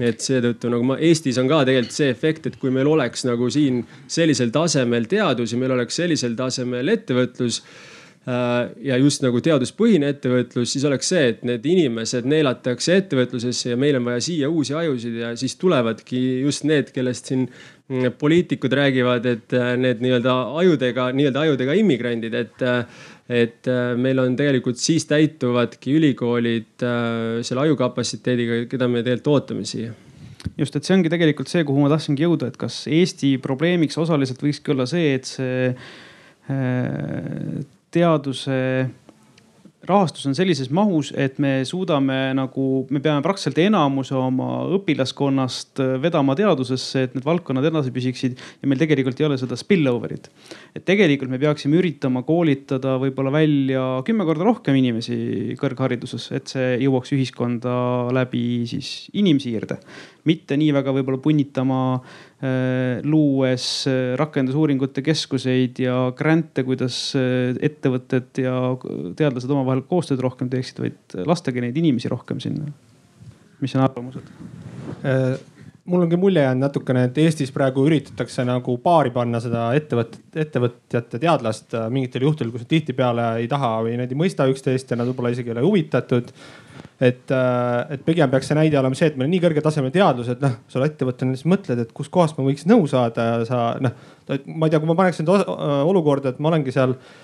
Et 0.01 0.23
seetõttu 0.23 0.69
nagu 0.71 0.85
ma, 0.87 0.97
Eestis 1.03 1.37
on 1.41 1.49
ka 1.51 1.61
tegelikult 1.67 1.93
see 1.93 2.11
efekt, 2.13 2.47
et 2.47 2.57
kui 2.61 2.71
meil 2.73 2.87
oleks 2.89 3.25
nagu 3.27 3.49
siin 3.51 3.81
sellisel 4.09 4.53
tasemel 4.53 5.07
teadus 5.11 5.51
ja 5.53 5.59
meil 5.59 5.73
oleks 5.75 5.99
sellisel 5.99 6.37
tasemel 6.39 6.93
ettevõtlus 6.93 7.59
äh, 7.59 8.71
ja 8.87 8.97
just 9.01 9.25
nagu 9.25 9.41
teaduspõhine 9.43 10.13
ettevõtlus, 10.15 10.71
siis 10.71 10.87
oleks 10.87 11.11
see, 11.11 11.25
et 11.33 11.43
need 11.45 11.67
inimesed 11.67 12.29
neelatakse 12.29 13.01
ettevõtlusesse 13.01 13.73
ja 13.73 13.81
meil 13.81 13.99
on 13.99 14.07
vaja 14.07 14.23
siia 14.29 14.49
uusi 14.49 14.77
ajusid 14.79 15.19
ja 15.25 15.35
siis 15.37 15.57
tulevadki 15.61 16.23
just 16.45 16.65
need, 16.69 16.93
kellest 16.95 17.29
siin 17.33 17.49
mm, 17.49 18.15
poliitikud 18.21 18.73
räägivad, 18.79 19.27
et 19.27 19.57
äh, 19.59 19.73
need 19.75 20.01
nii-öelda 20.05 20.37
ajudega, 20.63 21.11
nii-öelda 21.19 21.45
ajudega 21.49 21.77
immigrandid, 21.83 22.39
et 22.45 22.63
äh, 22.63 23.03
et 23.31 23.67
äh, 23.71 23.93
meil 23.95 24.19
on 24.19 24.35
tegelikult 24.35 24.79
siis 24.81 25.05
täituvadki 25.07 25.95
ülikoolid 25.97 26.83
äh, 26.83 27.41
selle 27.47 27.65
ajukapatsiteediga, 27.67 28.63
keda 28.71 28.89
me 28.91 29.03
tegelikult 29.05 29.31
ootame 29.35 29.67
siia. 29.67 29.93
Just, 30.57 30.75
et 30.75 30.87
see 30.87 30.95
ongi 30.97 31.11
tegelikult 31.13 31.51
see, 31.51 31.63
kuhu 31.67 31.83
ma 31.83 31.91
tahtsingi 31.91 32.25
jõuda, 32.25 32.49
et 32.51 32.57
kas 32.59 32.83
Eesti 32.91 33.35
probleemiks 33.43 33.97
osaliselt 34.01 34.41
võikski 34.41 34.73
olla 34.73 34.87
see, 34.89 35.13
et 35.15 35.29
see 35.29 35.69
äh, 36.51 37.61
teaduse 37.91 38.57
rahastus 39.87 40.27
on 40.29 40.35
sellises 40.37 40.69
mahus, 40.73 41.09
et 41.17 41.39
me 41.41 41.61
suudame 41.65 42.17
nagu, 42.37 42.65
me 42.93 43.01
peame 43.01 43.23
praktiliselt 43.25 43.57
enamuse 43.63 44.13
oma 44.17 44.61
õpilaskonnast 44.77 45.81
äh, 45.81 45.95
vedama 46.03 46.35
teadusesse, 46.37 47.07
et 47.07 47.15
need 47.17 47.25
valdkonnad 47.25 47.65
edasi 47.71 47.93
püsiksid 47.95 48.37
ja 48.37 48.69
meil 48.69 48.81
tegelikult 48.81 49.21
ei 49.21 49.27
ole 49.29 49.39
seda 49.41 49.57
spillover'it. 49.59 50.29
et 50.77 50.85
tegelikult 50.85 51.33
me 51.33 51.41
peaksime 51.41 51.79
üritama 51.81 52.21
koolitada 52.27 52.97
võib-olla 53.01 53.33
välja 53.33 53.85
kümme 54.05 54.27
korda 54.29 54.45
rohkem 54.47 54.77
inimesi 54.77 55.57
kõrghariduses, 55.61 56.29
et 56.37 56.53
see 56.53 56.77
jõuaks 56.85 57.15
ühiskonda 57.17 57.75
läbi 58.13 58.67
siis 58.69 59.09
inimsiirde 59.17 59.81
mitte 60.29 60.57
nii 60.59 60.71
väga 60.75 60.93
võib-olla 60.95 61.21
punnitama 61.21 61.79
luues 63.05 63.65
äh, 63.85 64.15
rakendusuuringute 64.17 65.03
keskuseid 65.05 65.77
ja 65.83 65.97
grant'e, 66.17 66.63
kuidas 66.65 66.97
äh, 67.17 67.51
ettevõtted 67.69 68.41
ja 68.41 68.55
teadlased 69.17 69.53
omavahel 69.53 69.83
koostööd 69.89 70.23
rohkem 70.25 70.49
teeksid, 70.49 70.81
vaid 70.81 71.17
lastagi 71.29 71.61
neid 71.61 71.77
inimesi 71.77 72.09
rohkem 72.09 72.41
sinna. 72.41 72.71
mis 73.61 73.75
on 73.77 73.83
arvamused? 73.85 74.31
mul 75.85 76.05
ongi 76.05 76.17
mulje 76.17 76.41
jäänud 76.41 76.65
natukene, 76.65 77.03
et 77.09 77.17
Eestis 77.21 77.51
praegu 77.53 77.83
üritatakse 77.85 78.45
nagu 78.45 78.73
paari 78.81 79.11
panna 79.13 79.39
seda 79.41 79.67
ettevõtet, 79.77 80.23
ettevõtjat 80.33 81.15
ja 81.17 81.21
teadlast 81.25 81.77
mingitel 81.93 82.25
juhtudel, 82.25 82.51
kus 82.53 82.65
nad 82.65 82.71
tihtipeale 82.73 83.27
ei 83.41 83.47
taha 83.51 83.71
või 83.85 83.95
nad 84.01 84.09
ei 84.09 84.17
mõista 84.17 84.49
üksteist 84.49 84.93
ja 84.93 84.97
nad 84.97 85.09
võib-olla 85.09 85.33
isegi 85.33 85.51
ei 85.51 85.55
ole 85.57 85.65
huvitatud 85.65 86.33
et, 86.99 87.33
äh, 87.33 87.95
et 87.95 88.05
pigem 88.05 88.31
peaks 88.31 88.51
see 88.51 88.57
näide 88.57 88.79
olema 88.79 88.97
see, 88.97 89.11
et 89.11 89.17
meil 89.19 89.29
on 89.29 89.35
nii 89.35 89.43
kõrge 89.45 89.63
tasemel 89.65 89.93
teadus, 89.95 90.29
et 90.33 90.43
noh, 90.43 90.59
sa 90.71 90.85
ettevõttena 90.85 91.37
siis 91.37 91.49
mõtled, 91.49 91.81
et 91.85 91.91
kuskohast 91.97 92.37
ma 92.37 92.47
võiks 92.47 92.67
nõu 92.69 92.87
saada 92.91 93.27
ja 93.31 93.49
sa 93.49 93.65
noh, 93.81 93.97
ma 94.45 94.67
ei 94.67 94.73
tea, 94.73 94.79
kui 94.79 94.89
ma 94.89 94.97
paneks 94.99 95.23
end 95.23 95.31
olukorda, 95.31 96.33
et 96.33 96.41
ma 96.43 96.51
olengi 96.53 96.73
seal 96.75 96.95
äh, 96.97 97.19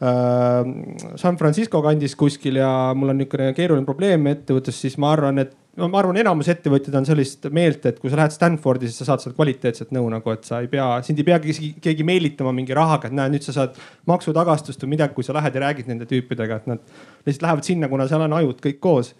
San 0.00 1.36
Francisco 1.36 1.82
kandis 1.84 2.14
kuskil 2.16 2.56
ja 2.56 2.68
mul 2.96 3.12
on 3.12 3.18
niisugune 3.20 3.50
keeruline 3.52 3.84
probleem 3.84 4.30
ettevõttes, 4.30 4.78
siis 4.80 4.94
ma 5.00 5.10
arvan, 5.12 5.42
et 5.42 5.50
no 5.76 5.88
ma 5.92 6.00
arvan, 6.00 6.16
enamus 6.22 6.48
ettevõtjad 6.48 6.96
on 6.96 7.06
sellist 7.08 7.44
meelt, 7.52 7.84
et 7.84 7.98
kui 8.00 8.08
sa 8.08 8.16
lähed 8.22 8.32
Stanfordi, 8.32 8.88
siis 8.88 9.02
sa 9.02 9.10
saad 9.10 9.24
sealt 9.24 9.36
kvaliteetset 9.36 9.92
nõu 9.92 10.08
nagu, 10.12 10.32
et 10.32 10.48
sa 10.48 10.62
ei 10.64 10.70
pea, 10.72 10.86
sind 11.04 11.20
ei 11.20 11.26
pea 11.28 11.36
keegi, 11.42 12.06
meelitama 12.06 12.54
mingi 12.56 12.76
rahaga, 12.76 13.10
et 13.10 13.16
näe, 13.16 13.32
nüüd 13.34 13.44
sa 13.44 13.54
saad 13.58 13.76
maksutagastust 14.08 14.80
või 14.86 14.94
midagi, 14.96 15.14
kui 15.18 15.26
sa 15.26 15.36
lähed 15.36 15.56
ja 15.56 15.66
räägid 15.66 15.90
nende 15.92 16.08
tüüpidega, 16.08 16.62
et 16.62 16.72
nad 16.72 16.96
lihtsalt 17.28 17.44
lähevad 17.46 17.68
sinna, 17.68 17.92
kuna 17.92 18.08
seal 18.08 18.24
on 18.24 18.38
ajud 18.40 18.64
kõik 18.64 18.80
koos. 18.80 19.14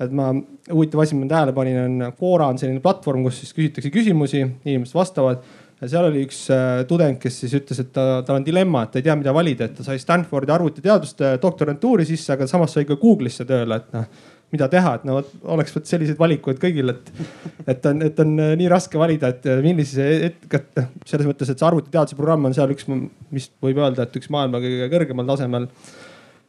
et 0.00 0.12
ma, 0.16 0.30
huvitav 0.70 1.02
asi, 1.02 1.18
ma 1.18 1.26
tähele 1.28 1.52
panin, 1.52 1.76
on 1.82 2.12
Quora 2.16 2.46
on 2.48 2.56
selline 2.58 2.80
platvorm, 2.80 3.26
kus 3.26 3.42
siis 3.42 3.50
küsitakse 3.52 3.90
küsimusi, 3.92 4.46
inimesed 4.64 4.96
vastavad 4.96 5.42
seal 5.88 6.10
oli 6.10 6.24
üks 6.26 6.42
äh, 6.52 6.82
tudeng, 6.88 7.16
kes 7.20 7.38
siis 7.44 7.54
ütles, 7.56 7.78
et 7.80 7.92
ta, 7.94 8.20
tal 8.26 8.40
on 8.40 8.44
dilemma, 8.44 8.84
et 8.84 8.92
ta 8.92 9.00
ei 9.00 9.06
tea, 9.06 9.16
mida 9.16 9.32
valida, 9.32 9.68
et 9.68 9.78
ta 9.78 9.86
sai 9.86 10.00
Stanfordi 10.02 10.52
arvutiteaduste 10.52 11.36
doktorantuuri 11.40 12.04
sisse, 12.08 12.34
aga 12.34 12.48
samas 12.50 12.76
sai 12.76 12.84
ka 12.88 12.98
Google'isse 13.00 13.48
tööle, 13.48 13.80
et 13.80 13.96
noh 13.96 14.28
mida 14.50 14.66
teha, 14.66 14.96
et 14.98 15.06
no 15.06 15.20
oleks 15.54 15.72
vot 15.76 15.86
selliseid 15.86 16.18
valikuid 16.18 16.58
kõigil, 16.58 16.90
et, 16.90 17.10
et 17.70 17.84
on, 17.86 18.02
et 18.02 18.22
on 18.24 18.32
äh, 18.42 18.52
nii 18.58 18.68
raske 18.72 18.98
valida, 18.98 19.30
et 19.30 19.46
äh, 19.46 19.62
millise, 19.64 20.06
et 20.26 20.46
noh, 20.50 20.88
selles 21.06 21.28
mõttes, 21.28 21.52
et 21.52 21.60
see 21.60 21.68
arvutiteaduse 21.68 22.18
programm 22.18 22.48
on 22.50 22.56
seal 22.56 22.74
üks, 22.74 22.88
mis 22.90 23.46
võib 23.62 23.78
öelda, 23.78 24.08
et 24.08 24.20
üks 24.20 24.30
maailma 24.34 24.62
kõige 24.62 24.90
kõrgemal 24.92 25.34
tasemel. 25.34 25.70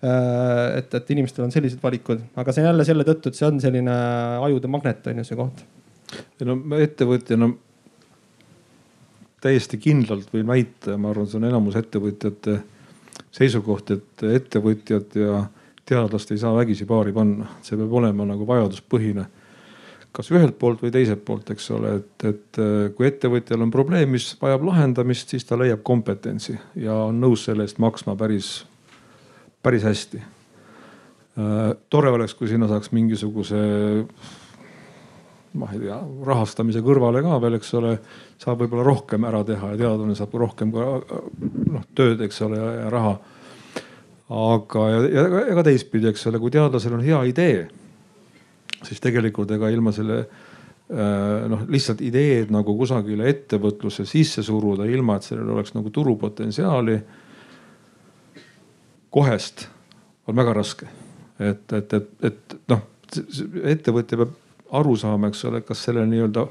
Et, 0.01 0.95
et 0.97 1.09
inimestel 1.13 1.43
on 1.45 1.51
sellised 1.53 1.77
valikud, 1.77 2.23
aga 2.41 2.49
see 2.55 2.63
on 2.63 2.71
jälle 2.71 2.85
selle 2.87 3.03
tõttu, 3.05 3.29
et 3.29 3.37
see 3.37 3.45
on 3.45 3.59
selline 3.61 3.97
ajude 4.47 4.71
magnet 4.73 5.05
on 5.11 5.21
ju 5.21 5.25
see 5.27 5.37
koht. 5.37 5.61
no 6.41 6.55
ettevõtjana 6.81 7.51
täiesti 9.41 9.79
kindlalt 9.81 10.29
võin 10.33 10.47
väita, 10.47 10.97
ma 10.97 11.11
arvan, 11.11 11.27
see 11.29 11.39
on 11.39 11.49
enamus 11.49 11.77
ettevõtjate 11.79 12.59
seisukoht, 13.33 13.91
et 13.95 14.23
ettevõtjad 14.27 15.17
ja 15.17 15.43
teadlast 15.87 16.31
ei 16.31 16.41
saa 16.41 16.53
vägisi 16.55 16.85
paari 16.87 17.13
panna, 17.15 17.47
see 17.65 17.79
peab 17.79 17.93
olema 18.01 18.27
nagu 18.27 18.47
vajaduspõhine. 18.47 19.27
kas 20.11 20.27
ühelt 20.27 20.57
poolt 20.59 20.81
või 20.83 20.91
teiselt 20.91 21.21
poolt, 21.23 21.53
eks 21.53 21.69
ole, 21.71 21.93
et, 22.01 22.25
et 22.27 22.57
äh, 22.59 22.89
kui 22.95 23.07
ettevõtjal 23.07 23.61
on 23.63 23.71
probleem, 23.71 24.09
mis 24.11 24.33
vajab 24.41 24.65
lahendamist, 24.67 25.31
siis 25.31 25.47
ta 25.47 25.55
leiab 25.55 25.85
kompetentsi 25.87 26.57
ja 26.75 26.97
on 27.07 27.21
nõus 27.23 27.45
selle 27.47 27.63
eest 27.63 27.79
maksma 27.79 28.17
päris, 28.19 28.65
päris 29.63 29.87
hästi. 29.87 30.19
Äh, 30.19 31.61
tore 31.89 32.11
oleks, 32.11 32.35
kui 32.35 32.51
sinna 32.51 32.67
saaks 32.67 32.91
mingisuguse 32.91 33.61
ma 35.59 35.67
ei 35.73 35.81
tea, 35.81 35.97
rahastamise 36.25 36.79
kõrvale 36.85 37.23
ka 37.25 37.37
veel, 37.43 37.57
eks 37.57 37.73
ole, 37.79 37.97
saab 38.39 38.63
võib-olla 38.63 38.85
rohkem 38.87 39.25
ära 39.27 39.43
teha 39.47 39.73
ja 39.73 39.79
teadlane 39.83 40.15
saab 40.15 40.35
rohkem 40.39 40.71
ka 40.71 40.87
noh 41.75 41.85
tööd, 41.97 42.23
eks 42.23 42.41
ole, 42.47 42.59
ja 42.59 42.89
raha 42.93 43.17
aga, 44.31 44.85
ja, 45.11 45.25
ka 45.57 45.65
teistpidi, 45.67 46.07
eks 46.11 46.23
ole, 46.29 46.39
kui 46.41 46.53
teadlasel 46.53 46.95
on 46.95 47.03
hea 47.03 47.19
idee, 47.31 47.65
siis 48.87 49.03
tegelikult 49.03 49.51
ega 49.51 49.69
ilma 49.73 49.91
selle 49.95 50.21
äh, 50.21 51.49
noh, 51.51 51.65
lihtsalt 51.71 52.03
ideed 52.05 52.53
nagu 52.53 52.75
kusagile 52.79 53.27
ettevõtluse 53.31 54.07
sisse 54.09 54.43
suruda, 54.45 54.87
ilma 54.87 55.19
et 55.19 55.27
sellel 55.27 55.51
oleks 55.57 55.75
nagu 55.75 55.91
turupotentsiaali. 55.93 57.01
kohest 59.11 59.67
on 60.27 60.35
väga 60.35 60.53
raske, 60.55 60.87
et, 61.39 61.73
et, 61.73 61.93
et, 61.93 62.11
et 62.23 62.57
noh, 62.71 62.85
ettevõtja 63.67 64.21
peab 64.21 64.37
aru 64.77 64.95
saama, 64.95 65.31
eks 65.31 65.45
ole, 65.49 65.61
kas 65.67 65.83
selle 65.87 66.05
nii-öelda 66.07 66.47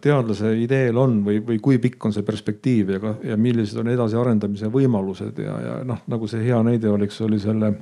teadlase 0.00 0.54
ideel 0.56 0.96
on 0.96 1.18
või, 1.24 1.42
või 1.44 1.58
kui 1.60 1.76
pikk 1.78 2.06
on 2.08 2.14
see 2.16 2.24
perspektiiv 2.24 2.94
ja, 2.94 3.10
ja 3.32 3.36
millised 3.36 3.76
on 3.82 3.90
edasiarendamise 3.92 4.70
võimalused 4.72 5.36
ja, 5.44 5.58
ja 5.60 5.74
noh, 5.84 6.00
nagu 6.08 6.28
see 6.32 6.40
hea 6.46 6.62
näide 6.64 6.88
oleks, 6.88 7.20
oli 7.20 7.36
selle 7.42 7.74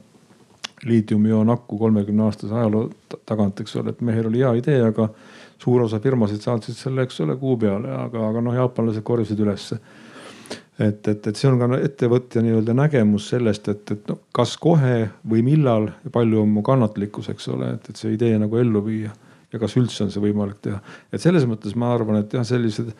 liitiumioonakku 0.85 1.79
kolmekümne 1.79 2.27
aastase 2.27 2.55
ajaloo 2.55 2.89
tagant, 3.27 3.61
eks 3.61 3.77
ole, 3.77 3.95
et 3.95 4.03
mehel 4.05 4.27
oli 4.29 4.43
hea 4.43 4.53
idee, 4.59 4.81
aga 4.89 5.09
suur 5.63 5.85
osa 5.87 6.01
firmasid 6.03 6.43
saatsid 6.43 6.77
selle, 6.77 7.07
eks 7.07 7.21
ole, 7.25 7.37
kuu 7.41 7.57
peale, 7.61 7.93
aga, 7.95 8.29
aga 8.29 8.43
noh, 8.43 8.57
jaapanlased 8.59 9.07
korjasid 9.07 9.41
ülesse. 9.41 9.79
Et, 10.79 11.09
et, 11.09 11.27
et 11.27 11.37
see 11.39 11.51
on 11.51 11.61
ka 11.61 11.69
ettevõtja 11.79 12.43
nii-öelda 12.45 12.75
nägemus 12.77 13.29
sellest, 13.31 13.69
et, 13.71 13.85
et 13.95 14.09
noh, 14.11 14.25
kas 14.35 14.57
kohe 14.61 15.11
või 15.31 15.45
millal 15.47 15.91
ja 16.05 16.15
palju 16.15 16.43
on 16.43 16.51
mu 16.57 16.65
kannatlikkus, 16.67 17.31
eks 17.35 17.53
ole, 17.55 17.75
et, 17.77 17.93
et 17.93 18.01
see 18.01 18.15
idee 18.17 18.39
nagu 18.43 18.59
ellu 18.59 18.83
viia 18.87 19.13
ja 19.55 19.61
kas 19.63 19.77
üldse 19.79 20.03
on 20.07 20.11
see 20.11 20.23
võimalik 20.25 20.59
teha. 20.65 20.81
et 21.15 21.23
selles 21.23 21.47
mõttes 21.47 21.77
ma 21.79 21.93
arvan, 21.95 22.19
et 22.25 22.35
jah, 22.35 22.47
sellised 22.47 22.91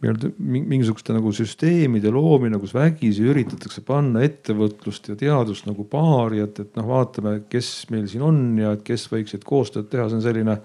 nii-öelda 0.00 0.30
mingisuguste 0.40 1.12
nagu 1.12 1.32
süsteemide 1.36 2.12
loomine, 2.12 2.60
kus 2.60 2.72
vägisi 2.72 3.24
üritatakse 3.28 3.82
panna 3.84 4.22
ettevõtlust 4.24 5.10
ja 5.12 5.16
teadust 5.20 5.68
nagu 5.68 5.84
paari, 5.88 6.40
et, 6.44 6.60
et 6.62 6.76
noh, 6.76 6.88
vaatame, 6.88 7.42
kes 7.52 7.90
meil 7.92 8.06
siin 8.08 8.24
on 8.24 8.40
ja 8.60 8.76
kes 8.84 9.08
võiksid 9.12 9.44
koostööd 9.48 9.90
teha, 9.92 10.08
see 10.08 10.20
on 10.20 10.24
selline 10.24 10.56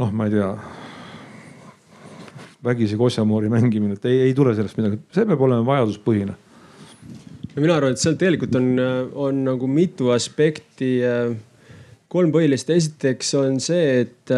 noh, 0.00 0.12
ma 0.12 0.28
ei 0.28 0.36
tea 0.36 0.50
vägisi 2.66 2.98
kosjamoori 3.00 3.50
mängimine, 3.52 3.96
et 3.96 4.08
ei, 4.10 4.22
ei 4.28 4.34
tule 4.36 4.54
sellest 4.56 4.78
midagi, 4.80 5.00
see 5.14 5.26
peab 5.28 5.44
olema 5.46 5.66
vajaduspõhine. 5.68 6.34
no 7.54 7.62
mina 7.62 7.76
arvan, 7.78 7.94
et 7.94 8.02
seal 8.02 8.18
tegelikult 8.20 8.56
on, 8.58 8.72
on 9.26 9.44
nagu 9.46 9.70
mitu 9.70 10.10
aspekti. 10.14 10.98
kolm 12.08 12.32
põhilist, 12.34 12.70
esiteks 12.70 13.34
on 13.38 13.60
see, 13.60 14.02
et 14.06 14.34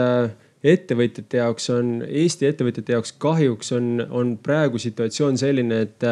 ettevõtjate 0.64 1.41
jaoks 1.41 1.70
on, 1.70 1.97
Eesti 2.09 2.49
ettevõtjate 2.51 2.97
jaoks 2.97 3.14
kahjuks 3.22 3.72
on, 3.76 3.91
on 4.11 4.37
praegu 4.43 4.81
situatsioon 4.83 5.39
selline, 5.39 5.83
et, 5.87 6.07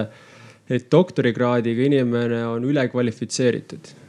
et 0.70 0.90
doktorikraadiga 0.92 1.88
inimene 1.90 2.44
on 2.46 2.64
ülekvalifitseeritud 2.64 4.05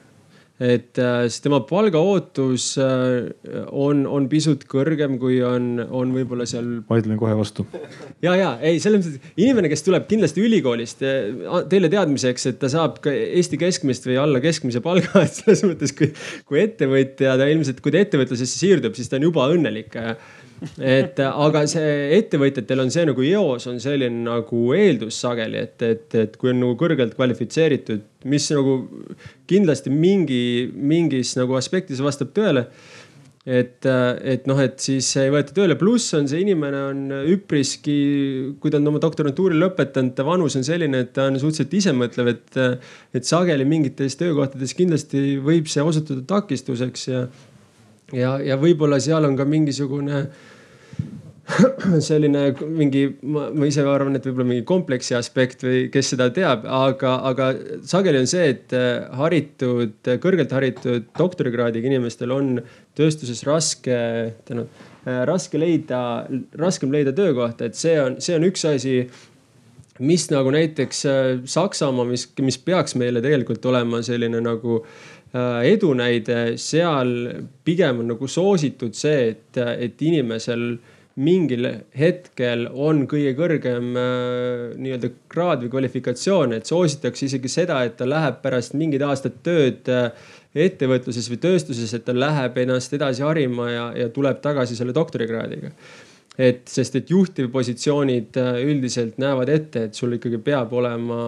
et 0.57 0.97
äh, 0.97 1.27
siis 1.29 1.43
tema 1.43 1.59
palgaootus 1.69 2.71
äh, 2.81 3.65
on, 3.69 4.05
on 4.09 4.25
pisut 4.29 4.63
kõrgem, 4.69 5.19
kui 5.21 5.37
on, 5.45 5.75
on 5.85 6.13
võib-olla 6.15 6.47
seal. 6.49 6.79
vaidlen 6.89 7.19
kohe 7.21 7.35
vastu. 7.37 7.67
ja, 8.25 8.33
ja 8.33 8.49
ei, 8.65 8.79
selles 8.81 9.03
mõttes, 9.03 9.35
inimene, 9.37 9.69
kes 9.69 9.85
tuleb 9.85 10.07
kindlasti 10.09 10.41
ülikoolist, 10.47 11.05
äh, 11.05 11.61
teile 11.69 11.91
teadmiseks, 11.93 12.49
et 12.49 12.59
ta 12.63 12.71
saab 12.73 12.97
ka 13.03 13.13
Eesti 13.13 13.59
keskmist 13.61 14.09
või 14.09 14.17
alla 14.21 14.41
keskmise 14.41 14.81
palga, 14.85 15.21
et 15.27 15.37
selles 15.43 15.61
mõttes, 15.67 15.93
kui, 15.97 16.09
kui 16.49 16.63
ettevõtja, 16.63 17.37
ta 17.37 17.49
ilmselt, 17.51 17.83
kui 17.85 17.93
ta 17.93 18.01
ettevõtlusesse 18.01 18.57
siirdub, 18.57 18.97
siis 18.97 19.11
ta 19.11 19.21
on 19.21 19.29
juba 19.29 19.45
õnnelik 19.53 19.93
et 20.81 21.19
aga 21.27 21.63
see 21.69 21.95
ettevõtjatel 22.17 22.81
on 22.81 22.93
see 22.93 23.05
nagu 23.09 23.25
eos 23.27 23.67
on 23.69 23.81
selline 23.83 24.23
nagu 24.25 24.61
eeldus 24.77 25.19
sageli, 25.23 25.63
et, 25.67 25.81
et, 25.85 26.07
et 26.17 26.37
kui 26.39 26.53
on 26.53 26.61
nagu 26.63 26.77
kõrgelt 26.79 27.17
kvalifitseeritud, 27.17 28.05
mis 28.31 28.49
nagu 28.55 28.77
kindlasti 29.49 29.93
mingi, 29.93 30.41
mingis 30.73 31.35
nagu 31.39 31.57
aspektis 31.59 32.01
vastab 32.03 32.33
tõele 32.35 32.67
et, 33.47 33.85
et 33.87 34.47
noh, 34.49 34.59
et 34.59 34.75
siis 34.83 35.07
ei 35.21 35.31
võeta 35.31 35.55
tööle, 35.55 35.77
pluss 35.79 36.11
on 36.17 36.27
see 36.27 36.41
inimene 36.43 36.81
on 36.89 37.03
üpriski, 37.31 37.97
kui 38.59 38.73
ta 38.73 38.81
on 38.81 38.91
oma 38.91 38.99
doktorantuuri 39.03 39.55
lõpetanud, 39.55 40.15
ta 40.17 40.25
vanus 40.27 40.57
on 40.59 40.67
selline, 40.67 41.05
et 41.05 41.13
ta 41.15 41.29
on 41.31 41.39
suhteliselt 41.39 41.77
isemõtlev, 41.79 42.33
et, 42.33 42.57
et 43.15 43.27
sageli 43.27 43.67
mingites 43.67 44.19
töökohtades 44.19 44.75
kindlasti 44.77 45.37
võib 45.43 45.71
see 45.71 45.85
osutuda 45.85 46.25
takistuseks 46.27 47.07
ja, 47.07 47.23
ja, 48.13 48.37
ja 48.43 48.59
võib-olla 48.59 48.99
seal 49.03 49.25
on 49.27 49.35
ka 49.39 49.45
mingisugune 49.47 50.19
äh, 50.19 50.45
selline 52.07 52.49
mingi, 52.75 53.03
ma, 53.31 53.45
ise 53.67 53.83
arvan, 53.87 54.17
et 54.17 54.25
võib-olla 54.27 54.49
mingi 54.49 54.65
kompleksi 54.67 55.15
aspekt 55.15 55.63
või 55.63 55.85
kes 55.91 56.11
seda 56.13 56.27
teab, 56.35 56.65
aga, 56.67 57.13
aga 57.29 57.47
sageli 57.87 58.19
on 58.19 58.27
see, 58.29 58.49
et 58.55 58.75
äh, 58.75 59.07
haritud, 59.21 59.95
kõrgelt 60.23 60.51
haritud 60.55 61.07
doktorikraadiga 61.17 61.87
inimestel 61.87 62.35
on 62.35 62.51
tööstuses 62.99 63.45
raske, 63.47 63.97
tänu, 64.49 64.67
äh, 65.05 65.23
raske 65.29 65.61
leida, 65.61 66.01
raskem 66.59 66.91
leida 66.91 67.15
töökohta, 67.15 67.71
et 67.71 67.79
see 67.79 67.95
on, 68.01 68.19
see 68.23 68.35
on 68.35 68.47
üks 68.49 68.67
asi 68.67 68.99
mis 70.03 70.27
nagu 70.29 70.51
näiteks 70.53 71.05
äh, 71.07 71.29
Saksamaa, 71.47 72.05
mis, 72.11 72.27
mis 72.43 72.59
peaks 72.59 72.97
meile 72.99 73.23
tegelikult 73.23 73.65
olema 73.71 74.03
selline 74.05 74.43
nagu 74.43 74.81
edunäide, 75.33 76.57
seal 76.61 77.09
pigem 77.67 77.99
on 77.99 78.13
nagu 78.13 78.27
soositud 78.31 78.95
see, 78.95 79.33
et, 79.33 79.57
et 79.57 80.01
inimesel 80.07 80.69
äh, 80.71 80.93
mingil 81.17 81.65
hetkel 81.97 82.67
on 82.69 83.05
kõige 83.09 83.33
kõrgem 83.37 83.95
äh, 83.97 84.75
nii-öelda 84.77 85.09
kraad 85.31 85.63
või 85.63 85.71
kvalifikatsioon, 85.73 86.53
et 86.53 86.69
soositakse 86.69 87.25
isegi 87.25 87.49
seda, 87.49 87.79
et 87.87 87.95
ta 87.97 88.05
läheb 88.05 88.37
pärast 88.43 88.75
mingid 88.77 89.01
aastad 89.05 89.39
tööd 89.45 89.89
äh, 89.89 90.11
ettevõtluses 90.67 91.29
või 91.31 91.39
tööstuses, 91.41 91.93
et 91.97 92.05
ta 92.05 92.13
läheb 92.13 92.57
ennast 92.61 92.93
edasi 92.93 93.25
harima 93.25 93.69
ja, 93.71 93.87
ja 93.97 94.11
tuleb 94.13 94.43
tagasi 94.45 94.77
selle 94.77 94.93
doktorikraadiga 94.93 95.73
et 96.37 96.69
sest, 96.69 96.95
et 96.99 97.09
juhtivpositsioonid 97.09 98.37
äh, 98.37 98.61
üldiselt 98.67 99.17
näevad 99.21 99.49
ette, 99.49 99.87
et 99.87 99.97
sul 99.97 100.13
ikkagi 100.17 100.39
peab 100.43 100.73
olema 100.77 101.19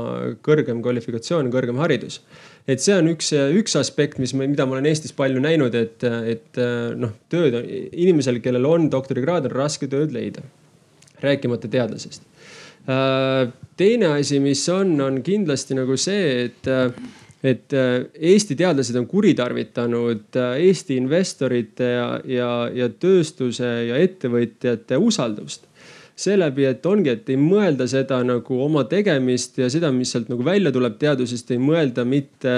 kõrgem 0.45 0.83
kvalifikatsioon, 0.85 1.51
kõrgem 1.53 1.81
haridus 1.81 2.21
et 2.69 2.81
see 2.83 2.95
on 2.97 3.09
üks, 3.09 3.31
üks 3.33 3.75
aspekt, 3.79 4.19
mis, 4.21 4.33
mida 4.37 4.67
ma 4.67 4.77
olen 4.77 4.89
Eestis 4.89 5.13
palju 5.17 5.41
näinud, 5.41 5.75
et, 5.77 6.03
et 6.05 6.59
noh, 6.99 7.15
tööd 7.31 7.57
on 7.57 7.65
inimesel, 7.65 8.37
kellel 8.43 8.67
on 8.69 8.89
doktorikraad, 8.93 9.47
on 9.49 9.55
raske 9.57 9.89
tööd 9.89 10.13
leida. 10.13 10.43
rääkimata 11.19 11.67
teadlasest. 11.67 12.21
teine 13.77 14.11
asi, 14.19 14.39
mis 14.39 14.61
on, 14.69 14.93
on 15.01 15.21
kindlasti 15.23 15.75
nagu 15.75 15.97
see, 15.97 16.45
et 16.45 16.69
et 17.43 17.71
Eesti 17.71 18.55
teadlased 18.59 18.97
on 18.99 19.05
kuritarvitanud 19.07 20.35
Eesti 20.59 20.97
investorite 20.99 21.87
ja, 21.93 22.07
ja, 22.27 22.51
ja 22.75 22.89
tööstuse 22.89 23.69
ja 23.87 23.99
ettevõtjate 24.03 24.99
usaldust 24.99 25.69
seeläbi, 26.19 26.65
et 26.67 26.85
ongi, 26.85 27.13
et 27.13 27.29
ei 27.31 27.39
mõelda 27.39 27.87
seda 27.87 28.19
nagu 28.27 28.59
oma 28.65 28.83
tegemist 28.91 29.57
ja 29.61 29.69
seda, 29.71 29.91
mis 29.95 30.11
sealt 30.11 30.27
nagu 30.31 30.43
välja 30.43 30.71
tuleb 30.75 30.97
teadusest, 30.99 31.53
ei 31.55 31.61
mõelda 31.63 32.03
mitte 32.07 32.55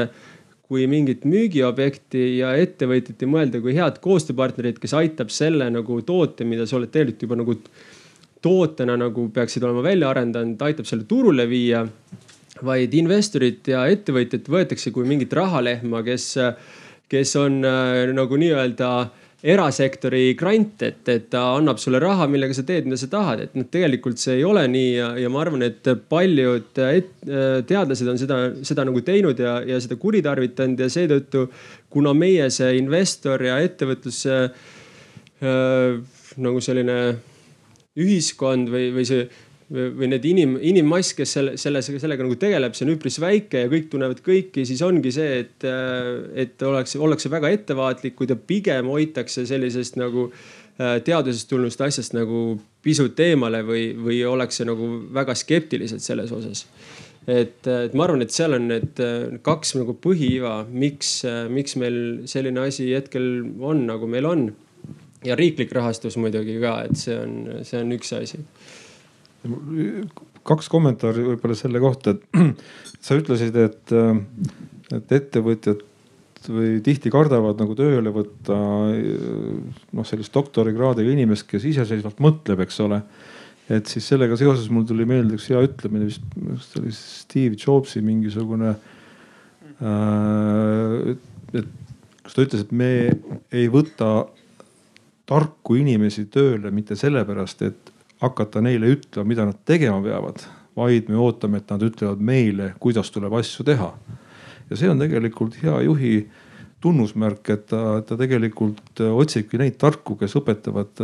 kui 0.72 0.86
mingit 0.88 1.26
müügiobjekti 1.28 2.24
ja 2.40 2.54
ettevõtjat 2.56 3.22
ei 3.22 3.30
mõelda 3.30 3.60
kui 3.62 3.76
head 3.76 4.00
koostööpartnerit, 4.02 4.80
kes 4.80 4.96
aitab 4.98 5.34
selle 5.34 5.68
nagu 5.74 6.00
toote, 6.08 6.48
mida 6.48 6.66
sa 6.66 6.78
oled 6.80 6.94
tegelikult 6.94 7.26
juba 7.28 7.38
nagu 7.42 7.58
tootena 8.42 8.96
nagu 8.98 9.28
peaksid 9.36 9.66
olema 9.68 9.84
välja 9.86 10.10
arendanud, 10.10 10.62
aitab 10.66 10.88
selle 10.90 11.06
turule 11.10 11.46
viia. 11.50 11.84
Vaid 12.66 12.94
investorit 12.98 13.68
ja 13.72 13.86
ettevõtjat 13.92 14.50
võetakse 14.52 14.94
kui 14.96 15.08
mingit 15.10 15.34
rahalehma, 15.34 16.04
kes, 16.08 16.34
kes 17.12 17.36
on 17.42 17.62
äh, 17.68 18.12
nagu 18.16 18.40
nii-öelda 18.40 18.94
äh, 19.02 19.12
erasektori 19.42 20.36
grant, 20.38 20.84
et, 20.86 21.02
et 21.10 21.26
ta 21.34 21.42
annab 21.56 21.80
sulle 21.82 22.00
raha, 22.02 22.28
millega 22.30 22.54
sa 22.54 22.64
teed, 22.66 22.86
mida 22.86 23.00
sa 23.02 23.10
tahad, 23.10 23.42
et 23.48 23.56
noh, 23.58 23.66
tegelikult 23.74 24.22
see 24.22 24.38
ei 24.38 24.46
ole 24.46 24.68
nii 24.70 24.92
ja, 24.94 25.08
ja 25.18 25.32
ma 25.34 25.42
arvan, 25.42 25.66
et 25.66 25.90
paljud 26.12 26.82
et, 26.86 27.10
teadlased 27.70 28.12
on 28.12 28.22
seda, 28.22 28.40
seda 28.68 28.86
nagu 28.86 29.02
teinud 29.06 29.42
ja, 29.42 29.58
ja 29.66 29.80
seda 29.82 29.98
kuritarvitanud 30.02 30.86
ja 30.86 30.90
seetõttu, 30.94 31.48
kuna 31.92 32.14
meie 32.18 32.52
see 32.54 32.76
investor 32.78 33.42
ja 33.48 33.58
ettevõtluse 33.66 34.38
äh, 34.46 35.98
nagu 36.38 36.62
selline 36.62 37.00
ühiskond 37.98 38.70
või, 38.72 38.92
või 38.94 39.08
see 39.10 39.26
või 39.72 40.10
need 40.12 40.26
inim, 40.28 40.56
inimmass, 40.68 41.14
kes 41.16 41.36
selle, 41.38 41.54
selles, 41.60 41.88
sellega 42.02 42.26
nagu 42.26 42.36
tegeleb, 42.40 42.74
see 42.76 42.86
on 42.88 42.94
üpris 42.96 43.18
väike 43.24 43.64
ja 43.64 43.70
kõik 43.72 43.88
tunnevad 43.92 44.20
kõiki, 44.26 44.66
siis 44.68 44.82
ongi 44.84 45.14
see, 45.16 45.46
et, 45.46 45.68
et 46.44 46.66
oleks, 46.68 46.98
ollakse 47.00 47.32
väga 47.32 47.52
ettevaatlikud 47.56 48.34
ja 48.34 48.38
pigem 48.52 48.90
hoitakse 48.92 49.46
sellisest 49.48 49.96
nagu 50.02 50.28
äh, 50.32 50.98
teadusest 51.06 51.48
tulnust 51.52 51.84
asjast 51.88 52.16
nagu 52.18 52.58
pisut 52.84 53.20
eemale 53.24 53.62
või, 53.68 53.86
või 53.96 54.20
ollakse 54.28 54.68
nagu 54.68 54.90
väga 55.16 55.38
skeptilised 55.40 56.04
selles 56.04 56.34
osas. 56.36 56.66
et, 57.30 57.64
et 57.68 57.96
ma 57.96 58.10
arvan, 58.10 58.26
et 58.26 58.36
seal 58.36 58.58
on 58.58 58.68
need 58.74 59.00
äh, 59.00 59.40
kaks 59.46 59.78
nagu 59.80 59.96
põhiiva, 60.04 60.66
miks, 60.68 61.22
äh, 61.30 61.46
miks 61.48 61.80
meil 61.80 62.28
selline 62.28 62.68
asi 62.68 62.92
hetkel 62.92 63.32
on, 63.62 63.88
nagu 63.88 64.10
meil 64.10 64.28
on. 64.28 64.50
ja 65.24 65.36
riiklik 65.38 65.72
rahastus 65.72 66.18
muidugi 66.18 66.60
ka, 66.60 66.82
et 66.90 66.98
see 66.98 67.16
on, 67.16 67.62
see 67.64 67.80
on 67.80 67.96
üks 67.96 68.12
asi 68.18 68.44
kaks 70.48 70.70
kommentaari 70.72 71.24
võib-olla 71.26 71.56
selle 71.58 71.82
kohta, 71.82 72.16
et 72.16 72.22
sa 73.06 73.18
ütlesid, 73.18 73.58
et, 73.58 73.94
et 74.98 75.16
ettevõtjad 75.20 75.88
või 76.50 76.80
tihti 76.82 77.12
kardavad 77.14 77.60
nagu 77.62 77.76
tööle 77.78 78.10
võtta 78.14 78.56
noh, 78.58 80.08
sellist 80.08 80.34
doktorikraadiga 80.34 81.14
inimest, 81.14 81.46
kes 81.50 81.68
iseseisvalt 81.70 82.22
mõtleb, 82.24 82.64
eks 82.66 82.80
ole. 82.82 83.02
et 83.70 83.88
siis 83.88 84.08
sellega 84.10 84.36
seoses 84.40 84.70
mul 84.74 84.88
tuli 84.90 85.06
meelde 85.06 85.38
üks 85.38 85.52
hea 85.52 85.62
ütlemine, 85.68 86.08
vist, 86.10 86.26
vist 86.36 86.80
oli 86.80 86.94
Steve 86.96 87.60
Jobsi 87.60 88.02
mingisugune 88.02 88.74
äh,. 89.82 91.14
et 91.54 91.70
kus 92.24 92.36
ta 92.36 92.46
ütles, 92.46 92.66
et 92.66 92.72
me 92.74 92.92
ei 93.54 93.70
võta 93.70 94.26
tarku 95.30 95.78
inimesi 95.80 96.26
tööle 96.32 96.72
mitte 96.74 96.98
sellepärast, 97.00 97.62
et 97.70 97.91
hakata 98.22 98.62
neile 98.62 98.92
ütlema, 98.96 99.28
mida 99.28 99.48
nad 99.50 99.58
tegema 99.66 100.02
peavad, 100.04 100.44
vaid 100.78 101.10
me 101.12 101.18
ootame, 101.20 101.62
et 101.62 101.74
nad 101.74 101.84
ütlevad 101.86 102.22
meile, 102.24 102.72
kuidas 102.80 103.12
tuleb 103.12 103.34
asju 103.40 103.66
teha. 103.68 103.92
ja 104.70 104.78
see 104.80 104.90
on 104.90 105.02
tegelikult 105.02 105.58
hea 105.64 105.82
juhi 105.88 106.14
tunnusmärk, 106.82 107.50
et 107.54 107.66
ta, 107.70 108.02
ta 108.06 108.18
tegelikult 108.18 109.04
otsibki 109.12 109.60
neid 109.62 109.76
tarku, 109.82 110.16
kes 110.18 110.38
õpetavad 110.40 111.02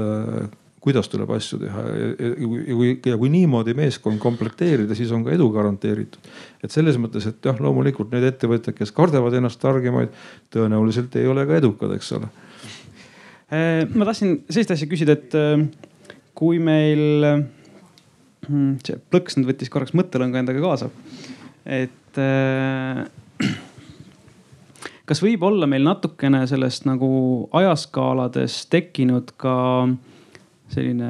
kuidas 0.87 1.09
tuleb 1.11 1.31
asju 1.35 1.59
teha 1.59 1.83
ja, 1.83 2.07
ja, 2.15 2.29
kui, 2.71 2.91
ja 3.05 3.17
kui 3.19 3.31
niimoodi 3.33 3.73
meeskond 3.77 4.21
komplekteerida, 4.23 4.95
siis 4.95 5.11
on 5.15 5.25
ka 5.25 5.33
edu 5.35 5.49
garanteeritud. 5.51 6.29
et 6.63 6.73
selles 6.73 6.99
mõttes, 7.01 7.27
et 7.27 7.49
jah, 7.49 7.57
loomulikult 7.63 8.13
need 8.13 8.23
ettevõtjad, 8.29 8.75
kes 8.77 8.93
kardavad 8.95 9.35
ennast 9.35 9.59
targemaid, 9.59 10.13
tõenäoliselt 10.53 11.17
ei 11.19 11.27
ole 11.27 11.43
ka 11.49 11.57
edukad, 11.59 11.91
eks 11.97 12.13
ole. 12.17 12.29
Äh, 13.47 13.83
ma 13.95 14.07
tahtsin 14.07 14.41
sellist 14.47 14.71
asja 14.77 14.87
küsida, 14.91 15.17
et 15.17 15.35
äh, 15.35 15.65
kui 16.37 16.59
meil, 16.63 17.25
hmm, 18.47 18.75
see 18.85 18.99
plõks 19.11 19.37
nüüd 19.37 19.49
võttis 19.51 19.71
korraks 19.73 19.95
mõttelõnga 19.97 20.43
endaga 20.43 20.61
kaasa, 20.63 20.91
et 21.65 22.21
äh, 22.21 23.05
kas 25.09 25.23
võib 25.23 25.47
olla 25.47 25.69
meil 25.69 25.85
natukene 25.87 26.43
sellest 26.49 26.85
nagu 26.89 27.09
ajaskaalades 27.57 28.65
tekkinud 28.73 29.33
ka 29.41 29.57
äh, 29.87 29.97
selline 30.73 31.09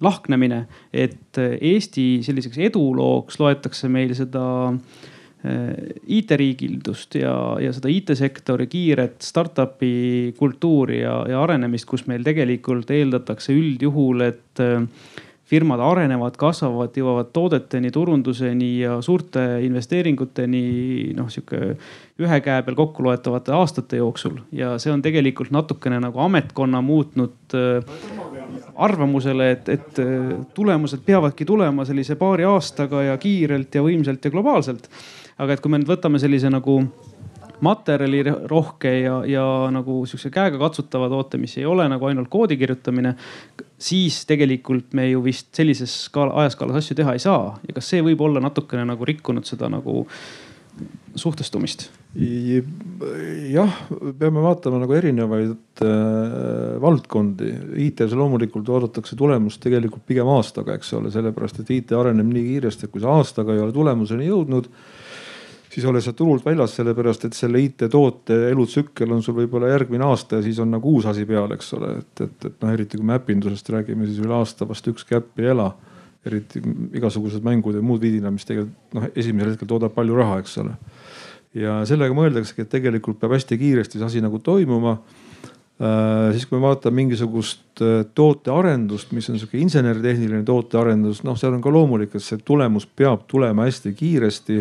lahknemine, 0.00 0.64
et 0.92 1.38
Eesti 1.38 2.22
selliseks 2.24 2.58
edulooks 2.70 3.38
loetakse 3.40 3.90
meil 3.92 4.14
seda 4.16 4.44
eh, 4.70 5.13
IT-riigildust 5.44 7.18
ja, 7.20 7.34
ja 7.60 7.72
seda 7.76 7.90
IT-sektori 7.92 8.64
kiiret 8.70 9.20
startup'i 9.24 10.32
kultuuri 10.38 11.02
ja, 11.02 11.18
ja 11.28 11.42
arenemist, 11.44 11.84
kus 11.90 12.06
meil 12.08 12.24
tegelikult 12.24 12.88
eeldatakse 12.94 13.52
üldjuhul, 13.52 14.24
et 14.24 14.62
eh, 14.64 14.80
firmad 15.44 15.80
arenevad, 15.84 16.36
kasvavad, 16.40 16.94
jõuavad 16.96 17.28
toodeteni, 17.36 17.90
turunduseni 17.92 18.70
ja 18.80 18.96
suurte 19.04 19.42
investeeringuteni 19.66 20.62
noh, 21.16 21.28
sihuke 21.32 21.74
ühe 22.24 22.38
käe 22.44 22.62
peal 22.64 22.78
kokku 22.78 23.04
loetavate 23.04 23.52
aastate 23.52 24.00
jooksul. 24.00 24.38
ja 24.52 24.74
see 24.80 24.92
on 24.92 25.02
tegelikult 25.04 25.52
natukene 25.52 26.00
nagu 26.00 26.22
ametkonna 26.24 26.80
muutnud 26.80 27.56
äh, 27.58 27.84
arvamusele, 28.74 29.50
et, 29.58 29.68
et 29.68 30.00
äh, 30.00 30.32
tulemused 30.54 31.04
peavadki 31.04 31.44
tulema 31.44 31.84
sellise 31.84 32.16
paari 32.16 32.48
aastaga 32.48 33.02
ja 33.10 33.18
kiirelt 33.20 33.74
ja 33.74 33.84
võimsalt 33.84 34.24
ja 34.24 34.32
globaalselt. 34.32 34.88
Aga 35.38 35.54
et 35.54 35.62
kui 35.62 35.72
me 35.72 35.80
nüüd 35.80 35.90
võtame 35.90 36.20
sellise 36.22 36.50
nagu 36.52 36.80
materjali 37.64 38.22
rohke 38.50 38.92
ja, 39.00 39.18
ja 39.28 39.44
nagu 39.72 40.02
sihukese 40.08 40.32
käega 40.34 40.58
katsutava 40.60 41.08
toote, 41.12 41.38
mis 41.40 41.56
ei 41.58 41.66
ole 41.68 41.86
nagu 41.88 42.08
ainult 42.08 42.28
koodi 42.32 42.58
kirjutamine. 42.60 43.14
siis 43.78 44.24
tegelikult 44.26 44.92
me 44.92 45.08
ju 45.10 45.22
vist 45.24 45.54
sellises 45.54 46.04
skaala, 46.08 46.34
ajaskaalas 46.42 46.82
asju 46.82 46.96
teha 46.96 47.12
ei 47.12 47.22
saa 47.22 47.54
ja 47.68 47.74
kas 47.74 47.92
see 47.92 48.02
võib 48.02 48.20
olla 48.26 48.40
natukene 48.40 48.84
nagu 48.88 49.04
rikkunud 49.04 49.46
seda 49.46 49.68
nagu 49.68 50.04
suhtestumist? 51.14 51.88
jah, 53.50 53.78
peame 54.18 54.42
vaatama 54.42 54.78
nagu 54.82 54.94
erinevaid 54.94 55.82
äh, 55.82 56.74
valdkondi. 56.82 57.48
IT-s 57.86 58.14
loomulikult 58.18 58.68
oodatakse 58.70 59.18
tulemust 59.18 59.62
tegelikult 59.62 60.04
pigem 60.06 60.30
aastaga, 60.30 60.76
eks 60.78 60.92
ole, 60.98 61.10
sellepärast 61.14 61.62
et 61.62 61.72
IT 61.74 61.94
areneb 61.98 62.30
nii 62.30 62.44
kiiresti, 62.52 62.86
et 62.86 62.94
kui 62.94 63.02
sa 63.02 63.16
aastaga 63.18 63.54
ei 63.54 63.62
ole 63.64 63.74
tulemuseni 63.74 64.28
jõudnud, 64.30 64.70
siis 65.74 65.86
ole 65.90 66.00
sa 66.02 66.12
turult 66.14 66.44
väljas, 66.46 66.76
sellepärast 66.78 67.26
et 67.26 67.34
selle 67.34 67.58
IT-toote 67.64 68.36
elutsükkel 68.52 69.10
on 69.10 69.24
sul 69.26 69.34
võib-olla 69.40 69.72
järgmine 69.72 70.06
aasta 70.06 70.38
ja 70.38 70.44
siis 70.44 70.60
on 70.62 70.70
nagu 70.70 70.92
uus 70.94 71.08
asi 71.10 71.26
peal, 71.26 71.50
eks 71.56 71.72
ole, 71.74 71.96
et, 71.98 72.22
et, 72.22 72.46
et 72.46 72.62
noh, 72.62 72.70
eriti 72.70 73.00
kui 73.00 73.08
me 73.08 73.18
äpindusest 73.18 73.72
räägime, 73.74 74.06
siis 74.06 74.20
üle 74.22 74.36
aasta 74.36 74.68
vast 74.68 74.86
ükski 74.92 75.18
äpp 75.18 75.42
ei 75.42 75.50
ela. 75.54 75.72
Eriti 76.24 76.62
igasugused 76.96 77.44
mängud 77.44 77.76
ja 77.76 77.82
muud 77.84 78.00
vidina, 78.00 78.30
mis 78.32 78.46
tegelikult 78.48 78.94
noh, 78.96 79.08
esimesel 79.12 79.50
hetkel 79.52 79.68
toodab 79.68 79.92
palju 79.96 80.14
raha, 80.16 80.38
eks 80.40 80.54
ole. 80.62 80.76
Ja 81.58 81.80
sellega 81.86 82.16
mõeldaksegi, 82.16 82.64
et 82.64 82.70
tegelikult 82.72 83.18
peab 83.20 83.34
hästi 83.34 83.58
kiiresti 83.60 83.98
see 83.98 84.06
asi 84.06 84.22
nagu 84.24 84.40
toimuma. 84.42 84.96
Siis 86.32 86.46
kui 86.46 86.58
me 86.58 86.68
vaatame 86.68 87.00
mingisugust 87.02 87.82
äh, 87.82 88.04
tootearendust, 88.14 89.10
mis 89.12 89.26
on 89.30 89.40
sihuke 89.40 89.58
insener-tehniline 89.58 90.44
tootearendus, 90.46 91.24
noh, 91.26 91.38
seal 91.38 91.56
on 91.56 91.64
ka 91.64 91.72
loomulik, 91.74 92.14
et 92.14 92.22
see 92.22 92.38
tulemus 92.46 92.86
peab 92.86 93.24
tulema 93.30 93.66
hästi 93.66 93.94
kiiresti. 93.98 94.60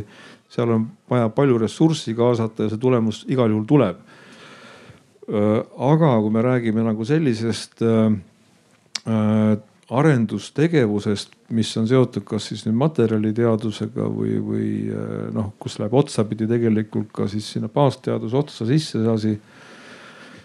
seal 0.54 0.70
on 0.70 0.88
vaja 1.10 1.30
palju 1.34 1.58
ressurssi 1.58 2.14
kaasata 2.18 2.66
ja 2.66 2.74
see 2.74 2.82
tulemus 2.82 3.24
igal 3.28 3.50
juhul 3.50 3.66
tuleb 3.70 4.02
äh,. 5.30 5.62
aga 5.78 6.18
kui 6.22 6.34
me 6.34 6.42
räägime 6.42 6.84
nagu 6.86 7.06
sellisest 7.06 7.82
äh, 7.82 8.18
äh 9.06 9.62
arendustegevusest, 9.94 11.34
mis 11.54 11.70
on 11.78 11.88
seotud 11.88 12.24
kas 12.26 12.48
siis 12.50 12.64
nüüd 12.66 12.78
materjaliteadusega 12.80 14.08
või, 14.10 14.38
või 14.42 14.68
noh, 15.36 15.52
kus 15.60 15.76
läheb 15.78 15.94
otsapidi 16.00 16.48
tegelikult 16.50 17.12
ka 17.14 17.28
siis 17.30 17.52
sinna 17.54 17.70
baasteaduse 17.70 18.40
otsa 18.40 18.66
sisse 18.66 19.04
see 19.04 19.12
asi. 19.12 19.34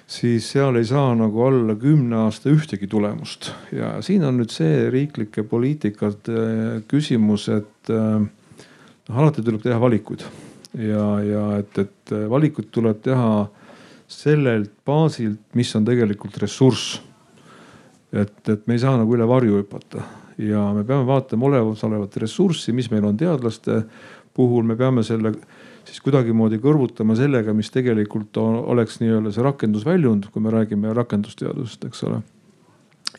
Siis 0.09 0.47
seal 0.55 0.79
ei 0.81 0.87
saa 0.89 1.13
nagu 1.17 1.43
alla 1.45 1.77
kümne 1.79 2.25
aasta 2.25 2.51
ühtegi 2.53 2.89
tulemust. 2.89 3.51
Ja 3.73 3.99
siin 4.05 4.25
on 4.25 4.41
nüüd 4.41 4.53
see 4.53 4.89
riiklike 4.93 5.45
poliitikate 5.49 6.83
küsimus, 6.89 7.49
et 7.53 7.93
eh, 7.93 8.21
noh, 8.25 9.21
alati 9.21 9.45
tuleb 9.45 9.63
teha 9.65 9.81
valikuid. 9.81 10.25
Ja, 10.79 11.05
ja 11.25 11.45
et, 11.61 11.79
et 11.81 12.15
valikuid 12.31 12.71
tuleb 12.73 13.01
teha 13.05 13.31
sellelt 14.09 14.73
baasilt, 14.89 15.41
mis 15.57 15.75
on 15.77 15.85
tegelikult 15.85 16.39
ressurss. 16.41 16.99
Et, 18.13 18.39
et 18.49 18.63
me 18.65 18.77
ei 18.77 18.81
saa 18.81 18.97
nagu 18.97 19.13
üle 19.13 19.27
varju 19.29 19.61
hüpata. 19.61 20.05
Ja 20.41 20.69
me 20.73 20.85
peame 20.87 21.05
vaatama 21.09 21.49
olemasolevat 21.51 22.17
ressurssi, 22.23 22.73
mis 22.73 22.89
meil 22.93 23.05
on 23.05 23.17
teadlaste 23.21 23.83
puhul, 24.39 24.65
me 24.65 24.77
peame 24.79 25.03
selle 25.05 25.35
siis 25.89 26.03
kuidagimoodi 26.05 26.61
kõrvutama 26.63 27.17
sellega, 27.17 27.55
mis 27.57 27.71
tegelikult 27.73 28.37
oleks 28.41 29.01
nii-öelda 29.01 29.33
see 29.35 29.45
rakendusväljund, 29.47 30.29
kui 30.33 30.45
me 30.45 30.53
räägime 30.53 30.93
rakendusteadusest, 30.97 31.89
eks 31.89 32.05
ole. 32.09 32.21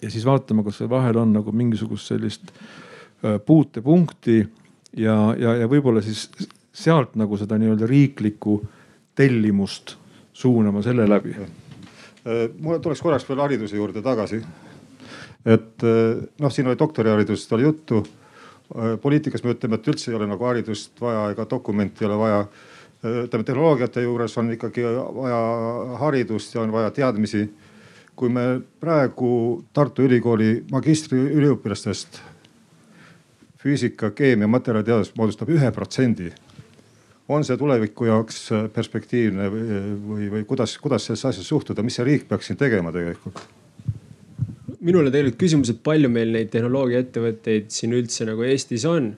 ja 0.02 0.12
siis 0.12 0.26
vaatama, 0.26 0.64
kas 0.64 0.80
seal 0.80 0.90
vahel 0.90 1.18
on 1.18 1.34
nagu 1.34 1.52
mingisugust 1.52 2.14
sellist 2.14 2.54
äh, 2.54 3.40
puutepunkti 3.46 4.40
ja, 4.98 5.18
ja, 5.38 5.56
ja 5.64 5.68
võib-olla 5.68 6.04
siis 6.06 6.30
sealt 6.74 7.18
nagu 7.20 7.38
seda 7.38 7.58
nii-öelda 7.60 7.90
riiklikku 7.90 8.62
tellimust 9.18 9.98
suunama 10.34 10.86
selle 10.86 11.10
läbi. 11.10 11.36
Äh, 11.36 12.48
mul 12.60 12.80
tuleks 12.80 13.02
korraks 13.02 13.28
veel 13.30 13.44
hariduse 13.44 13.76
juurde 13.76 14.06
tagasi 14.06 14.44
et 15.46 15.84
eh, 15.84 16.24
noh, 16.40 16.52
siin 16.52 16.68
oli 16.68 16.80
doktoriharidusest 16.80 17.54
oli 17.58 17.68
juttu. 17.68 18.04
Eh, 18.76 18.98
poliitikas 19.02 19.42
me 19.44 19.56
ütleme, 19.56 19.80
et 19.80 19.88
üldse 19.90 20.12
ei 20.12 20.18
ole 20.18 20.28
nagu 20.30 20.46
haridust 20.46 21.00
vaja 21.02 21.30
ega 21.34 21.46
dokumenti 21.50 22.06
ei 22.06 22.10
ole 22.10 22.18
vaja. 22.22 22.42
Eh, 23.02 23.24
ütleme 23.26 23.48
tehnoloogiate 23.48 24.04
juures 24.06 24.38
on 24.38 24.52
ikkagi 24.54 24.84
vaja 25.16 25.40
haridust 26.04 26.54
ja 26.56 26.62
on 26.62 26.76
vaja 26.76 26.92
teadmisi. 26.92 27.50
kui 28.20 28.28
me 28.28 28.60
praegu 28.84 29.64
Tartu 29.72 30.04
Ülikooli 30.04 30.66
magistriüliõpilastest 30.72 32.18
füüsika, 33.64 34.10
keemia, 34.12 34.48
materjaliteadus 34.52 35.14
moodustab 35.16 35.48
ühe 35.56 35.72
protsendi 35.72 36.28
on 37.30 37.46
see 37.48 37.56
tuleviku 37.58 38.10
jaoks 38.10 38.42
perspektiivne 38.76 39.48
või, 39.54 39.80
või, 40.10 40.28
või 40.34 40.44
kuidas, 40.52 40.76
kuidas 40.84 41.08
sellesse 41.08 41.30
asjasse 41.30 41.48
suhtuda, 41.48 41.86
mis 41.86 41.96
see 41.96 42.10
riik 42.10 42.28
peaks 42.28 42.52
siin 42.52 42.60
tegema 42.60 42.92
tegelikult? 42.92 43.40
Minul 44.86 45.08
on 45.08 45.12
tegelikult 45.12 45.40
küsimus, 45.42 45.72
et 45.74 45.82
palju 45.84 46.10
meil 46.12 46.32
neid 46.34 46.50
tehnoloogiaettevõtteid 46.54 47.68
siin 47.74 47.94
üldse 47.98 48.28
nagu 48.28 48.46
Eestis 48.48 48.86
on. 48.88 49.12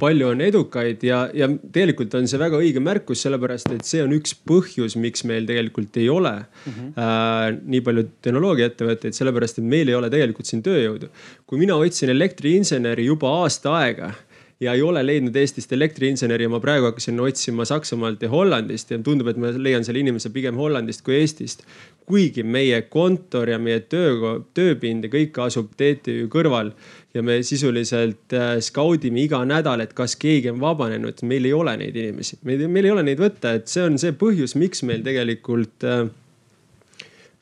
palju 0.00 0.30
on 0.32 0.40
edukaid 0.42 1.04
ja, 1.06 1.20
ja 1.34 1.46
tegelikult 1.72 2.14
on 2.18 2.26
see 2.26 2.40
väga 2.42 2.58
õige 2.58 2.82
märkus, 2.82 3.22
sellepärast 3.22 3.70
et 3.76 3.86
see 3.86 4.02
on 4.02 4.14
üks 4.16 4.34
põhjus, 4.48 4.96
miks 4.98 5.22
meil 5.28 5.46
tegelikult 5.46 5.96
ei 6.02 6.08
ole 6.10 6.34
mm 6.34 6.72
-hmm. 6.72 6.92
äh, 6.98 7.60
nii 7.62 7.82
palju 7.86 8.06
tehnoloogiaettevõtteid, 8.26 9.14
sellepärast 9.14 9.62
et 9.62 9.64
meil 9.64 9.88
ei 9.88 9.94
ole 9.94 10.10
tegelikult 10.10 10.46
siin 10.46 10.62
tööjõudu. 10.62 11.08
kui 11.46 11.58
mina 11.58 11.76
otsin 11.76 12.10
elektriinseneri 12.10 13.06
juba 13.06 13.30
aasta 13.42 13.76
aega 13.78 14.12
ja 14.60 14.72
ei 14.72 14.82
ole 14.82 15.02
leidnud 15.06 15.36
Eestist 15.36 15.72
elektriinseneri 15.72 16.46
ja 16.46 16.50
ma 16.52 16.60
praegu 16.60 16.88
hakkasin 16.88 17.20
otsima 17.20 17.64
Saksamaalt 17.68 18.22
ja 18.22 18.30
Hollandist 18.32 18.90
ja 18.90 18.98
tundub, 18.98 19.28
et 19.28 19.36
ma 19.36 19.52
leian 19.52 19.84
selle 19.84 20.00
inimese 20.00 20.30
pigem 20.32 20.56
Hollandist 20.56 21.04
kui 21.04 21.18
Eestist 21.20 21.66
kuigi 22.06 22.44
meie 22.46 22.82
kontor 22.90 23.50
ja 23.50 23.58
meie 23.58 23.80
töö, 23.90 24.36
tööpind 24.54 25.06
ja 25.06 25.10
kõik 25.10 25.38
asub 25.42 25.72
TTÜ 25.78 26.28
kõrval 26.32 26.70
ja 27.16 27.22
me 27.26 27.40
sisuliselt 27.46 28.34
äh, 28.36 28.56
skaudime 28.62 29.24
iga 29.24 29.40
nädal, 29.48 29.82
et 29.82 29.94
kas 29.96 30.14
keegi 30.20 30.52
on 30.52 30.60
vabanenud, 30.62 31.22
meil 31.26 31.48
ei 31.48 31.56
ole 31.56 31.74
neid 31.80 31.96
inimesi, 31.96 32.38
meil, 32.46 32.62
ei 32.84 32.94
ole 32.94 33.06
neid 33.06 33.22
võtta, 33.22 33.56
et 33.58 33.72
see 33.72 33.84
on 33.88 33.98
see 34.00 34.14
põhjus, 34.18 34.54
miks 34.60 34.84
meil 34.86 35.02
tegelikult 35.06 35.86
äh, 35.86 36.06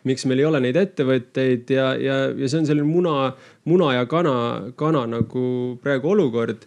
miks 0.08 0.26
meil 0.28 0.42
ei 0.42 0.48
ole 0.48 0.60
neid 0.64 0.78
ettevõtteid 0.78 1.72
ja, 1.72 1.90
ja, 2.00 2.18
ja 2.32 2.48
see 2.48 2.60
on 2.60 2.68
selline 2.68 2.88
muna, 2.88 3.32
muna 3.68 3.94
ja 3.96 4.08
kana, 4.08 4.36
kana 4.80 5.04
nagu 5.10 5.44
praegu 5.82 6.12
olukord. 6.12 6.66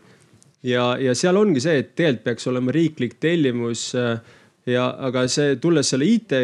ja, 0.66 0.96
ja 1.02 1.14
seal 1.16 1.38
ongi 1.38 1.62
see, 1.64 1.82
et 1.82 1.94
tegelikult 1.96 2.26
peaks 2.26 2.50
olema 2.50 2.74
riiklik 2.76 3.18
tellimus 3.24 3.90
äh, 3.98 4.18
ja, 4.68 4.88
aga 5.08 5.24
see, 5.32 5.56
tulles 5.64 5.88
selle 5.92 6.08
IT 6.10 6.36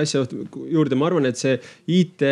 asja 0.00 0.24
juurde, 0.26 0.96
ma 0.98 1.08
arvan, 1.10 1.28
et 1.28 1.40
see 1.40 1.56
IT, 1.92 2.24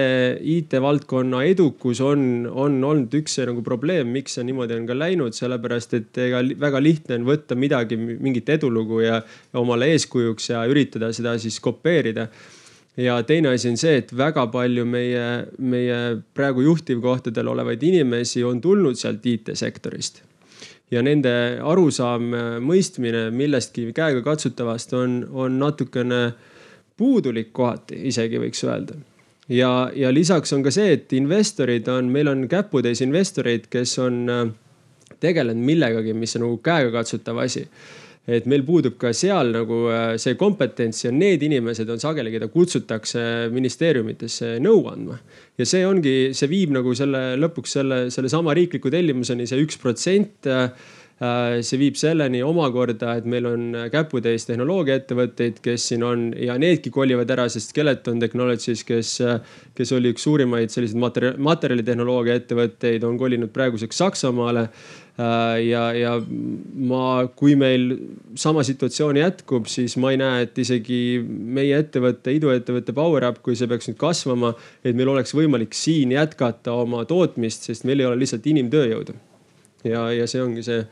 IT-valdkonna 0.54 1.44
edukus 1.50 2.00
on, 2.04 2.46
on 2.48 2.80
olnud 2.80 3.14
üks 3.20 3.38
see 3.38 3.46
nagu 3.48 3.64
probleem, 3.66 4.10
miks 4.14 4.38
see 4.38 4.46
niimoodi 4.48 4.78
on 4.78 4.88
ka 4.88 4.96
läinud, 4.96 5.36
sellepärast 5.36 5.96
et 6.00 6.20
ega 6.26 6.42
väga 6.64 6.82
lihtne 6.82 7.20
on 7.20 7.28
võtta 7.28 7.58
midagi, 7.58 7.98
mingit 7.98 8.50
edulugu 8.56 9.04
ja, 9.04 9.20
omale 9.60 9.92
eeskujuks 9.94 10.52
ja 10.54 10.64
üritada 10.70 11.12
seda 11.14 11.36
siis 11.40 11.60
kopeerida. 11.62 12.28
Ja 13.00 13.16
teine 13.26 13.50
asi 13.50 13.72
on 13.72 13.78
see, 13.80 13.96
et 14.04 14.12
väga 14.14 14.44
palju 14.54 14.84
meie, 14.86 15.24
meie 15.58 15.96
praegu 16.36 16.62
juhtivkohtadel 16.62 17.50
olevaid 17.50 17.82
inimesi 17.82 18.44
on 18.46 18.60
tulnud 18.62 19.00
sealt 19.00 19.26
IT-sektorist 19.26 20.22
ja 20.90 21.02
nende 21.02 21.32
arusaam, 21.64 22.28
mõistmine 22.64 23.30
millestki 23.34 23.88
käegakatsutavast 23.96 24.92
on, 24.94 25.22
on 25.32 25.58
natukene 25.58 26.20
puudulik 26.96 27.52
kohati, 27.52 27.98
isegi 28.10 28.38
võiks 28.38 28.64
öelda. 28.66 28.98
ja, 29.48 29.90
ja 29.94 30.12
lisaks 30.12 30.52
on 30.52 30.62
ka 30.62 30.70
see, 30.74 30.92
et 30.98 31.12
investorid 31.12 31.88
on, 31.88 32.12
meil 32.12 32.28
on 32.28 32.46
käputäis 32.48 33.02
investoreid, 33.04 33.66
kes 33.70 33.98
on 33.98 34.22
äh, 34.30 34.46
tegelenud 35.20 35.64
millegagi, 35.64 36.14
mis 36.14 36.36
on 36.36 36.46
nagu 36.46 36.58
käegakatsutav 36.64 37.38
asi 37.44 37.66
et 38.24 38.46
meil 38.48 38.64
puudub 38.64 38.96
ka 39.00 39.12
seal 39.16 39.52
nagu 39.52 39.84
äh, 39.92 40.14
see 40.20 40.36
kompetents 40.40 41.04
ja 41.04 41.12
need 41.12 41.42
inimesed 41.44 41.90
on 41.92 42.00
sageli, 42.00 42.32
keda 42.32 42.48
kutsutakse 42.52 43.24
ministeeriumitesse 43.52 44.56
nõu 44.64 44.86
andma. 44.92 45.18
ja 45.60 45.68
see 45.68 45.84
ongi, 45.86 46.16
see 46.36 46.50
viib 46.50 46.72
nagu 46.74 46.94
selle 46.96 47.34
lõpuks 47.40 47.78
selle, 47.78 47.98
sellesama 48.14 48.56
riikliku 48.56 48.92
tellimuseni 48.92 49.48
see 49.50 49.60
üks 49.66 49.80
protsent 49.82 50.48
äh, 50.48 50.70
see 51.14 51.78
viib 51.78 51.94
selleni 51.96 52.40
omakorda, 52.42 53.12
et 53.20 53.26
meil 53.30 53.46
on 53.46 53.68
käputäis 53.92 54.48
tehnoloogiaettevõtteid, 54.48 55.60
kes 55.62 55.88
siin 55.92 56.02
on 56.02 56.24
ja 56.34 56.56
needki 56.58 56.90
kolivad 56.94 57.30
ära, 57.30 57.46
sest 57.52 57.70
Skeleton 57.70 58.18
Technologies, 58.20 58.82
kes, 58.84 59.12
kes 59.78 59.94
oli 59.94 60.10
üks 60.14 60.26
suurimaid 60.26 60.74
selliseid 60.74 60.98
materjali, 61.00 61.38
materjalitehnoloogia 61.50 62.40
ettevõtteid, 62.42 63.06
on 63.06 63.18
kolinud 63.20 63.54
praeguseks 63.54 64.02
Saksamaale 64.02 64.68
Äh, 65.14 65.60
ja, 65.68 65.92
ja 65.94 66.16
ma, 66.74 67.28
kui 67.38 67.54
meil 67.54 67.92
sama 68.34 68.64
situatsioon 68.66 69.20
jätkub, 69.20 69.68
siis 69.70 69.94
ma 70.02 70.10
ei 70.10 70.18
näe, 70.18 70.40
et 70.48 70.58
isegi 70.58 71.20
meie 71.22 71.76
ettevõtte, 71.84 72.34
iduettevõtte 72.34 72.94
PowerUp, 72.96 73.38
kui 73.44 73.54
see 73.54 73.70
peaks 73.70 73.86
nüüd 73.92 74.00
kasvama, 74.00 74.56
et 74.82 74.98
meil 74.98 75.12
oleks 75.12 75.36
võimalik 75.38 75.78
siin 75.78 76.16
jätkata 76.16 76.74
oma 76.82 77.04
tootmist, 77.06 77.70
sest 77.70 77.86
meil 77.86 78.02
ei 78.02 78.10
ole 78.10 78.18
lihtsalt 78.24 78.50
inimtööjõudu. 78.50 79.14
Ja, 79.84 80.08
ja 80.12 80.26
see 80.30 80.42
ongi 80.42 80.64
see 80.66 80.82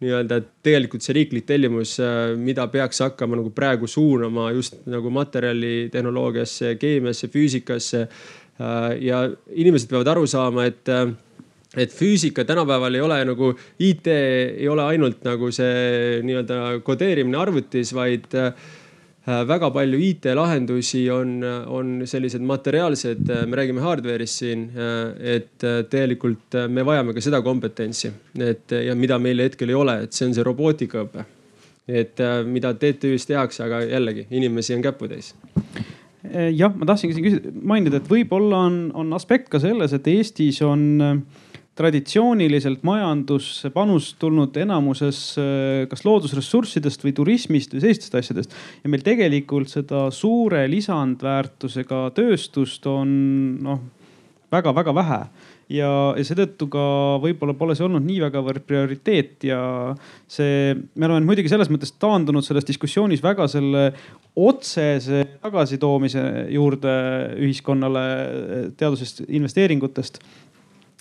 nii-öelda, 0.00 0.40
et 0.40 0.52
tegelikult 0.64 1.04
see 1.04 1.16
riiklik 1.18 1.46
tellimus, 1.48 1.98
äh, 2.00 2.34
mida 2.40 2.66
peaks 2.72 3.02
hakkama 3.04 3.38
nagu 3.40 3.52
praegu 3.52 3.88
suunama 3.90 4.50
just 4.56 4.80
nagu 4.88 5.12
materjalitehnoloogiasse, 5.12 6.76
keemiasse, 6.80 7.28
füüsikasse. 7.32 8.06
Äh, 8.60 8.86
ja 9.04 9.24
inimesed 9.50 9.90
peavad 9.92 10.14
aru 10.14 10.26
saama, 10.30 10.68
et 10.70 10.88
et 11.78 11.92
füüsika 11.94 12.42
tänapäeval 12.44 12.96
ei 12.98 13.00
ole 13.00 13.18
nagu, 13.28 13.52
IT 13.78 14.08
ei 14.10 14.68
ole 14.68 14.82
ainult 14.90 15.20
nagu 15.22 15.52
see 15.54 16.18
nii-öelda 16.26 16.80
kodeerimine 16.82 17.38
arvutis, 17.38 17.92
vaid 17.94 18.34
äh, 18.34 18.50
väga 19.48 19.70
palju 19.74 19.98
IT-lahendusi 20.10 21.04
on, 21.14 21.36
on 21.44 21.92
sellised 22.08 22.44
materiaalsed, 22.46 23.28
me 23.46 23.58
räägime 23.60 23.84
hardware'ist 23.84 24.42
siin, 24.42 24.68
äh, 24.74 25.36
et 25.36 25.66
äh, 25.66 25.82
tegelikult 25.90 26.58
me 26.68 26.84
vajame 26.86 27.14
ka 27.16 27.24
seda 27.24 27.42
kompetentsi, 27.44 28.12
et 28.40 28.76
ja 28.86 28.96
mida 28.98 29.18
meil 29.22 29.42
hetkel 29.44 29.72
ei 29.72 29.78
ole, 29.78 30.00
et 30.06 30.16
see 30.16 30.28
on 30.28 30.36
see 30.36 30.46
robootikaõpe. 30.46 31.26
et 31.90 32.20
mida 32.46 32.70
TTÜ-s 32.78 33.26
tehakse, 33.26 33.64
aga 33.64 33.80
jällegi 33.82 34.26
inimesi 34.30 34.76
on 34.76 34.82
käputäis 34.84 35.32
jah, 36.54 36.72
ma 36.76 36.86
tahtsingi 36.86 37.16
siin 37.16 37.24
küsida, 37.26 37.52
mainida, 37.66 38.00
et 38.00 38.10
võib-olla 38.10 38.64
on, 38.68 38.76
on 38.94 39.12
aspekt 39.16 39.48
ka 39.50 39.60
selles, 39.62 39.94
et 39.96 40.06
Eestis 40.12 40.60
on 40.66 40.84
äh, 41.02 41.16
traditsiooniliselt 41.78 42.82
majandusse 42.86 43.70
panust 43.74 44.18
tulnud 44.20 44.56
enamuses 44.60 45.20
äh, 45.40 45.84
kas 45.90 46.02
loodusressurssidest 46.04 47.06
või 47.06 47.14
turismist 47.16 47.74
või 47.74 47.84
sellistest 47.84 48.18
asjadest. 48.20 48.58
ja 48.82 48.90
meil 48.90 49.04
tegelikult 49.06 49.70
seda 49.72 50.08
suure 50.14 50.66
lisandväärtusega 50.70 52.08
tööstust 52.16 52.86
on 52.90 53.14
noh, 53.64 53.80
väga-väga 54.50 54.94
vähe 54.98 55.20
ja, 55.70 55.90
ja 56.18 56.24
seetõttu 56.26 56.66
ka 56.72 56.84
võib-olla 57.22 57.54
pole 57.58 57.76
see 57.78 57.86
olnud 57.86 58.04
nii 58.06 58.18
vägavõrd 58.24 58.66
prioriteet 58.66 59.46
ja 59.46 59.60
see, 60.30 60.74
me 60.94 61.06
oleme 61.06 61.22
muidugi 61.28 61.52
selles 61.52 61.70
mõttes 61.72 61.94
taandunud 62.02 62.44
selles 62.46 62.66
diskussioonis 62.68 63.22
väga 63.24 63.46
selle 63.50 63.86
otsese 64.34 65.24
tagasitoomise 65.42 66.24
juurde 66.54 66.94
ühiskonnale 67.38 68.04
teadusest 68.78 69.24
investeeringutest 69.28 70.20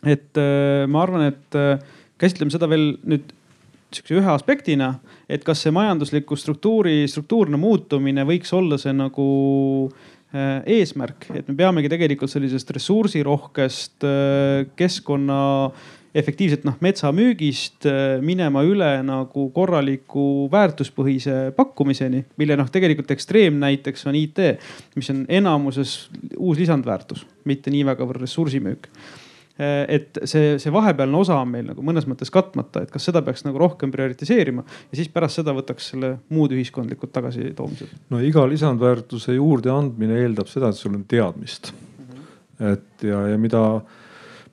et 0.07 0.37
äh, 0.39 0.85
ma 0.87 1.03
arvan, 1.03 1.27
et 1.31 1.57
äh, 1.57 1.79
käsitleme 2.19 2.53
seda 2.53 2.69
veel 2.71 2.93
nüüd 3.03 3.33
sihukese 3.89 4.19
ühe 4.19 4.31
aspektina, 4.31 4.93
et 5.29 5.43
kas 5.45 5.63
see 5.65 5.73
majandusliku 5.73 6.37
struktuuri 6.37 7.01
struktuurne 7.09 7.57
muutumine 7.59 8.25
võiks 8.29 8.53
olla 8.55 8.77
see 8.79 8.93
nagu 8.95 9.27
äh, 10.31 10.59
eesmärk, 10.77 11.31
et 11.33 11.49
me 11.49 11.57
peamegi 11.57 11.91
tegelikult 11.91 12.31
sellisest 12.31 12.75
ressursirohkest 12.77 14.05
keskkonna 14.79 15.39
efektiivselt 16.19 16.63
noh 16.65 16.77
metsamüügist 16.81 17.85
minema 18.25 18.63
üle 18.65 18.87
nagu 19.05 19.43
korraliku 19.53 20.47
väärtuspõhise 20.53 21.51
pakkumiseni, 21.57 22.23
mille 22.41 22.57
noh, 22.57 22.69
tegelikult 22.73 23.11
ekstreemnäiteks 23.13 24.07
on 24.09 24.17
IT, 24.17 24.41
mis 24.97 25.11
on 25.13 25.25
enamuses 25.29 25.97
uus 26.37 26.61
lisandväärtus, 26.61 27.27
mitte 27.49 27.73
nii 27.73 27.85
väga 27.91 28.09
ressursimüük 28.17 28.89
et 29.60 30.20
see, 30.24 30.53
see 30.62 30.72
vahepealne 30.72 31.18
osa 31.20 31.36
on 31.41 31.49
meil 31.51 31.66
nagu 31.68 31.84
mõnes 31.84 32.05
mõttes 32.07 32.32
katmata, 32.32 32.86
et 32.86 32.91
kas 32.93 33.10
seda 33.10 33.20
peaks 33.26 33.43
nagu 33.43 33.60
rohkem 33.60 33.91
prioritiseerima 33.91 34.64
ja 34.64 34.99
siis 34.99 35.10
pärast 35.12 35.41
seda 35.41 35.51
võtaks 35.57 35.89
selle 35.91 36.14
muud 36.32 36.53
ühiskondlikud 36.55 37.12
tagasitoomised. 37.12 37.91
no 38.14 38.22
iga 38.24 38.45
lisandväärtuse 38.47 39.36
juurdeandmine 39.36 40.22
eeldab 40.24 40.47
seda, 40.47 40.72
et 40.72 40.80
sul 40.80 40.95
on 40.95 41.03
teadmist 41.03 41.74
mm. 41.74 42.05
-hmm. 42.05 42.72
et 42.72 43.03
ja, 43.10 43.26
ja 43.34 43.38
mida, 43.38 43.66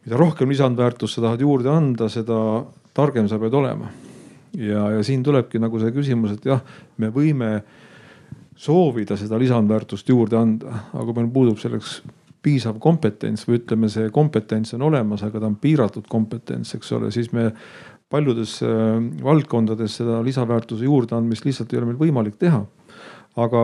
mida 0.03 0.19
rohkem 0.19 0.51
lisandväärtust 0.51 1.15
sa 1.15 1.29
tahad 1.29 1.47
juurde 1.47 1.71
anda, 1.71 2.09
seda 2.11 2.41
targem 2.95 3.29
sa 3.29 3.39
pead 3.39 3.55
olema. 3.55 3.93
ja, 4.57 4.91
ja 4.91 5.03
siin 5.05 5.23
tulebki 5.23 5.59
nagu 5.63 5.79
see 5.79 5.93
küsimus, 5.93 6.33
et 6.35 6.51
jah, 6.51 6.63
me 6.97 7.13
võime 7.15 7.63
soovida 8.57 9.17
seda 9.17 9.39
lisandväärtust 9.39 10.09
juurde 10.09 10.37
anda, 10.37 10.81
aga 10.93 11.05
kui 11.05 11.15
meil 11.21 11.31
puudub 11.31 11.59
selleks 11.61 12.01
piisav 12.47 12.79
kompetents 12.83 13.47
või 13.49 13.59
ütleme, 13.61 13.91
see 13.91 14.13
kompetents 14.15 14.77
on 14.79 14.87
olemas, 14.87 15.25
aga 15.27 15.43
ta 15.43 15.51
on 15.51 15.59
piiratud 15.61 16.07
kompetents, 16.11 16.77
eks 16.79 16.95
ole, 16.95 17.11
siis 17.15 17.33
me 17.35 17.51
paljudes 18.13 18.61
äh, 18.63 19.03
valdkondades 19.25 19.99
seda 20.01 20.23
lisaväärtuse 20.25 20.87
juurdeandmist 20.87 21.47
lihtsalt 21.49 21.75
ei 21.75 21.83
ole 21.83 21.91
meil 21.91 22.03
võimalik 22.07 22.39
teha. 22.39 22.63
aga 23.37 23.61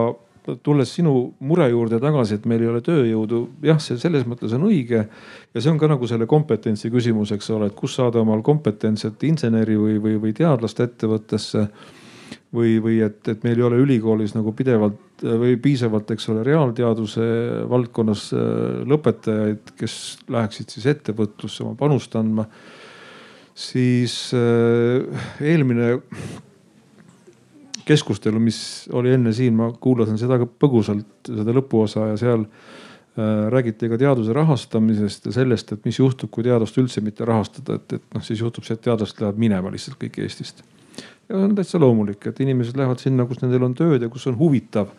tulles 0.62 0.90
sinu 0.94 1.12
mure 1.46 1.68
juurde 1.70 2.00
tagasi, 2.02 2.36
et 2.36 2.46
meil 2.50 2.64
ei 2.64 2.70
ole 2.72 2.80
tööjõudu, 2.84 3.42
jah, 3.62 3.78
see 3.80 3.98
selles 4.00 4.24
mõttes 4.26 4.52
on 4.56 4.66
õige. 4.66 5.04
ja 5.54 5.60
see 5.60 5.70
on 5.70 5.78
ka 5.78 5.88
nagu 5.90 6.06
selle 6.10 6.26
kompetentsi 6.26 6.90
küsimus, 6.90 7.32
eks 7.32 7.50
ole, 7.54 7.70
et 7.70 7.78
kust 7.78 8.00
saada 8.00 8.20
omal 8.20 8.42
kompetentset 8.42 9.22
inseneri 9.28 9.78
või, 9.78 9.98
või, 10.02 10.18
või 10.26 10.34
teadlast 10.36 10.80
ettevõttesse 10.82 11.68
või, 12.54 12.76
või 12.84 13.00
et, 13.04 13.22
et 13.28 13.44
meil 13.46 13.58
ei 13.58 13.66
ole 13.66 13.80
ülikoolis 13.82 14.34
nagu 14.36 14.52
pidevalt 14.56 15.22
või 15.22 15.56
piisavalt, 15.62 16.10
eks 16.12 16.28
ole, 16.32 16.44
reaalteaduse 16.46 17.24
valdkonnas 17.70 18.28
äh, 18.36 18.44
lõpetajaid, 18.90 19.74
kes 19.78 19.96
läheksid 20.32 20.74
siis 20.74 20.88
ettevõtlusse 20.92 21.64
oma 21.64 21.76
panust 21.78 22.16
andma. 22.18 22.46
siis 23.54 24.32
äh, 24.34 25.24
eelmine 25.40 25.98
keskustelu, 27.86 28.40
mis 28.40 28.88
oli 28.92 29.12
enne 29.12 29.32
siin, 29.32 29.56
ma 29.58 29.72
kuulasin 29.72 30.18
seda 30.18 30.38
ka 30.38 30.46
põgusalt, 30.46 31.26
seda 31.26 31.54
lõpuosa 31.54 32.12
ja 32.12 32.20
seal 32.20 32.44
äh, 32.44 33.48
räägiti 33.54 33.88
ka 33.88 33.98
teaduse 33.98 34.32
rahastamisest 34.36 35.26
ja 35.30 35.38
sellest, 35.40 35.72
et 35.72 35.88
mis 35.88 35.98
juhtub, 35.98 36.30
kui 36.30 36.44
teadust 36.44 36.78
üldse 36.78 37.00
mitte 37.00 37.24
rahastada, 37.24 37.80
et, 37.80 37.98
et 37.98 38.14
noh, 38.14 38.22
siis 38.24 38.44
juhtub 38.44 38.66
see, 38.66 38.76
et 38.76 38.84
teadlast 38.84 39.20
läheb 39.22 39.40
minema 39.40 39.72
lihtsalt 39.72 40.00
kõik 40.02 40.20
Eestist 40.26 40.64
ja 41.28 41.36
on 41.38 41.54
täitsa 41.56 41.80
loomulik, 41.80 42.26
et 42.26 42.40
inimesed 42.40 42.76
lähevad 42.78 43.02
sinna, 43.02 43.26
kus 43.28 43.42
nendel 43.42 43.66
on 43.66 43.74
tööd 43.78 44.02
ja 44.02 44.08
kus 44.12 44.26
on 44.30 44.38
huvitav. 44.38 44.92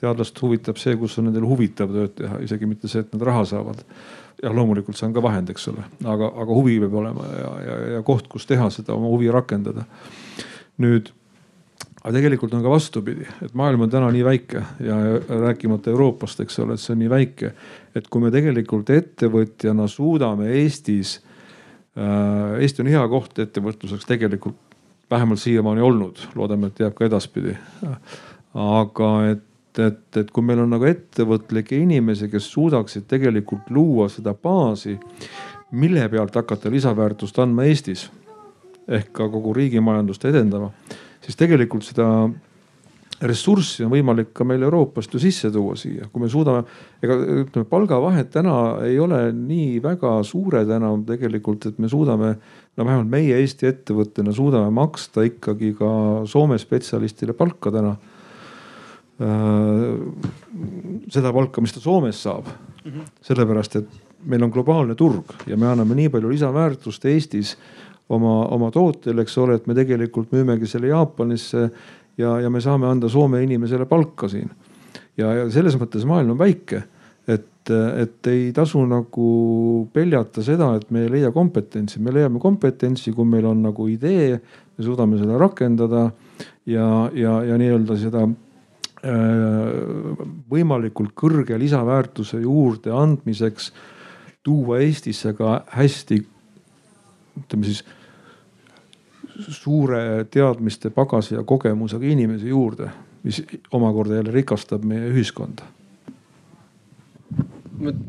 teadlast 0.00 0.38
huvitab 0.40 0.78
see, 0.80 0.94
kus 0.96 1.18
on 1.20 1.26
nendel 1.28 1.44
huvitav 1.44 1.90
tööd 1.92 2.14
teha, 2.16 2.38
isegi 2.40 2.64
mitte 2.66 2.88
see, 2.88 3.02
et 3.04 3.12
nad 3.12 3.22
raha 3.28 3.44
saavad. 3.44 3.84
jah, 4.42 4.54
loomulikult 4.56 4.96
see 4.96 5.06
on 5.06 5.14
ka 5.14 5.22
vahend, 5.22 5.50
eks 5.50 5.68
ole, 5.68 5.84
aga, 6.04 6.32
aga 6.42 6.56
huvi 6.56 6.78
peab 6.80 6.94
olema 7.02 7.30
ja, 7.36 7.54
ja, 7.64 7.78
ja 7.96 8.02
koht, 8.02 8.28
kus 8.28 8.46
teha 8.48 8.70
seda, 8.70 8.94
oma 8.94 9.10
huvi 9.12 9.30
rakendada. 9.32 9.84
nüüd 10.80 11.10
aga 12.00 12.14
tegelikult 12.16 12.54
on 12.56 12.62
ka 12.64 12.72
vastupidi, 12.72 13.26
et 13.44 13.52
maailm 13.56 13.84
on 13.84 13.90
täna 13.92 14.08
nii 14.12 14.24
väike 14.24 14.62
ja 14.86 14.96
rääkimata 15.28 15.92
Euroopast, 15.92 16.40
eks 16.40 16.58
ole, 16.64 16.76
et 16.76 16.80
see 16.80 16.94
on 16.94 17.02
nii 17.02 17.10
väike, 17.12 17.52
et 17.94 18.08
kui 18.08 18.24
me 18.24 18.32
tegelikult 18.32 18.92
ettevõtjana 18.94 19.88
suudame 19.88 20.48
Eestis 20.62 21.18
äh,. 21.98 22.56
Eesti 22.60 22.84
on 22.84 22.88
hea 22.92 23.04
koht 23.12 23.38
ettevõtluseks 23.44 24.08
tegelikult 24.08 24.69
vähemalt 25.10 25.40
siiamaani 25.40 25.80
olnud, 25.80 26.18
loodame, 26.34 26.70
et 26.70 26.80
jääb 26.80 26.94
ka 26.94 27.04
edaspidi. 27.04 27.56
aga 28.54 29.10
et, 29.30 29.78
et, 29.78 30.16
et 30.16 30.30
kui 30.30 30.44
meil 30.44 30.62
on 30.62 30.70
nagu 30.70 30.86
ettevõtlikke 30.88 31.78
inimesi, 31.78 32.28
kes 32.28 32.50
suudaksid 32.52 33.06
tegelikult 33.10 33.70
luua 33.70 34.08
seda 34.10 34.34
baasi, 34.34 34.98
mille 35.70 36.08
pealt 36.08 36.34
hakata 36.34 36.70
lisaväärtust 36.70 37.38
andma 37.38 37.68
Eestis 37.70 38.08
ehk 38.88 39.12
ka 39.14 39.28
kogu 39.30 39.52
riigimajandust 39.54 40.24
edendama, 40.26 40.72
siis 41.22 41.38
tegelikult 41.38 41.86
seda 41.86 42.06
ressurssi 43.20 43.84
on 43.84 43.92
võimalik 43.92 44.30
ka 44.36 44.44
meil 44.48 44.62
Euroopast 44.64 45.12
ju 45.14 45.20
sisse 45.20 45.50
tuua 45.52 45.74
siia, 45.78 46.08
kui 46.12 46.22
me 46.22 46.28
suudame. 46.32 46.62
ega 47.02 47.16
ütleme, 47.44 47.66
palgavahed 47.68 48.30
täna 48.32 48.54
ei 48.86 48.98
ole 48.98 49.26
nii 49.36 49.80
väga 49.84 50.14
suured 50.24 50.70
enam 50.76 51.04
tegelikult, 51.08 51.66
et 51.66 51.78
me 51.78 51.88
suudame, 51.88 52.34
no 52.76 52.86
vähemalt 52.86 53.10
meie 53.12 53.36
Eesti 53.40 53.68
ettevõttena 53.68 54.32
suudame 54.32 54.70
maksta 54.72 55.26
ikkagi 55.28 55.74
ka 55.78 55.90
Soome 56.30 56.58
spetsialistile 56.58 57.36
palka 57.36 57.72
täna 57.74 57.96
äh,. 59.20 59.94
seda 61.12 61.32
palka, 61.32 61.60
mis 61.60 61.76
ta 61.76 61.80
Soomes 61.80 62.22
saab. 62.22 62.48
-hmm. 62.84 63.04
sellepärast, 63.20 63.76
et 63.76 63.88
meil 64.24 64.42
on 64.42 64.50
globaalne 64.52 64.94
turg 64.94 65.32
ja 65.46 65.56
me 65.56 65.68
anname 65.68 65.94
nii 65.96 66.08
palju 66.12 66.30
lisaväärtust 66.32 67.04
Eestis 67.04 67.56
oma, 68.08 68.46
oma 68.54 68.70
tootel, 68.74 69.18
eks 69.22 69.38
ole, 69.38 69.56
et 69.58 69.66
me 69.70 69.76
tegelikult 69.76 70.32
müümegi 70.34 70.68
selle 70.70 70.90
Jaapanisse 70.90 71.68
ja, 72.20 72.36
ja 72.44 72.50
me 72.52 72.60
saame 72.62 72.88
anda 72.90 73.08
Soome 73.08 73.42
inimesele 73.44 73.86
palka 73.88 74.28
siin. 74.30 74.50
ja, 75.18 75.32
ja 75.34 75.46
selles 75.52 75.76
mõttes 75.80 76.06
maailm 76.08 76.34
on 76.34 76.40
väike, 76.40 76.82
et, 77.28 77.70
et 77.70 78.30
ei 78.30 78.50
tasu 78.56 78.82
nagu 78.88 79.30
peljata 79.92 80.44
seda, 80.44 80.72
et 80.78 80.90
me 80.90 81.04
ei 81.04 81.12
leia 81.16 81.32
kompetentsi, 81.34 82.00
me 82.02 82.14
leiame 82.14 82.40
kompetentsi, 82.42 83.12
kui 83.16 83.28
meil 83.28 83.48
on 83.50 83.62
nagu 83.68 83.88
idee, 83.90 84.38
me 84.76 84.86
suudame 84.86 85.20
seda 85.20 85.38
rakendada 85.40 86.08
ja, 86.66 86.88
ja, 87.14 87.36
ja 87.46 87.58
nii-öelda 87.60 87.96
seda 88.00 88.24
äh, 88.26 88.34
võimalikult 90.50 91.14
kõrge 91.18 91.58
lisaväärtuse 91.60 92.42
juurde 92.44 92.94
andmiseks 92.96 93.72
tuua 94.46 94.80
Eestisse 94.80 95.34
ka 95.36 95.60
hästi, 95.76 96.22
ütleme 97.42 97.68
siis 97.68 97.84
suure 99.48 100.24
teadmiste 100.30 100.90
pagasi 100.94 101.34
ja 101.34 101.42
kogemusega 101.46 102.06
inimesi 102.06 102.48
juurde, 102.48 102.90
mis 103.22 103.42
omakorda 103.72 104.20
jälle 104.20 104.32
rikastab 104.34 104.84
meie 104.84 105.10
ühiskonda. 105.10 105.62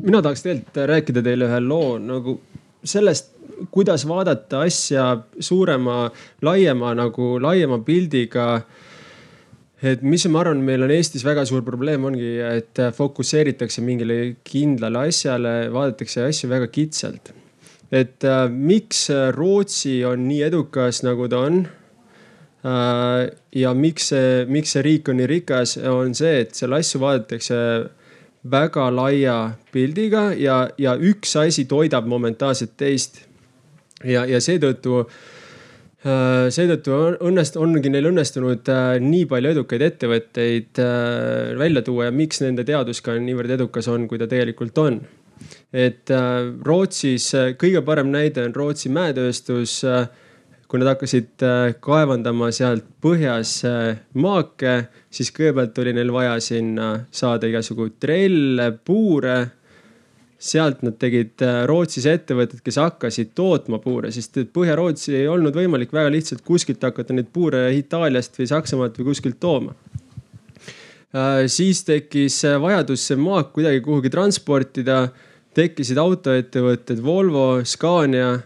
mina 0.00 0.22
tahaks 0.22 0.42
tegelikult 0.42 0.76
rääkida 0.86 1.22
teile 1.22 1.46
ühe 1.48 1.60
loo 1.60 1.98
nagu 1.98 2.40
sellest, 2.84 3.30
kuidas 3.70 4.04
vaadata 4.08 4.60
asja 4.60 5.22
suurema, 5.40 6.10
laiema 6.42 6.94
nagu 6.94 7.38
laiema 7.40 7.78
pildiga 7.78 8.62
et 9.82 10.02
mis 10.02 10.26
ma 10.28 10.42
arvan, 10.42 10.60
meil 10.62 10.82
on 10.82 10.90
Eestis 10.90 11.24
väga 11.24 11.44
suur 11.48 11.62
probleem 11.66 12.04
ongi, 12.04 12.36
et 12.40 12.82
fokusseeritakse 12.94 13.82
mingile 13.82 14.36
kindlale 14.44 15.08
asjale, 15.08 15.54
vaadatakse 15.72 16.26
asju 16.28 16.50
väga 16.50 16.68
kitsalt 16.68 17.32
et 17.92 18.24
äh, 18.24 18.48
miks 18.48 19.06
Rootsi 19.36 20.00
on 20.08 20.26
nii 20.28 20.42
edukas, 20.48 21.02
nagu 21.04 21.28
ta 21.28 21.44
on 21.48 21.64
äh,. 22.64 23.30
ja 23.52 23.74
miks 23.74 24.08
see, 24.14 24.46
miks 24.48 24.72
see 24.76 24.84
riik 24.86 25.10
on 25.12 25.20
nii 25.20 25.28
rikas, 25.28 25.76
on 25.90 26.14
see, 26.16 26.40
et 26.46 26.56
seal 26.56 26.72
asju 26.78 27.02
vaadatakse 27.02 27.58
väga 28.42 28.88
laia 28.90 29.36
pildiga 29.74 30.30
ja, 30.38 30.64
ja 30.78 30.96
üks 30.96 31.36
asi 31.38 31.66
toidab 31.70 32.08
momentaanselt 32.10 32.74
teist. 32.76 33.22
ja, 34.04 34.24
ja 34.26 34.40
seetõttu 34.42 35.02
äh, 35.04 36.48
seetõttu 36.50 36.96
õnnest-, 37.22 37.58
ongi 37.60 37.92
neil 37.92 38.08
õnnestunud 38.10 38.72
äh, 38.72 38.96
nii 39.04 39.28
palju 39.30 39.52
edukaid 39.52 39.84
ettevõtteid 39.90 40.80
äh, 40.82 41.52
välja 41.60 41.84
tuua 41.86 42.08
ja 42.08 42.14
miks 42.14 42.42
nende 42.42 42.64
teadus 42.66 43.04
ka 43.04 43.14
niivõrd 43.20 43.52
edukas 43.58 43.90
on, 43.92 44.08
kui 44.10 44.18
ta 44.18 44.30
tegelikult 44.30 44.80
on 44.82 45.02
et 45.72 46.10
äh, 46.12 46.50
Rootsis 46.64 47.30
äh, 47.34 47.54
kõige 47.58 47.80
parem 47.84 48.12
näide 48.12 48.44
on 48.44 48.54
Rootsi 48.56 48.92
mäetööstus. 48.92 49.80
Äh, 49.88 50.04
kui 50.72 50.80
nad 50.80 50.88
hakkasid 50.88 51.42
kaevandama 51.84 52.46
sealt 52.48 52.86
põhjas 53.04 53.58
maake, 54.16 54.70
siis 55.12 55.28
kõigepealt 55.36 55.76
oli 55.82 55.92
neil 55.92 56.08
vaja 56.14 56.38
sinna 56.40 56.86
saada 57.12 57.44
igasugu 57.50 57.90
trelle, 58.00 58.70
puure 58.80 59.34
sealt 60.40 60.80
nad 60.80 60.96
tegid 60.96 61.44
Rootsis 61.68 62.06
ettevõtted, 62.08 62.62
kes 62.64 62.78
hakkasid 62.80 63.34
tootma 63.36 63.82
puure, 63.84 64.08
sest 64.16 64.40
Põhja-Rootsi 64.56 65.12
ei 65.18 65.28
olnud 65.28 65.58
võimalik 65.60 65.92
väga 65.92 66.08
lihtsalt 66.14 66.40
kuskilt 66.40 66.80
hakata 66.88 67.18
neid 67.18 67.28
puure 67.36 67.66
Itaaliast 67.76 68.40
või 68.40 68.48
Saksamaalt 68.54 68.96
või 68.96 69.10
kuskilt 69.10 69.36
tooma. 69.44 69.76
siis 71.52 71.84
tekkis 71.84 72.40
vajadus 72.64 73.04
see 73.10 73.20
maak 73.20 73.52
kuidagi 73.52 73.84
kuhugi 73.84 74.08
transportida 74.08 75.02
tekkisid 75.56 75.98
autoettevõtted 76.00 77.02
Volvo, 77.04 77.62
Scania. 77.64 78.40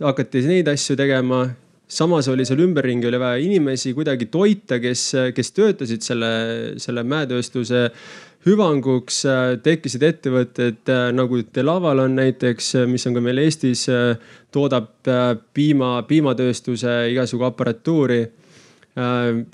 hakati 0.00 0.40
neid 0.46 0.68
asju 0.68 0.96
tegema. 0.96 1.48
samas 1.92 2.28
oli 2.28 2.44
seal 2.48 2.62
ümberringi 2.64 3.06
oli 3.06 3.18
vaja 3.20 3.36
inimesi 3.36 3.92
kuidagi 3.92 4.26
toita, 4.32 4.78
kes, 4.80 5.12
kes 5.34 5.52
töötasid 5.52 6.02
selle, 6.02 6.30
selle 6.76 7.02
mäetööstuse 7.02 7.90
hüvanguks. 8.46 9.22
tekkisid 9.62 10.02
ettevõtted 10.02 10.92
nagu 11.12 11.42
Delaval 11.54 11.98
on 11.98 12.16
näiteks, 12.16 12.74
mis 12.86 13.06
on 13.06 13.14
ka 13.14 13.20
meil 13.20 13.38
Eestis, 13.38 13.86
toodab 14.50 14.88
piima, 15.54 16.02
piimatööstuse 16.08 17.12
igasugu 17.12 17.44
aparatuuri 17.44 18.22
Äh, 18.24 18.41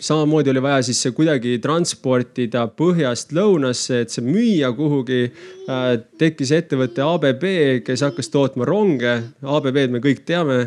samamoodi 0.00 0.50
oli 0.50 0.62
vaja 0.62 0.82
siis 0.82 0.98
see 1.02 1.14
kuidagi 1.14 1.58
transportida 1.62 2.64
põhjast 2.74 3.30
lõunasse, 3.36 4.02
et 4.02 4.10
see 4.10 4.24
müüa 4.26 4.72
kuhugi. 4.74 5.28
Äh, 5.68 5.86
tekkis 6.18 6.50
ettevõte 6.56 7.04
ABB, 7.04 7.44
kes 7.86 8.02
hakkas 8.06 8.32
tootma 8.34 8.66
ronge. 8.66 9.14
ABB-d 9.42 9.94
me 9.94 10.02
kõik 10.02 10.24
teame. 10.26 10.66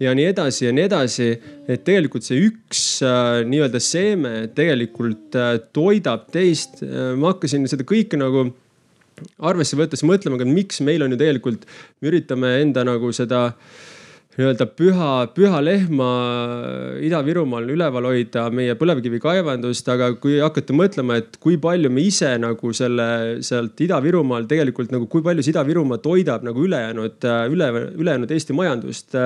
ja 0.00 0.14
nii 0.16 0.30
edasi 0.30 0.64
ja 0.64 0.70
nii 0.72 0.84
edasi, 0.88 1.26
et 1.68 1.82
tegelikult 1.84 2.24
see 2.24 2.38
üks 2.46 3.02
äh, 3.04 3.42
nii-öelda 3.44 3.80
seeme 3.84 4.48
tegelikult 4.56 5.36
toidab 5.72 6.30
teist. 6.32 6.82
ma 7.16 7.32
hakkasin 7.32 7.68
seda 7.68 7.84
kõike 7.84 8.16
nagu 8.16 8.50
arvesse 9.38 9.76
võttes 9.76 10.00
mõtlema, 10.04 10.36
aga 10.40 10.48
miks 10.48 10.80
meil 10.80 11.04
on 11.04 11.12
ju 11.12 11.20
tegelikult, 11.20 11.66
me 12.00 12.08
üritame 12.08 12.54
enda 12.62 12.84
nagu 12.88 13.12
seda 13.12 13.42
äh, 13.50 13.89
nii-öelda 14.40 14.66
püha, 14.72 15.10
püha 15.36 15.60
lehma 15.62 16.08
Ida-Virumaal 17.04 17.68
üleval 17.74 18.08
hoida 18.08 18.46
meie 18.54 18.74
põlevkivikaevandust, 18.80 19.88
aga 19.92 20.14
kui 20.22 20.38
hakata 20.40 20.76
mõtlema, 20.76 21.18
et 21.20 21.36
kui 21.42 21.58
palju 21.60 21.92
me 21.92 22.06
ise 22.08 22.32
nagu 22.40 22.72
selle 22.76 23.08
sealt 23.46 23.80
Ida-Virumaal 23.84 24.48
tegelikult 24.50 24.94
nagu, 24.94 25.08
kui 25.12 25.24
palju 25.26 25.44
see 25.44 25.52
Ida-Virumaa 25.54 26.00
toidab 26.04 26.46
nagu 26.46 26.64
ülejäänud, 26.64 27.28
üle, 27.52 27.72
ülejäänud 28.00 28.32
Eesti 28.36 28.56
majandust 28.56 29.18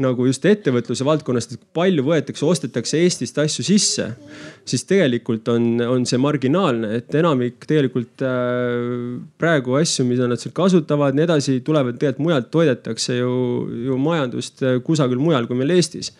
nagu 0.00 0.24
just 0.24 0.44
ettevõtluse 0.48 1.04
valdkonnast, 1.04 1.52
et 1.52 1.64
palju 1.76 2.04
võetakse, 2.06 2.46
ostetakse 2.48 3.02
Eestist 3.02 3.36
asju 3.42 3.64
sisse, 3.66 4.06
siis 4.68 4.86
tegelikult 4.88 5.50
on, 5.52 5.66
on 5.84 6.06
see 6.08 6.20
marginaalne, 6.20 6.94
et 6.96 7.12
enamik 7.20 7.66
tegelikult 7.68 8.24
äh, 8.24 9.18
praegu 9.40 9.76
asju, 9.76 10.06
mida 10.08 10.28
nad 10.30 10.40
seal 10.40 10.54
kasutavad, 10.56 11.18
nii 11.18 11.26
edasi, 11.26 11.58
tulevad 11.66 11.98
tegelikult 12.00 12.24
mujalt, 12.24 12.48
toidetakse 12.54 13.18
ju, 13.18 13.34
ju 13.90 14.00
majandust 14.00 14.64
äh, 14.64 14.80
kusagil 14.86 15.20
mujal 15.20 15.50
kui 15.50 15.60
meil 15.60 15.76
Eestis. 15.76 16.14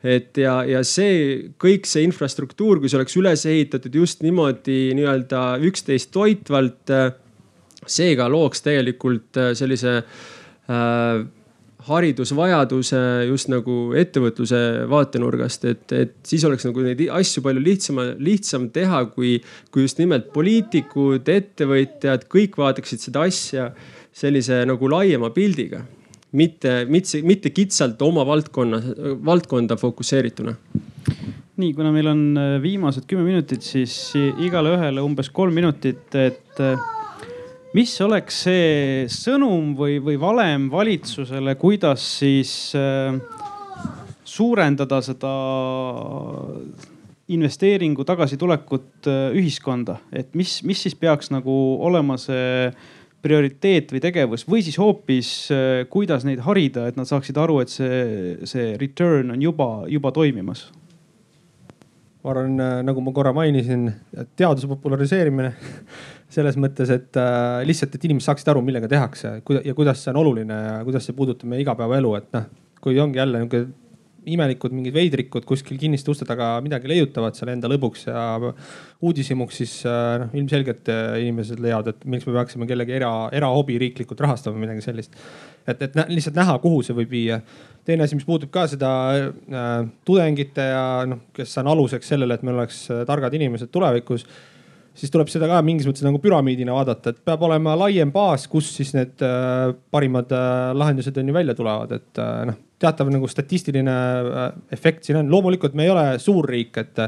Et 0.00 0.38
ja, 0.40 0.62
ja 0.64 0.80
see 0.86 1.50
kõik 1.60 1.84
see 1.84 2.06
infrastruktuur, 2.06 2.78
kui 2.80 2.88
see 2.88 2.96
oleks 2.96 3.18
üles 3.20 3.42
ehitatud 3.44 3.98
just 4.00 4.24
niimoodi 4.24 4.94
nii-öelda 4.96 5.58
üksteist 5.68 6.08
toitvalt, 6.14 6.88
äh, 6.88 7.10
seega 7.84 8.30
looks 8.32 8.64
tegelikult 8.64 9.36
äh, 9.36 9.52
sellise 9.58 9.98
äh, 10.00 11.20
haridusvajaduse 11.86 13.00
just 13.28 13.50
nagu 13.52 13.76
ettevõtluse 13.98 14.60
vaatenurgast, 14.90 15.64
et, 15.70 15.86
et 15.96 16.12
siis 16.26 16.44
oleks 16.48 16.66
nagu 16.68 16.84
neid 16.84 17.02
asju 17.16 17.44
palju 17.44 17.62
lihtsam, 17.64 18.02
lihtsam 18.20 18.68
teha, 18.74 19.04
kui, 19.14 19.38
kui 19.72 19.86
just 19.86 20.00
nimelt 20.02 20.28
poliitikud, 20.34 21.28
ettevõtjad, 21.30 22.28
kõik 22.30 22.60
vaataksid 22.60 23.06
seda 23.06 23.24
asja 23.28 23.70
sellise 24.12 24.64
nagu 24.68 24.90
laiema 24.90 25.32
pildiga. 25.34 25.84
mitte, 26.32 26.84
mitte, 26.86 27.22
mitte 27.26 27.50
kitsalt 27.50 28.02
oma 28.06 28.22
valdkonna, 28.26 28.78
valdkonda 29.26 29.76
fokusseerituna 29.76 30.54
nii, 31.60 31.72
kuna 31.76 31.90
meil 31.92 32.06
on 32.08 32.22
äh, 32.38 32.54
viimased 32.62 33.04
kümme 33.10 33.26
minutit, 33.26 33.64
siis 33.66 34.14
igale 34.40 34.72
ühele 34.76 35.02
umbes 35.04 35.28
kolm 35.34 35.52
minutit, 35.58 36.06
et 36.16 36.62
äh, 36.62 36.78
mis 37.76 37.92
oleks 38.02 38.42
see 38.46 38.70
sõnum 39.12 39.74
või, 39.78 39.98
või 40.02 40.18
valem 40.20 40.68
valitsusele, 40.72 41.54
kuidas 41.60 42.04
siis 42.18 42.52
äh, 42.78 43.14
suurendada 44.26 45.00
seda 45.04 45.34
investeeringu 47.30 48.06
tagasitulekut 48.06 49.10
äh, 49.10 49.20
ühiskonda, 49.38 50.00
et 50.10 50.34
mis, 50.38 50.60
mis 50.66 50.82
siis 50.82 50.98
peaks 50.98 51.30
nagu 51.30 51.54
olema 51.86 52.18
see 52.18 52.72
prioriteet 53.20 53.92
või 53.92 54.00
tegevus? 54.02 54.46
Või 54.48 54.64
siis 54.66 54.80
hoopis 54.80 55.32
äh, 55.54 55.84
kuidas 55.92 56.26
neid 56.26 56.42
harida, 56.42 56.88
et 56.90 56.98
nad 56.98 57.06
saaksid 57.06 57.38
aru, 57.38 57.60
et 57.62 57.70
see, 57.70 58.36
see 58.50 58.74
return 58.82 59.36
on 59.36 59.46
juba, 59.46 59.72
juba 59.86 60.10
toimimas? 60.16 60.66
Ma 62.20 62.34
arvan, 62.34 62.58
nagu 62.84 63.00
ma 63.00 63.12
korra 63.16 63.30
mainisin, 63.32 63.86
teaduse 64.36 64.68
populariseerimine 64.68 65.54
selles 66.30 66.58
mõttes, 66.60 66.90
et 66.94 67.18
äh, 67.18 67.60
lihtsalt, 67.66 67.94
et 67.96 68.08
inimesed 68.08 68.30
saaksid 68.30 68.50
aru, 68.52 68.62
millega 68.64 68.88
tehakse 68.90 69.36
ja 69.40 69.76
kuidas 69.76 70.04
see 70.04 70.14
on 70.14 70.22
oluline 70.22 70.58
ja 70.66 70.80
kuidas 70.86 71.08
see 71.08 71.16
puudutab 71.16 71.50
meie 71.50 71.64
igapäevaelu, 71.64 72.16
et 72.20 72.34
noh, 72.36 72.50
kui 72.80 72.98
ongi 73.02 73.20
jälle 73.20 73.42
nihuke 73.42 73.64
imelikud 74.28 74.74
mingid 74.74 74.94
veidrikud 74.94 75.46
kuskil 75.48 75.78
kinniste 75.80 76.10
uste 76.12 76.26
taga 76.28 76.52
midagi 76.64 76.90
leiutavad 76.90 77.36
seal 77.36 77.52
enda 77.54 77.70
lõbuks 77.70 78.06
ja 78.08 78.24
uudishimuks, 79.06 79.60
siis 79.62 79.74
äh, 79.88 80.18
noh 80.22 80.36
ilmselgelt 80.36 80.90
äh, 80.92 81.16
inimesed 81.24 81.62
leiavad, 81.62 81.92
et 81.94 82.04
miks 82.10 82.28
me 82.28 82.36
peaksime 82.36 82.68
kellegi 82.68 82.96
era, 82.98 83.12
erahobi 83.36 83.78
riiklikult 83.80 84.20
rahastama 84.26 84.60
midagi 84.60 84.84
sellist. 84.84 85.16
et, 85.66 85.82
et 85.82 85.98
lihtsalt 86.12 86.36
näha, 86.36 86.58
kuhu 86.60 86.82
see 86.84 86.96
võib 86.96 87.12
viia. 87.14 87.40
teine 87.84 88.04
asi, 88.04 88.18
mis 88.18 88.28
puudutab 88.28 88.52
ka 88.54 88.66
seda 88.74 88.92
äh, 89.16 89.74
tudengite 90.04 90.68
ja 90.68 90.84
noh, 91.08 91.24
kes 91.36 91.56
on 91.62 91.72
aluseks 91.72 92.12
sellele, 92.14 92.36
et 92.36 92.46
meil 92.46 92.60
oleks 92.60 92.84
äh, 92.92 93.04
targad 93.08 93.34
inimesed 93.40 93.72
tulevikus 93.72 94.26
siis 95.00 95.12
tuleb 95.12 95.30
seda 95.32 95.48
ka 95.48 95.60
mingis 95.64 95.88
mõttes 95.88 96.04
nagu 96.04 96.20
püramiidina 96.22 96.74
vaadata, 96.76 97.14
et 97.14 97.20
peab 97.24 97.44
olema 97.48 97.76
laiem 97.78 98.12
baas, 98.12 98.46
kus 98.50 98.68
siis 98.76 98.92
need 98.96 99.22
äh, 99.24 99.70
parimad 99.92 100.32
äh, 100.36 100.72
lahendused 100.76 101.16
on 101.20 101.30
ju 101.30 101.36
välja 101.36 101.56
tulevad, 101.56 101.94
et 101.96 102.20
äh, 102.20 102.42
noh 102.50 102.66
teatav 102.80 103.10
nagu 103.12 103.28
statistiline 103.28 103.92
efekt 104.72 105.04
siin 105.04 105.18
on. 105.20 105.26
loomulikult 105.28 105.74
me 105.76 105.84
ei 105.84 105.90
ole 105.92 106.04
suur 106.16 106.46
riik, 106.48 106.78
et 106.80 107.02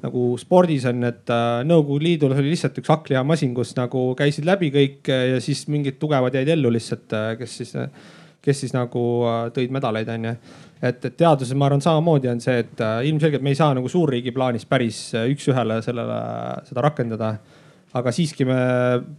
nagu 0.00 0.22
spordis 0.40 0.86
on, 0.88 1.04
et 1.04 1.28
Nõukogude 1.68 2.06
Liidul 2.06 2.32
oli 2.32 2.54
lihtsalt 2.54 2.80
üks 2.80 2.88
hakklihamasin, 2.88 3.52
kus 3.52 3.74
nagu 3.76 4.06
käisid 4.16 4.48
läbi 4.48 4.70
kõik 4.72 5.10
ja 5.12 5.36
siis 5.44 5.66
mingid 5.68 6.00
tugevad 6.00 6.32
jäid 6.32 6.48
ellu 6.56 6.72
lihtsalt, 6.72 7.12
kes 7.36 7.58
siis, 7.60 7.74
kes 8.40 8.64
siis 8.64 8.72
nagu 8.72 9.04
tõid 9.52 9.76
medaleid, 9.76 10.08
onju. 10.16 10.32
Et, 10.82 11.04
et 11.04 11.14
teaduses 11.16 11.54
ma 11.54 11.68
arvan, 11.68 11.82
samamoodi 11.84 12.28
on 12.32 12.42
see, 12.42 12.58
et 12.64 12.82
ilmselgelt 13.08 13.44
me 13.44 13.54
ei 13.54 13.58
saa 13.58 13.70
nagu 13.78 13.88
suurriigi 13.88 14.34
plaanis 14.34 14.66
päris 14.66 15.04
üks-ühele 15.22 15.78
sellele, 15.84 16.18
seda 16.66 16.84
rakendada. 16.84 17.36
aga 17.94 18.12
siiski 18.12 18.44
me 18.48 18.58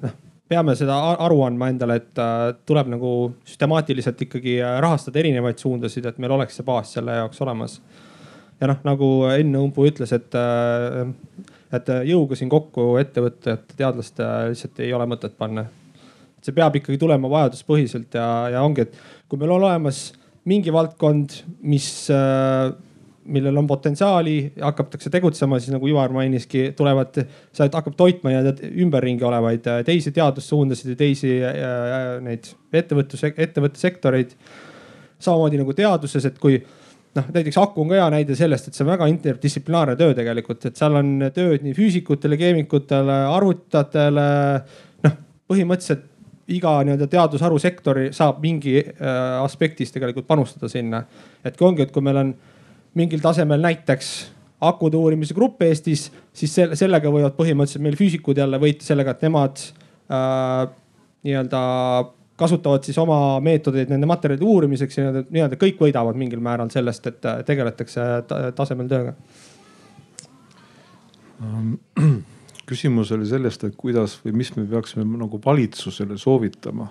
noh 0.03 0.22
peame 0.53 0.76
seda 0.78 0.95
aru 1.24 1.41
andma 1.47 1.70
endale, 1.72 1.97
et 2.01 2.22
äh, 2.22 2.53
tuleb 2.68 2.89
nagu 2.93 3.11
süstemaatiliselt 3.47 4.22
ikkagi 4.26 4.57
äh, 4.61 4.78
rahastada 4.84 5.22
erinevaid 5.22 5.61
suundasid, 5.61 6.07
et 6.09 6.20
meil 6.22 6.36
oleks 6.36 6.59
see 6.59 6.68
baas 6.68 6.93
selle 6.97 7.16
jaoks 7.22 7.41
olemas. 7.45 7.80
ja 8.59 8.70
noh, 8.70 8.82
nagu 8.86 9.09
Enn 9.34 9.55
Õmpu 9.59 9.88
ütles, 9.89 10.14
et, 10.16 10.36
äh, 10.38 11.14
et 11.74 11.93
jõuga 12.09 12.38
siin 12.39 12.51
kokku 12.51 12.93
ettevõtjate, 13.01 13.78
teadlaste 13.80 14.28
lihtsalt 14.51 14.84
ei 14.84 14.93
ole 14.93 15.07
mõtet 15.09 15.38
panna. 15.38 15.66
see 16.43 16.51
peab 16.51 16.76
ikkagi 16.76 16.99
tulema 16.99 17.30
vajaduspõhiselt 17.32 18.20
ja, 18.20 18.28
ja 18.51 18.61
ongi, 18.68 18.84
et 18.84 18.97
kui 19.32 19.39
meil 19.39 19.55
on 19.55 19.64
olemas 19.64 20.09
mingi 20.50 20.74
valdkond, 20.74 21.38
mis 21.64 21.88
millel 23.26 23.58
on 23.58 23.68
potentsiaali, 23.68 24.36
hakatakse 24.62 25.12
tegutsema, 25.14 25.60
siis 25.60 25.74
nagu 25.74 25.88
Ivar 25.88 26.12
mainiski, 26.16 26.72
tulevad, 26.78 27.18
sa 27.56 27.68
hakkab 27.72 27.96
toitma 27.98 28.32
nii-öelda 28.32 28.70
ümberringi 28.84 29.26
olevaid 29.28 29.68
äh, 29.72 29.82
teisi 29.88 30.12
teadussuundasid 30.16 30.94
ja 30.94 31.00
teisi 31.00 31.34
äh, 31.39 31.56
äh, 31.56 32.08
neid 32.26 32.52
ettevõtluse, 32.74 33.34
ettevõttesektoreid. 33.38 34.36
samamoodi 35.24 35.60
nagu 35.62 35.74
teaduses, 35.74 36.26
et 36.28 36.39
kui 36.39 36.58
noh, 37.16 37.28
näiteks 37.32 37.58
aku 37.62 37.86
on 37.86 37.94
ka 37.94 38.00
hea 38.02 38.10
näide 38.18 38.36
sellest, 38.36 38.68
et 38.68 38.76
see 38.76 38.84
on 38.84 38.91
väga 38.91 39.08
interdistsiplinaarne 39.12 39.96
töö 40.00 40.16
tegelikult, 40.18 40.66
et 40.68 40.80
seal 40.80 41.00
on 41.00 41.30
tööd 41.36 41.64
nii 41.64 41.76
füüsikutele, 41.78 42.39
keemikutele, 42.41 43.20
arvutajatele. 43.38 44.26
noh, 45.08 45.22
põhimõtteliselt 45.48 46.10
iga 46.52 46.74
nii-öelda 46.84 47.08
teadusharu 47.08 47.60
sektori 47.62 48.10
saab 48.16 48.41
mingi 48.44 48.76
äh, 48.82 49.44
aspektis 49.44 49.94
tegelikult 49.94 50.28
panustada 50.28 50.68
sinna. 50.72 51.04
et 51.44 51.58
kui 51.58 51.68
ongi, 51.68 51.86
et 51.86 51.91
kui 51.91 52.04
meil 52.04 52.20
on 52.20 52.34
mingil 53.00 53.22
tasemel 53.24 53.62
näiteks 53.64 54.10
akude 54.64 54.98
uurimise 54.98 55.36
grupp 55.36 55.62
Eestis, 55.62 56.10
siis 56.34 56.56
selle, 56.56 56.76
sellega 56.80 57.12
võivad 57.12 57.36
põhimõtteliselt 57.38 57.84
meil 57.84 57.98
füüsikud 58.00 58.38
jälle 58.38 58.60
võita 58.62 58.86
sellega, 58.86 59.16
et 59.16 59.26
nemad 59.28 59.64
äh, 60.12 60.68
nii-öelda 61.24 61.64
kasutavad 62.39 62.84
siis 62.84 62.98
oma 62.98 63.39
meetodeid 63.44 63.91
nende 63.94 64.08
materjalide 64.10 64.46
uurimiseks 64.48 65.00
ja 65.00 65.12
nii-öelda 65.22 65.60
kõik 65.62 65.80
võidavad 65.84 66.18
mingil 66.20 66.41
määral 66.44 66.72
sellest, 66.74 67.08
et 67.12 67.28
äh, 67.30 67.41
tegeletakse 67.48 68.08
tasemel 68.56 68.91
tööga. 68.91 69.16
Ähm, 71.44 71.76
küsimus 72.70 73.11
oli 73.16 73.28
sellest, 73.28 73.66
et 73.68 73.76
kuidas 73.80 74.18
või 74.24 74.38
mis 74.43 74.53
me 74.55 74.66
peaksime 74.70 75.05
nagu 75.20 75.39
valitsusele 75.43 76.18
soovitama, 76.20 76.89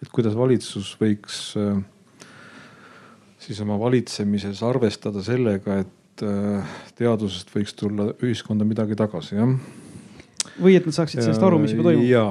et 0.00 0.08
kuidas 0.12 0.36
valitsus 0.36 0.94
võiks 1.00 1.40
äh, 1.60 1.80
siis 3.40 3.60
oma 3.64 3.78
valitsemises 3.80 4.62
arvestada 4.66 5.22
sellega, 5.24 5.80
et 5.84 6.24
äh, 6.24 6.74
teadusest 6.98 7.52
võiks 7.54 7.76
tulla 7.76 8.10
ühiskonda 8.22 8.68
midagi 8.68 8.98
tagasi, 8.98 9.36
jah 9.40 9.54
või 10.60 10.74
et 10.76 10.86
nad 10.88 10.96
saaksid 10.96 11.20
sellest 11.22 11.42
aru, 11.44 11.58
mis 11.60 11.72
juba 11.72 11.90
toimub? 11.90 12.06
ja, 12.08 12.24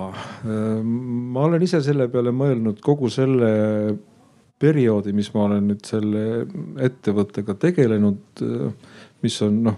äh, 0.45 0.79
ma 0.83 1.45
olen 1.49 1.65
ise 1.65 1.81
selle 1.85 2.09
peale 2.11 2.33
mõelnud 2.35 2.81
kogu 2.85 3.09
selle 3.13 3.51
perioodi, 4.59 5.13
mis 5.15 5.29
ma 5.33 5.45
olen 5.45 5.69
nüüd 5.71 5.85
selle 5.87 6.23
ettevõttega 6.83 7.53
tegelenud, 7.61 8.41
mis 9.23 9.37
on 9.45 9.61
noh, 9.69 9.77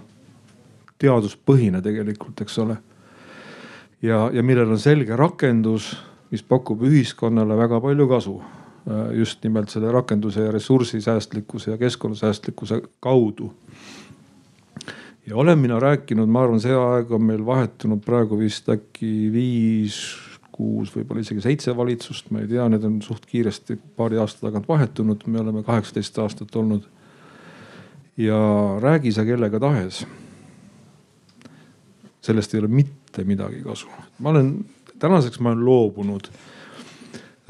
teaduspõhine 1.02 1.82
tegelikult, 1.84 2.42
eks 2.42 2.58
ole. 2.62 2.76
Ja, 4.02 4.30
ja 4.32 4.42
millel 4.42 4.70
on 4.70 4.78
selge 4.78 5.16
rakendus, 5.16 5.92
mis 6.30 6.42
pakub 6.42 6.82
ühiskonnale 6.82 7.56
väga 7.56 7.80
palju 7.80 8.08
kasu 8.08 8.40
Äh, 8.90 9.14
just 9.14 9.44
nimelt 9.44 9.70
selle 9.70 9.92
rakenduse 9.92 10.42
ja 10.42 10.52
ressursisäästlikkuse 10.52 11.70
ja 11.70 11.78
keskkonnasäästlikkuse 11.78 12.82
kaudu. 13.00 13.54
ja 15.26 15.36
olen 15.36 15.58
mina 15.58 15.80
rääkinud, 15.80 16.26
ma 16.26 16.42
arvan, 16.42 16.60
see 16.60 16.74
aeg 16.74 17.12
on 17.14 17.22
meil 17.22 17.44
vahetunud 17.46 18.00
praegu 18.02 18.38
vist 18.38 18.66
äkki 18.74 19.30
viis, 19.30 20.00
kuus, 20.50 20.90
võib-olla 20.96 21.22
isegi 21.22 21.44
seitse 21.44 21.76
valitsust, 21.76 22.32
ma 22.34 22.42
ei 22.42 22.48
tea, 22.50 22.66
need 22.68 22.82
on 22.84 22.96
suht 23.06 23.28
kiiresti 23.30 23.78
paari 23.96 24.18
aasta 24.18 24.48
tagant 24.48 24.66
vahetunud, 24.68 25.22
me 25.30 25.40
oleme 25.40 25.62
kaheksateist 25.62 26.18
aastat 26.18 26.56
olnud. 26.56 26.88
ja 28.16 28.40
räägi 28.82 29.12
sa 29.12 29.24
kellega 29.24 29.60
tahes. 29.60 30.06
sellest 32.20 32.54
ei 32.54 32.60
ole 32.60 32.68
mitte 32.68 33.01
midagi 33.24 33.60
kasu. 33.62 33.90
ma 34.18 34.30
olen, 34.30 34.54
tänaseks 34.98 35.40
ma 35.40 35.52
olen 35.52 35.64
loobunud 35.64 36.30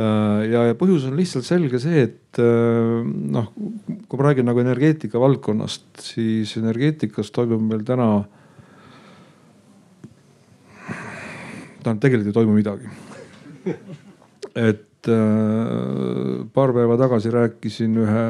Äh, 0.00 0.44
ja, 0.48 0.62
ja 0.70 0.76
põhjus 0.78 1.04
on 1.08 1.18
lihtsalt 1.18 1.44
selge 1.44 1.76
see, 1.82 2.06
et 2.06 2.40
äh, 2.40 3.02
noh, 3.04 3.50
kui 4.08 4.20
ma 4.20 4.30
räägin 4.30 4.48
nagu 4.48 4.62
energeetika 4.62 5.20
valdkonnast, 5.20 5.84
siis 6.00 6.54
energeetikas 6.60 7.32
toimub 7.34 7.66
meil 7.66 7.84
täna. 7.84 8.06
tähendab, 11.82 12.00
tegelikult 12.04 12.30
ei 12.30 12.36
toimu 12.38 12.56
midagi. 12.56 12.88
et 14.56 15.12
äh, 15.12 16.42
paar 16.54 16.72
päeva 16.72 16.96
tagasi 17.00 17.32
rääkisin 17.34 17.96
ühe 18.00 18.26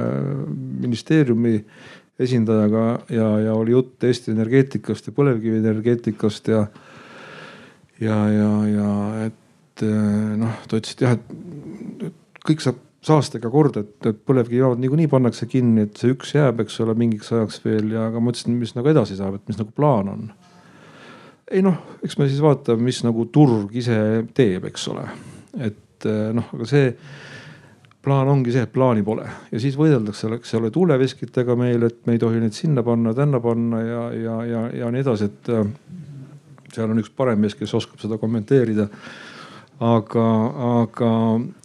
ministeeriumi 0.83 1.61
esindajaga 2.23 2.87
ja, 3.13 3.29
ja 3.47 3.55
oli 3.55 3.77
jutt 3.77 4.03
Eesti 4.05 4.35
energeetikast 4.35 5.07
ja 5.07 5.15
põlevkivienergeetikast 5.15 6.51
ja, 6.51 6.67
ja, 8.03 8.19
ja, 8.33 8.53
ja 8.69 8.93
et 9.29 9.85
eh, 9.87 10.33
noh, 10.41 10.57
ta 10.69 10.81
ütles, 10.81 10.97
et 10.97 11.05
jah, 11.07 11.19
et 11.19 12.43
kõik 12.47 12.65
saab 12.65 12.81
saastega 13.03 13.51
korda, 13.51 13.83
et, 13.83 13.97
et 14.07 14.21
põlevkivijaamad 14.29 14.79
niikuinii 14.83 15.11
pannakse 15.11 15.49
kinni, 15.51 15.89
et 15.89 15.99
see 15.99 16.13
üks 16.15 16.37
jääb, 16.37 16.63
eks 16.63 16.79
ole, 16.85 16.95
mingiks 16.99 17.33
ajaks 17.35 17.59
veel 17.65 17.91
ja, 17.97 18.07
aga 18.11 18.23
ma 18.23 18.31
ütlesin, 18.31 18.55
mis 18.61 18.77
nagu 18.77 18.93
edasi 18.93 19.19
saab, 19.19 19.41
et 19.41 19.51
mis 19.51 19.59
nagu 19.59 19.75
plaan 19.75 20.13
on. 20.13 20.29
ei 21.51 21.65
noh, 21.67 21.81
eks 22.07 22.17
me 22.21 22.29
siis 22.31 22.41
vaatame, 22.45 22.87
mis 22.87 23.03
nagu 23.05 23.27
turg 23.35 23.75
ise 23.77 23.99
teeb, 24.37 24.69
eks 24.71 24.87
ole. 24.95 25.09
et 25.59 26.07
eh, 26.09 26.31
noh, 26.37 26.47
aga 26.55 26.69
see 26.71 26.95
plaan 28.03 28.31
ongi 28.31 28.55
see, 28.55 28.63
et 28.67 28.73
plaani 28.75 29.03
pole 29.07 29.27
ja 29.51 29.59
siis 29.63 29.77
võideldakse, 29.79 30.31
eks 30.39 30.55
ole, 30.59 30.71
tuleveskitega 30.75 31.59
meil, 31.59 31.83
et 31.87 32.01
me 32.07 32.17
ei 32.17 32.23
tohi 32.23 32.41
neid 32.43 32.55
sinna 32.55 32.87
panna, 32.87 33.15
tänna 33.15 33.43
panna 33.43 33.83
ja, 33.83 34.07
ja, 34.15 34.39
ja, 34.47 34.63
ja 34.79 34.95
nii 34.95 35.03
edasi, 35.03 35.31
et 35.31 35.51
eh, 35.51 35.75
seal 36.75 36.91
on 36.91 37.03
üks 37.03 37.13
parem 37.17 37.41
mees, 37.41 37.55
kes 37.59 37.75
oskab 37.79 38.01
seda 38.03 38.19
kommenteerida 38.21 38.89
aga, 39.83 40.27
aga 40.81 41.13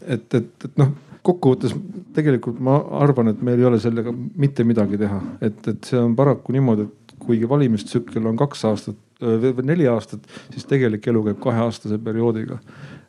et, 0.05 0.27
et, 0.33 0.49
et 0.65 0.79
noh, 0.79 0.93
kokkuvõttes 1.27 1.75
tegelikult 2.15 2.59
ma 2.63 2.77
arvan, 3.01 3.33
et 3.33 3.41
meil 3.45 3.59
ei 3.61 3.67
ole 3.69 3.79
sellega 3.83 4.13
mitte 4.13 4.65
midagi 4.67 4.99
teha, 5.01 5.19
et, 5.43 5.59
et 5.67 5.89
see 5.89 5.99
on 5.99 6.15
paraku 6.17 6.55
niimoodi, 6.55 6.87
et 6.87 7.17
kuigi 7.21 7.49
valimistsükkel 7.49 8.29
on 8.29 8.37
kaks 8.39 8.63
aastat 8.69 9.03
või 9.17 9.65
neli 9.65 9.87
aastat, 9.89 10.27
siis 10.53 10.67
tegelik 10.69 11.07
elu 11.09 11.23
käib 11.25 11.39
kaheaastase 11.41 11.97
perioodiga. 11.97 12.59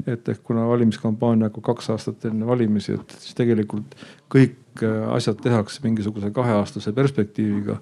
et 0.07 0.29
ehk 0.29 0.41
kuna 0.43 0.63
valimiskampaania 0.69 1.51
hakkab 1.51 1.65
kaks 1.75 1.91
aastat 1.93 2.25
enne 2.31 2.47
valimisi, 2.47 2.95
et 2.97 3.17
siis 3.21 3.35
tegelikult 3.37 3.97
kõik 4.33 4.85
asjad 5.13 5.37
tehakse 5.43 5.83
mingisuguse 5.85 6.31
kaheaastase 6.31 6.93
perspektiiviga. 6.93 7.77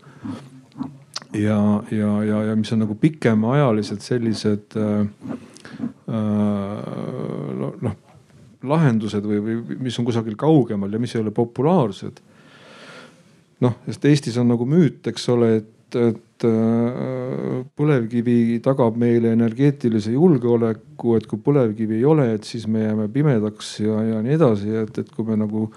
Ja, 1.37 1.61
ja, 1.91 2.13
ja, 2.25 2.43
ja 2.51 2.57
mis 2.57 2.73
on 2.73 2.85
nagu 2.85 2.97
pikemaajalised 3.01 4.05
sellised 4.05 4.77
äh, 4.81 5.37
Äh, 6.07 7.55
noh 7.83 7.97
lahendused 8.67 9.23
või, 9.27 9.39
või 9.45 9.77
mis 9.87 9.97
on 10.01 10.07
kusagil 10.09 10.35
kaugemal 10.39 10.91
ja 10.91 10.99
mis 10.99 11.13
ei 11.15 11.21
ole 11.21 11.31
populaarsed. 11.35 12.23
noh, 13.63 13.75
sest 13.87 14.05
Eestis 14.09 14.39
on 14.41 14.49
nagu 14.51 14.67
müüt, 14.67 15.07
eks 15.07 15.29
ole, 15.35 15.51
et, 15.61 15.99
et 16.01 16.23
et 16.37 17.73
põlevkivi 17.77 18.61
tagab 18.65 18.97
meile 19.01 19.33
energeetilise 19.33 20.13
julgeoleku, 20.13 21.15
et 21.17 21.27
kui 21.29 21.41
põlevkivi 21.41 21.97
ei 22.01 22.05
ole, 22.05 22.27
et 22.35 22.45
siis 22.45 22.67
me 22.69 22.83
jääme 22.83 23.09
pimedaks 23.13 23.79
ja, 23.81 24.03
ja 24.05 24.19
nii 24.25 24.37
edasi, 24.37 24.75
et, 24.83 24.99
et 25.01 25.13
kui 25.15 25.25
me 25.25 25.39
nagu 25.41 25.71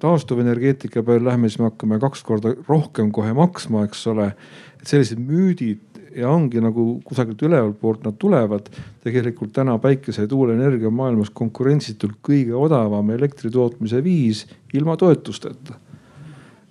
taastuvenergeetika 0.00 1.02
peale 1.06 1.24
lähme, 1.24 1.48
siis 1.48 1.60
me 1.60 1.68
hakkame 1.68 1.98
kaks 2.02 2.24
korda 2.26 2.54
rohkem 2.68 3.12
kohe 3.12 3.32
maksma, 3.36 3.84
eks 3.88 4.06
ole. 4.12 4.32
et 4.80 4.88
sellised 4.88 5.20
müüdid 5.20 5.80
ja 6.16 6.30
ongi 6.30 6.60
nagu 6.62 7.00
kusagilt 7.06 7.42
ülevalt 7.46 7.80
poolt 7.80 8.04
nad 8.04 8.16
tulevad. 8.18 8.70
tegelikult 9.04 9.52
täna 9.52 9.78
päikese 9.78 10.22
ja 10.22 10.28
tuuleenergia 10.28 10.88
on 10.88 10.94
maailmas 10.94 11.30
konkurentsitult 11.30 12.18
kõige 12.22 12.54
odavam 12.54 13.10
elektri 13.10 13.50
tootmise 13.50 14.04
viis 14.04 14.46
ilma 14.74 14.96
toetusteta. 14.96 15.74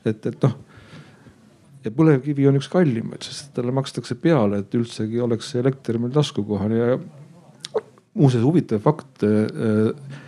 et, 0.06 0.26
et 0.26 0.44
noh 0.44 0.58
ja 1.84 1.92
põlevkivi 1.96 2.48
on 2.50 2.60
üks 2.60 2.68
kallimaid, 2.72 3.24
sest 3.24 3.54
talle 3.56 3.74
makstakse 3.76 4.18
peale, 4.20 4.64
et 4.64 4.76
üldsegi 4.76 5.22
oleks 5.24 5.54
elekter 5.60 6.00
meil 6.02 6.12
taskukohal 6.16 6.76
ja 6.76 6.98
muuseas 8.14 8.44
huvitav 8.44 8.84
fakt. 8.84 9.24
Äh, 9.24 10.26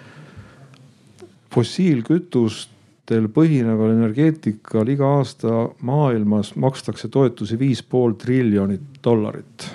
fossiilkütustel 1.52 3.28
põhineval 3.36 3.96
energeetikal 3.98 4.90
iga 4.94 5.18
aasta 5.20 5.68
maailmas 5.88 6.56
makstakse 6.56 7.12
toetusi 7.12 7.60
viis 7.60 7.84
pool 7.84 8.16
triljonit 8.20 9.02
dollarit 9.04 9.70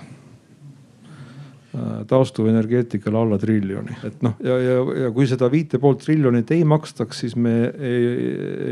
Äh, 1.77 2.05
taastuvenergeetikale 2.09 3.19
alla 3.19 3.36
triljoni, 3.39 3.93
et 4.07 4.23
noh, 4.24 4.36
ja, 4.40 4.55
ja, 4.62 4.77
ja 5.03 5.09
kui 5.12 5.27
seda 5.28 5.48
viite 5.53 5.81
poolt 5.82 5.98
triljonit 6.05 6.48
ei 6.55 6.62
makstaks, 6.65 7.19
siis 7.24 7.35
me 7.36 7.53
ei, 7.66 8.07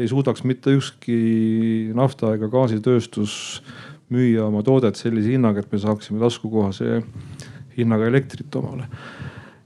ei 0.05 0.07
suudaks 0.09 0.45
mitte 0.49 0.73
ükski 0.73 1.17
nafta 1.99 2.31
ega 2.39 2.49
gaasitööstus 2.53 3.35
müüa 4.15 4.47
oma 4.47 4.63
toodet 4.65 4.97
sellise 4.97 5.35
hinnaga, 5.35 5.61
et 5.61 5.75
me 5.75 5.83
saaksime 5.83 6.23
taskukohase 6.23 7.03
hinnaga 7.77 8.09
elektrit 8.09 8.57
omale. 8.63 8.87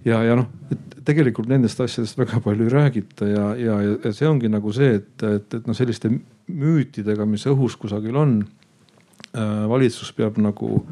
Ja, 0.08 0.22
ja 0.26 0.36
noh, 0.38 0.48
et 0.72 0.98
tegelikult 1.08 1.48
nendest 1.50 1.80
asjadest 1.80 2.18
väga 2.18 2.40
palju 2.44 2.66
ei 2.66 2.72
räägita 2.74 3.28
ja, 3.28 3.44
ja, 3.58 3.78
ja 4.04 4.12
see 4.14 4.28
ongi 4.28 4.50
nagu 4.52 4.72
see, 4.76 4.98
et, 5.00 5.12
et, 5.24 5.60
et 5.60 5.68
noh, 5.68 5.76
selliste 5.76 6.10
müütidega, 6.48 7.26
mis 7.28 7.46
õhus 7.48 7.76
kusagil 7.80 8.16
on 8.18 8.40
äh,, 8.42 9.64
valitsus 9.70 10.12
peab 10.16 10.40
nagu 10.42 10.82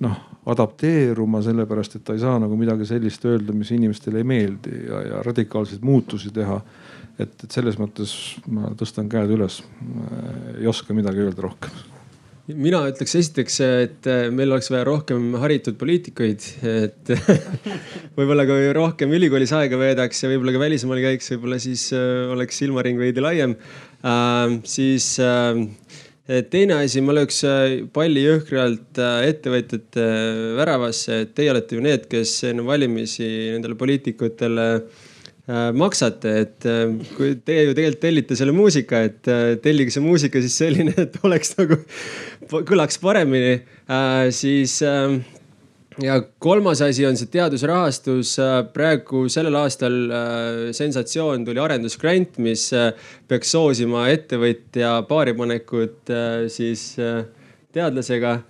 noh 0.00 0.26
adapteeruma, 0.50 1.42
sellepärast 1.44 1.98
et 1.98 2.04
ta 2.06 2.14
ei 2.16 2.22
saa 2.22 2.38
nagu 2.40 2.56
midagi 2.58 2.86
sellist 2.88 3.24
öelda, 3.28 3.52
mis 3.54 3.70
inimestele 3.76 4.22
ei 4.22 4.26
meeldi 4.26 4.72
ja, 4.88 5.02
ja 5.04 5.22
radikaalseid 5.26 5.84
muutusi 5.84 6.32
teha. 6.34 6.56
et, 7.20 7.34
et 7.44 7.50
selles 7.52 7.76
mõttes 7.78 8.14
ma 8.48 8.72
tõstan 8.80 9.08
käed 9.12 9.30
üles. 9.36 9.60
ei 10.56 10.66
oska 10.66 10.96
midagi 10.96 11.26
öelda 11.26 11.44
rohkem 11.44 11.99
mina 12.56 12.82
ütleks 12.90 13.16
esiteks, 13.20 13.60
et 13.86 14.10
meil 14.34 14.50
oleks 14.50 14.70
vaja 14.72 14.84
rohkem 14.88 15.34
haritud 15.42 15.78
poliitikuid, 15.80 16.46
et 16.66 17.14
võib-olla 18.18 18.46
kui 18.48 18.68
rohkem 18.76 19.12
ülikoolis 19.16 19.54
aega 19.56 19.80
veedaks 19.80 20.24
ja 20.24 20.30
võib-olla 20.32 20.56
ka 20.56 20.62
välismaal 20.64 21.02
käiks, 21.04 21.32
võib-olla 21.34 21.60
siis 21.62 21.88
äh, 21.96 22.30
oleks 22.34 22.62
silmaring 22.62 23.00
veidi 23.00 23.24
laiem 23.24 23.56
äh,. 24.04 24.60
siis 24.68 25.14
äh, 25.22 25.66
teine 26.50 26.78
asi, 26.84 27.02
ma 27.02 27.14
lööks 27.16 27.42
äh, 27.48 27.80
palli 27.94 28.22
jõhkralt 28.22 28.98
äh, 29.02 29.28
ettevõtjate 29.32 30.04
äh, 30.04 30.42
väravasse, 30.58 31.22
et 31.24 31.32
teie 31.36 31.50
olete 31.52 31.76
ju 31.76 31.84
need, 31.84 32.06
kes 32.10 32.36
enne 32.50 32.66
valimisi 32.66 33.28
nendele 33.54 33.78
poliitikutele 33.78 34.72
maksate, 35.50 36.32
et 36.44 36.66
kui 37.16 37.32
teie 37.42 37.64
ju 37.64 37.72
tegelikult 37.74 38.02
tellite 38.04 38.36
selle 38.38 38.52
muusika, 38.54 39.00
et 39.08 39.30
tellige 39.64 39.90
see 39.90 40.04
muusika 40.04 40.38
siis 40.44 40.54
selline, 40.60 40.92
et 40.94 41.16
oleks 41.26 41.56
nagu, 41.56 41.80
kõlaks 42.50 42.98
paremini, 43.02 43.60
siis 44.34 44.80
ja 45.98 46.16
kolmas 46.38 46.80
asi 46.84 47.04
on 47.06 47.16
see 47.18 47.30
teadusrahastus. 47.32 48.36
praegu 48.74 49.26
sellel 49.32 49.56
aastal 49.60 49.96
äh, 50.10 50.60
sensatsioon 50.76 51.44
tuli 51.44 51.60
arendusgrant, 51.60 52.38
mis 52.38 52.70
äh, 52.76 52.92
peaks 53.28 53.52
soosima 53.54 54.06
ettevõtja 54.12 55.00
paaripanekut 55.08 56.12
äh, 56.14 56.46
siis 56.48 56.94
teadlasega. 57.72 58.40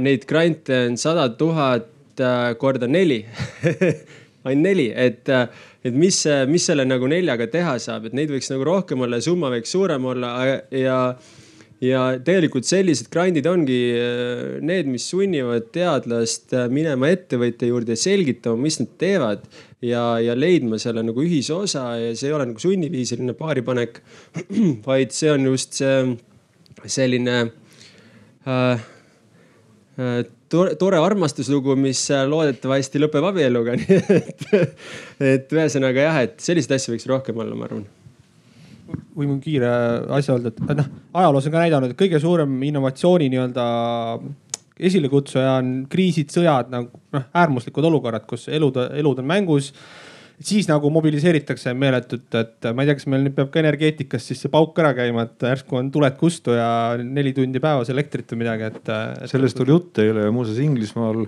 Neid 0.00 0.22
grante 0.24 0.76
on 0.86 0.94
sada 0.96 1.24
tuhat 1.36 2.20
korda 2.62 2.86
neli 2.88 3.18
ainult 4.46 4.62
neli, 4.62 4.86
et, 4.94 5.26
et 5.84 5.96
mis, 5.98 6.20
mis 6.48 6.68
selle 6.70 6.86
nagu 6.86 7.10
neljaga 7.10 7.48
teha 7.50 7.74
saab, 7.82 8.06
et 8.08 8.14
neid 8.16 8.30
võiks 8.32 8.48
nagu 8.52 8.64
rohkem 8.64 9.02
olla 9.04 9.18
ja 9.18 9.26
summa 9.26 9.50
võiks 9.52 9.74
suurem 9.74 10.06
olla 10.08 10.30
ja 10.46 10.54
ja 10.78 11.00
tegelikult 11.78 12.66
sellised 12.66 13.06
grandid 13.12 13.46
ongi 13.46 13.78
äh, 13.94 14.58
need, 14.64 14.88
mis 14.90 15.06
sunnivad 15.12 15.68
teadlast 15.74 16.54
äh, 16.56 16.66
minema 16.72 17.10
ettevõtja 17.14 17.68
juurde 17.70 17.94
ja 17.94 18.02
selgitama, 18.02 18.58
mis 18.66 18.80
nad 18.82 18.94
teevad. 18.98 19.44
ja, 19.78 20.18
ja 20.18 20.34
leidma 20.34 20.74
selle 20.82 21.04
nagu 21.06 21.22
ühisosa 21.22 21.92
ja 22.00 22.14
see 22.18 22.26
ei 22.26 22.34
ole 22.34 22.48
nagu 22.50 22.58
sunniviisiline 22.58 23.34
paaripanek, 23.38 24.00
vaid 24.88 25.14
see 25.14 25.30
on 25.30 25.46
just 25.46 25.78
see 25.78 26.16
selline 26.90 27.36
äh, 28.42 28.80
äh, 30.02 30.24
tore, 30.50 30.74
tore 30.80 30.98
armastuslugu, 30.98 31.76
mis 31.78 32.08
loodetavasti 32.10 33.04
lõpeb 33.04 33.30
abieluga 33.30 33.76
nii 33.78 34.00
et, 34.18 34.42
et 35.22 35.54
ühesõnaga 35.54 36.08
jah, 36.10 36.20
et 36.26 36.42
selliseid 36.42 36.74
asju 36.74 36.96
võiks 36.96 37.06
rohkem 37.06 37.38
olla, 37.38 37.54
ma 37.54 37.70
arvan 37.70 37.86
võin 39.18 39.38
kiire 39.42 39.70
asja 40.16 40.36
öelda, 40.36 40.52
et 40.52 40.76
noh, 40.78 40.90
ajaloos 41.20 41.48
on 41.48 41.54
ka 41.54 41.62
näidanud, 41.64 41.92
et 41.92 41.98
kõige 41.98 42.20
suurem 42.22 42.52
innovatsiooni 42.68 43.30
nii-öelda 43.32 43.64
esilekutsuja 44.88 45.56
on 45.58 45.72
kriisid, 45.90 46.30
sõjad 46.32 46.70
nagu 46.72 47.00
noh, 47.14 47.24
äärmuslikud 47.36 47.88
olukorrad, 47.88 48.26
kus 48.28 48.46
elud, 48.52 48.78
elud 48.94 49.22
on 49.22 49.28
mängus. 49.28 49.72
Siis 50.38 50.68
nagu 50.70 50.86
mobiliseeritakse 50.94 51.72
meeletult, 51.74 52.28
et 52.38 52.68
ma 52.70 52.84
ei 52.84 52.86
tea, 52.86 52.94
kas 53.00 53.08
meil 53.10 53.24
nüüd 53.24 53.34
peab 53.34 53.48
ka 53.50 53.58
energeetikas 53.58 54.28
siis 54.28 54.44
see 54.44 54.52
pauk 54.52 54.76
ära 54.78 54.92
käima, 54.94 55.24
et 55.26 55.46
järsku 55.48 55.80
on 55.80 55.88
tuled 55.90 56.14
kustu 56.20 56.54
ja 56.54 56.68
neli 57.02 57.32
tundi 57.34 57.58
päevas 57.62 57.90
elektrit 57.90 58.30
või 58.30 58.44
midagi, 58.44 58.68
et, 58.70 58.78
et.... 58.86 59.24
sellest 59.32 59.58
oli 59.64 59.74
jutt 59.74 59.98
eile 60.04 60.28
ja 60.28 60.34
muuseas 60.34 60.60
Inglismaal 60.62 61.24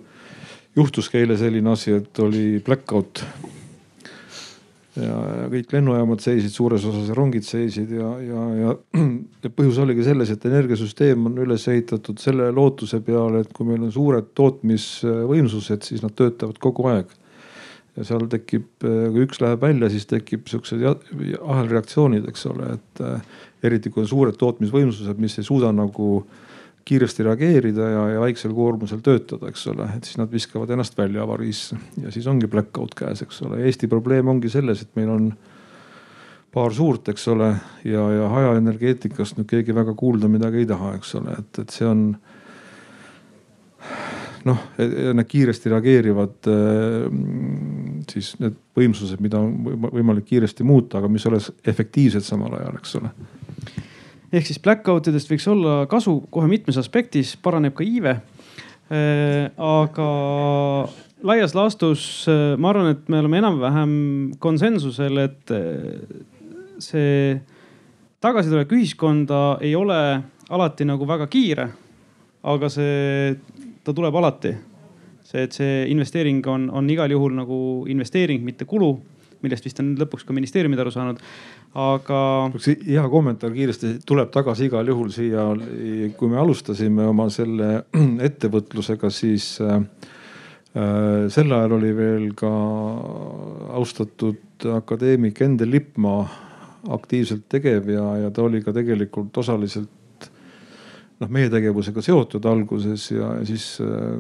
juhtuski 0.79 1.25
eile 1.25 1.35
selline 1.41 1.75
asi, 1.75 1.97
et 1.99 2.23
oli 2.23 2.61
blackout 2.63 3.25
ja, 4.97 5.19
ja 5.43 5.47
kõik 5.53 5.73
lennujaamad 5.75 6.23
seisid, 6.25 6.53
suures 6.55 6.85
osas 6.89 7.11
rongid 7.17 7.47
seisid 7.47 7.93
ja, 7.95 8.11
ja, 8.25 8.45
ja, 8.59 8.75
ja 9.45 9.53
põhjus 9.55 9.81
oligi 9.85 10.07
selles, 10.07 10.33
et 10.35 10.47
energiasüsteem 10.51 11.31
on 11.31 11.39
üles 11.45 11.67
ehitatud 11.71 12.21
selle 12.23 12.51
lootuse 12.55 13.03
peale, 13.07 13.45
et 13.45 13.55
kui 13.57 13.69
meil 13.69 13.87
on 13.87 13.95
suured 13.95 14.33
tootmisvõimsused, 14.39 15.87
siis 15.87 16.05
nad 16.07 16.17
töötavad 16.19 16.61
kogu 16.63 16.89
aeg. 16.91 17.17
ja 17.99 18.05
seal 18.07 18.29
tekib, 18.31 18.69
kui 18.81 19.25
üks 19.27 19.41
läheb 19.43 19.63
välja, 19.63 19.91
siis 19.91 20.07
tekib 20.11 20.47
siuksed 20.49 20.85
ahelreaktsioonid, 20.87 22.29
eks 22.31 22.47
ole, 22.47 22.77
et 22.79 23.67
eriti 23.67 23.91
kui 23.91 24.05
on 24.05 24.09
suured 24.09 24.39
tootmisvõimsused, 24.41 25.19
mis 25.21 25.35
ei 25.39 25.45
suuda 25.45 25.73
nagu 25.75 26.13
äh, 26.21 26.47
kiiresti 26.85 27.25
reageerida 27.27 27.89
ja, 27.91 28.03
ja 28.15 28.23
väiksel 28.23 28.55
koormusel 28.57 29.03
töötada, 29.05 29.51
eks 29.51 29.67
ole, 29.73 29.87
et 29.97 30.09
siis 30.09 30.19
nad 30.21 30.31
viskavad 30.33 30.71
ennast 30.75 30.97
välja 30.99 31.23
avariisse 31.25 31.79
ja 32.03 32.13
siis 32.15 32.27
ongi 32.31 32.49
blackout 32.51 32.95
käes, 32.99 33.23
eks 33.25 33.43
ole. 33.47 33.63
Eesti 33.69 33.89
probleem 33.91 34.29
ongi 34.33 34.51
selles, 34.53 34.83
et 34.85 34.93
meil 34.99 35.13
on 35.13 35.31
paar 36.55 36.75
suurt, 36.75 37.09
eks 37.13 37.29
ole, 37.31 37.53
ja, 37.87 38.07
ja 38.17 38.29
hajaenergeetikast 38.33 39.39
nüüd 39.39 39.49
keegi 39.51 39.77
väga 39.77 39.95
kuulda 39.99 40.31
midagi 40.31 40.65
ei 40.65 40.71
taha, 40.71 40.95
eks 40.99 41.15
ole, 41.21 41.37
et, 41.39 41.63
et 41.63 41.75
see 41.77 41.87
on 41.87 42.07
noh, 44.49 44.65
need 44.79 45.27
kiiresti 45.29 45.71
reageerivad 45.71 46.49
siis 48.11 48.33
need 48.41 48.57
võimsused, 48.77 49.21
mida 49.23 49.41
on 49.43 49.53
võimalik 49.91 50.27
kiiresti 50.33 50.67
muuta, 50.67 50.99
aga 50.99 51.13
mis 51.13 51.27
oleks 51.29 51.53
efektiivsed 51.69 52.25
samal 52.25 52.57
ajal, 52.59 52.81
eks 52.81 52.99
ole 53.01 53.13
ehk 54.33 54.47
siis 54.47 54.61
blackout 54.63 55.11
idest 55.11 55.31
võiks 55.31 55.47
olla 55.51 55.85
kasu 55.91 56.21
kohe 56.31 56.49
mitmes 56.51 56.79
aspektis, 56.81 57.35
paraneb 57.43 57.75
ka 57.77 57.87
iive. 57.87 58.17
Äh, 58.91 59.51
aga 59.55 60.09
laias 61.27 61.55
laastus 61.55 62.05
äh, 62.31 62.57
ma 62.59 62.73
arvan, 62.73 62.95
et 62.95 63.11
me 63.11 63.21
oleme 63.23 63.39
enam-vähem 63.43 63.93
konsensusel, 64.43 65.21
et 65.27 65.55
äh, 65.55 66.01
see 66.83 67.37
tagasitulek 68.21 68.73
ühiskonda 68.77 69.61
ei 69.65 69.77
ole 69.79 70.01
alati 70.51 70.87
nagu 70.89 71.07
väga 71.07 71.31
kiire. 71.31 71.71
aga 72.43 72.69
see, 72.73 73.37
ta 73.85 73.93
tuleb 73.93 74.15
alati. 74.17 74.55
see, 75.23 75.43
et 75.43 75.53
see 75.53 75.87
investeering 75.93 76.47
on, 76.49 76.71
on 76.71 76.91
igal 76.91 77.11
juhul 77.11 77.35
nagu 77.37 77.85
investeering, 77.87 78.43
mitte 78.43 78.65
kulu 78.65 78.95
millest 79.45 79.65
vist 79.65 79.81
on 79.81 79.95
lõpuks 80.01 80.27
ka 80.27 80.37
ministeeriumid 80.37 80.81
aru 80.83 80.93
saanud 80.95 81.21
aga. 81.75 82.51
hea 82.87 83.05
kommentaar 83.11 83.53
kiiresti, 83.55 83.99
tuleb 84.07 84.31
tagasi 84.35 84.67
igal 84.71 84.89
juhul 84.89 85.11
siia. 85.15 85.47
kui 86.17 86.29
me 86.29 86.39
alustasime 86.41 87.07
oma 87.07 87.29
selle 87.31 87.85
ettevõtlusega, 88.29 89.11
siis 89.11 89.61
äh, 89.61 89.79
äh, 90.75 91.29
sel 91.29 91.53
ajal 91.53 91.79
oli 91.79 91.95
veel 91.97 92.29
ka 92.35 92.51
austatud 93.79 94.71
akadeemik 94.77 95.41
Endel 95.41 95.71
Lippmaa 95.71 96.27
aktiivselt 96.91 97.45
tegev 97.49 97.89
ja, 97.93 98.05
ja 98.25 98.31
ta 98.33 98.43
oli 98.43 98.63
ka 98.65 98.73
tegelikult 98.73 99.37
osaliselt 99.37 100.29
noh 101.21 101.29
meie 101.29 101.51
tegevusega 101.53 102.01
seotud 102.05 102.47
alguses 102.49 103.11
ja 103.13 103.35
siis 103.45 103.75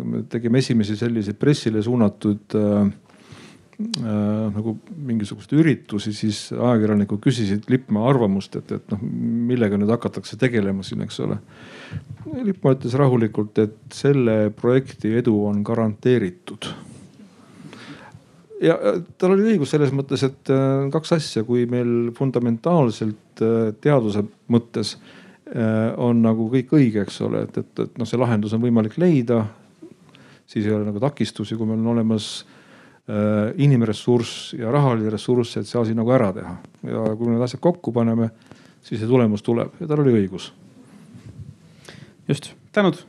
me 0.04 0.26
tegime 0.28 0.60
esimesi 0.60 0.98
selliseid 1.00 1.38
pressile 1.40 1.80
suunatud 1.82 2.56
äh, 2.60 2.82
äh, 2.82 2.99
nagu 4.00 4.74
mingisuguseid 5.08 5.54
üritusi, 5.60 6.12
siis 6.16 6.40
ajakirjanikud 6.52 7.20
küsisid 7.24 7.68
Lippmaa 7.72 8.10
arvamust, 8.10 8.58
et, 8.60 8.74
et 8.76 8.92
noh, 8.92 9.00
millega 9.50 9.78
nüüd 9.80 9.92
hakatakse 9.94 10.36
tegelema 10.40 10.84
siin, 10.86 11.04
eks 11.06 11.20
ole. 11.24 11.38
Lippmaa 12.44 12.76
ütles 12.76 12.96
rahulikult, 13.00 13.58
et 13.62 13.96
selle 13.96 14.36
projekti 14.56 15.14
edu 15.22 15.36
on 15.48 15.64
garanteeritud 15.66 16.70
ja 18.60 18.76
tal 19.18 19.34
oli 19.34 19.54
õigus 19.54 19.72
selles 19.72 19.92
mõttes, 19.96 20.24
et 20.26 20.52
äh, 20.52 20.90
kaks 20.92 21.14
asja, 21.16 21.44
kui 21.48 21.64
meil 21.70 22.10
fundamentaalselt 22.16 23.42
äh, 23.44 23.72
teaduse 23.80 24.26
mõttes 24.52 24.96
äh, 24.96 25.90
on 25.96 26.20
nagu 26.24 26.50
kõik 26.52 26.74
õige, 26.76 27.06
eks 27.06 27.20
ole, 27.26 27.46
et, 27.48 27.56
et, 27.62 27.72
et 27.86 27.98
noh, 28.00 28.08
see 28.08 28.20
lahendus 28.20 28.54
on 28.56 28.64
võimalik 28.64 28.98
leida. 29.00 29.46
siis 30.50 30.66
ei 30.66 30.74
ole 30.74 30.84
nagu 30.84 31.00
takistusi, 31.00 31.56
kui 31.56 31.66
meil 31.66 31.80
on 31.80 31.92
olemas 31.94 32.32
äh, 32.42 32.59
Äh, 33.10 33.54
inimressurss 33.58 34.52
ja 34.54 34.70
rahaline 34.70 35.10
ressurss, 35.10 35.56
et 35.58 35.66
see 35.66 35.78
asi 35.80 35.94
nagu 35.98 36.12
ära 36.14 36.28
teha. 36.36 36.52
ja 36.86 37.00
kui 37.18 37.32
need 37.32 37.42
asjad 37.42 37.58
kokku 37.64 37.90
paneme, 37.96 38.28
siis 38.86 39.00
see 39.00 39.08
tulemus 39.08 39.42
tuleb 39.42 39.80
ja 39.80 39.88
tal 39.90 40.02
oli 40.04 40.12
õigus. 40.14 40.52
just, 42.28 42.52
tänud. 42.70 43.00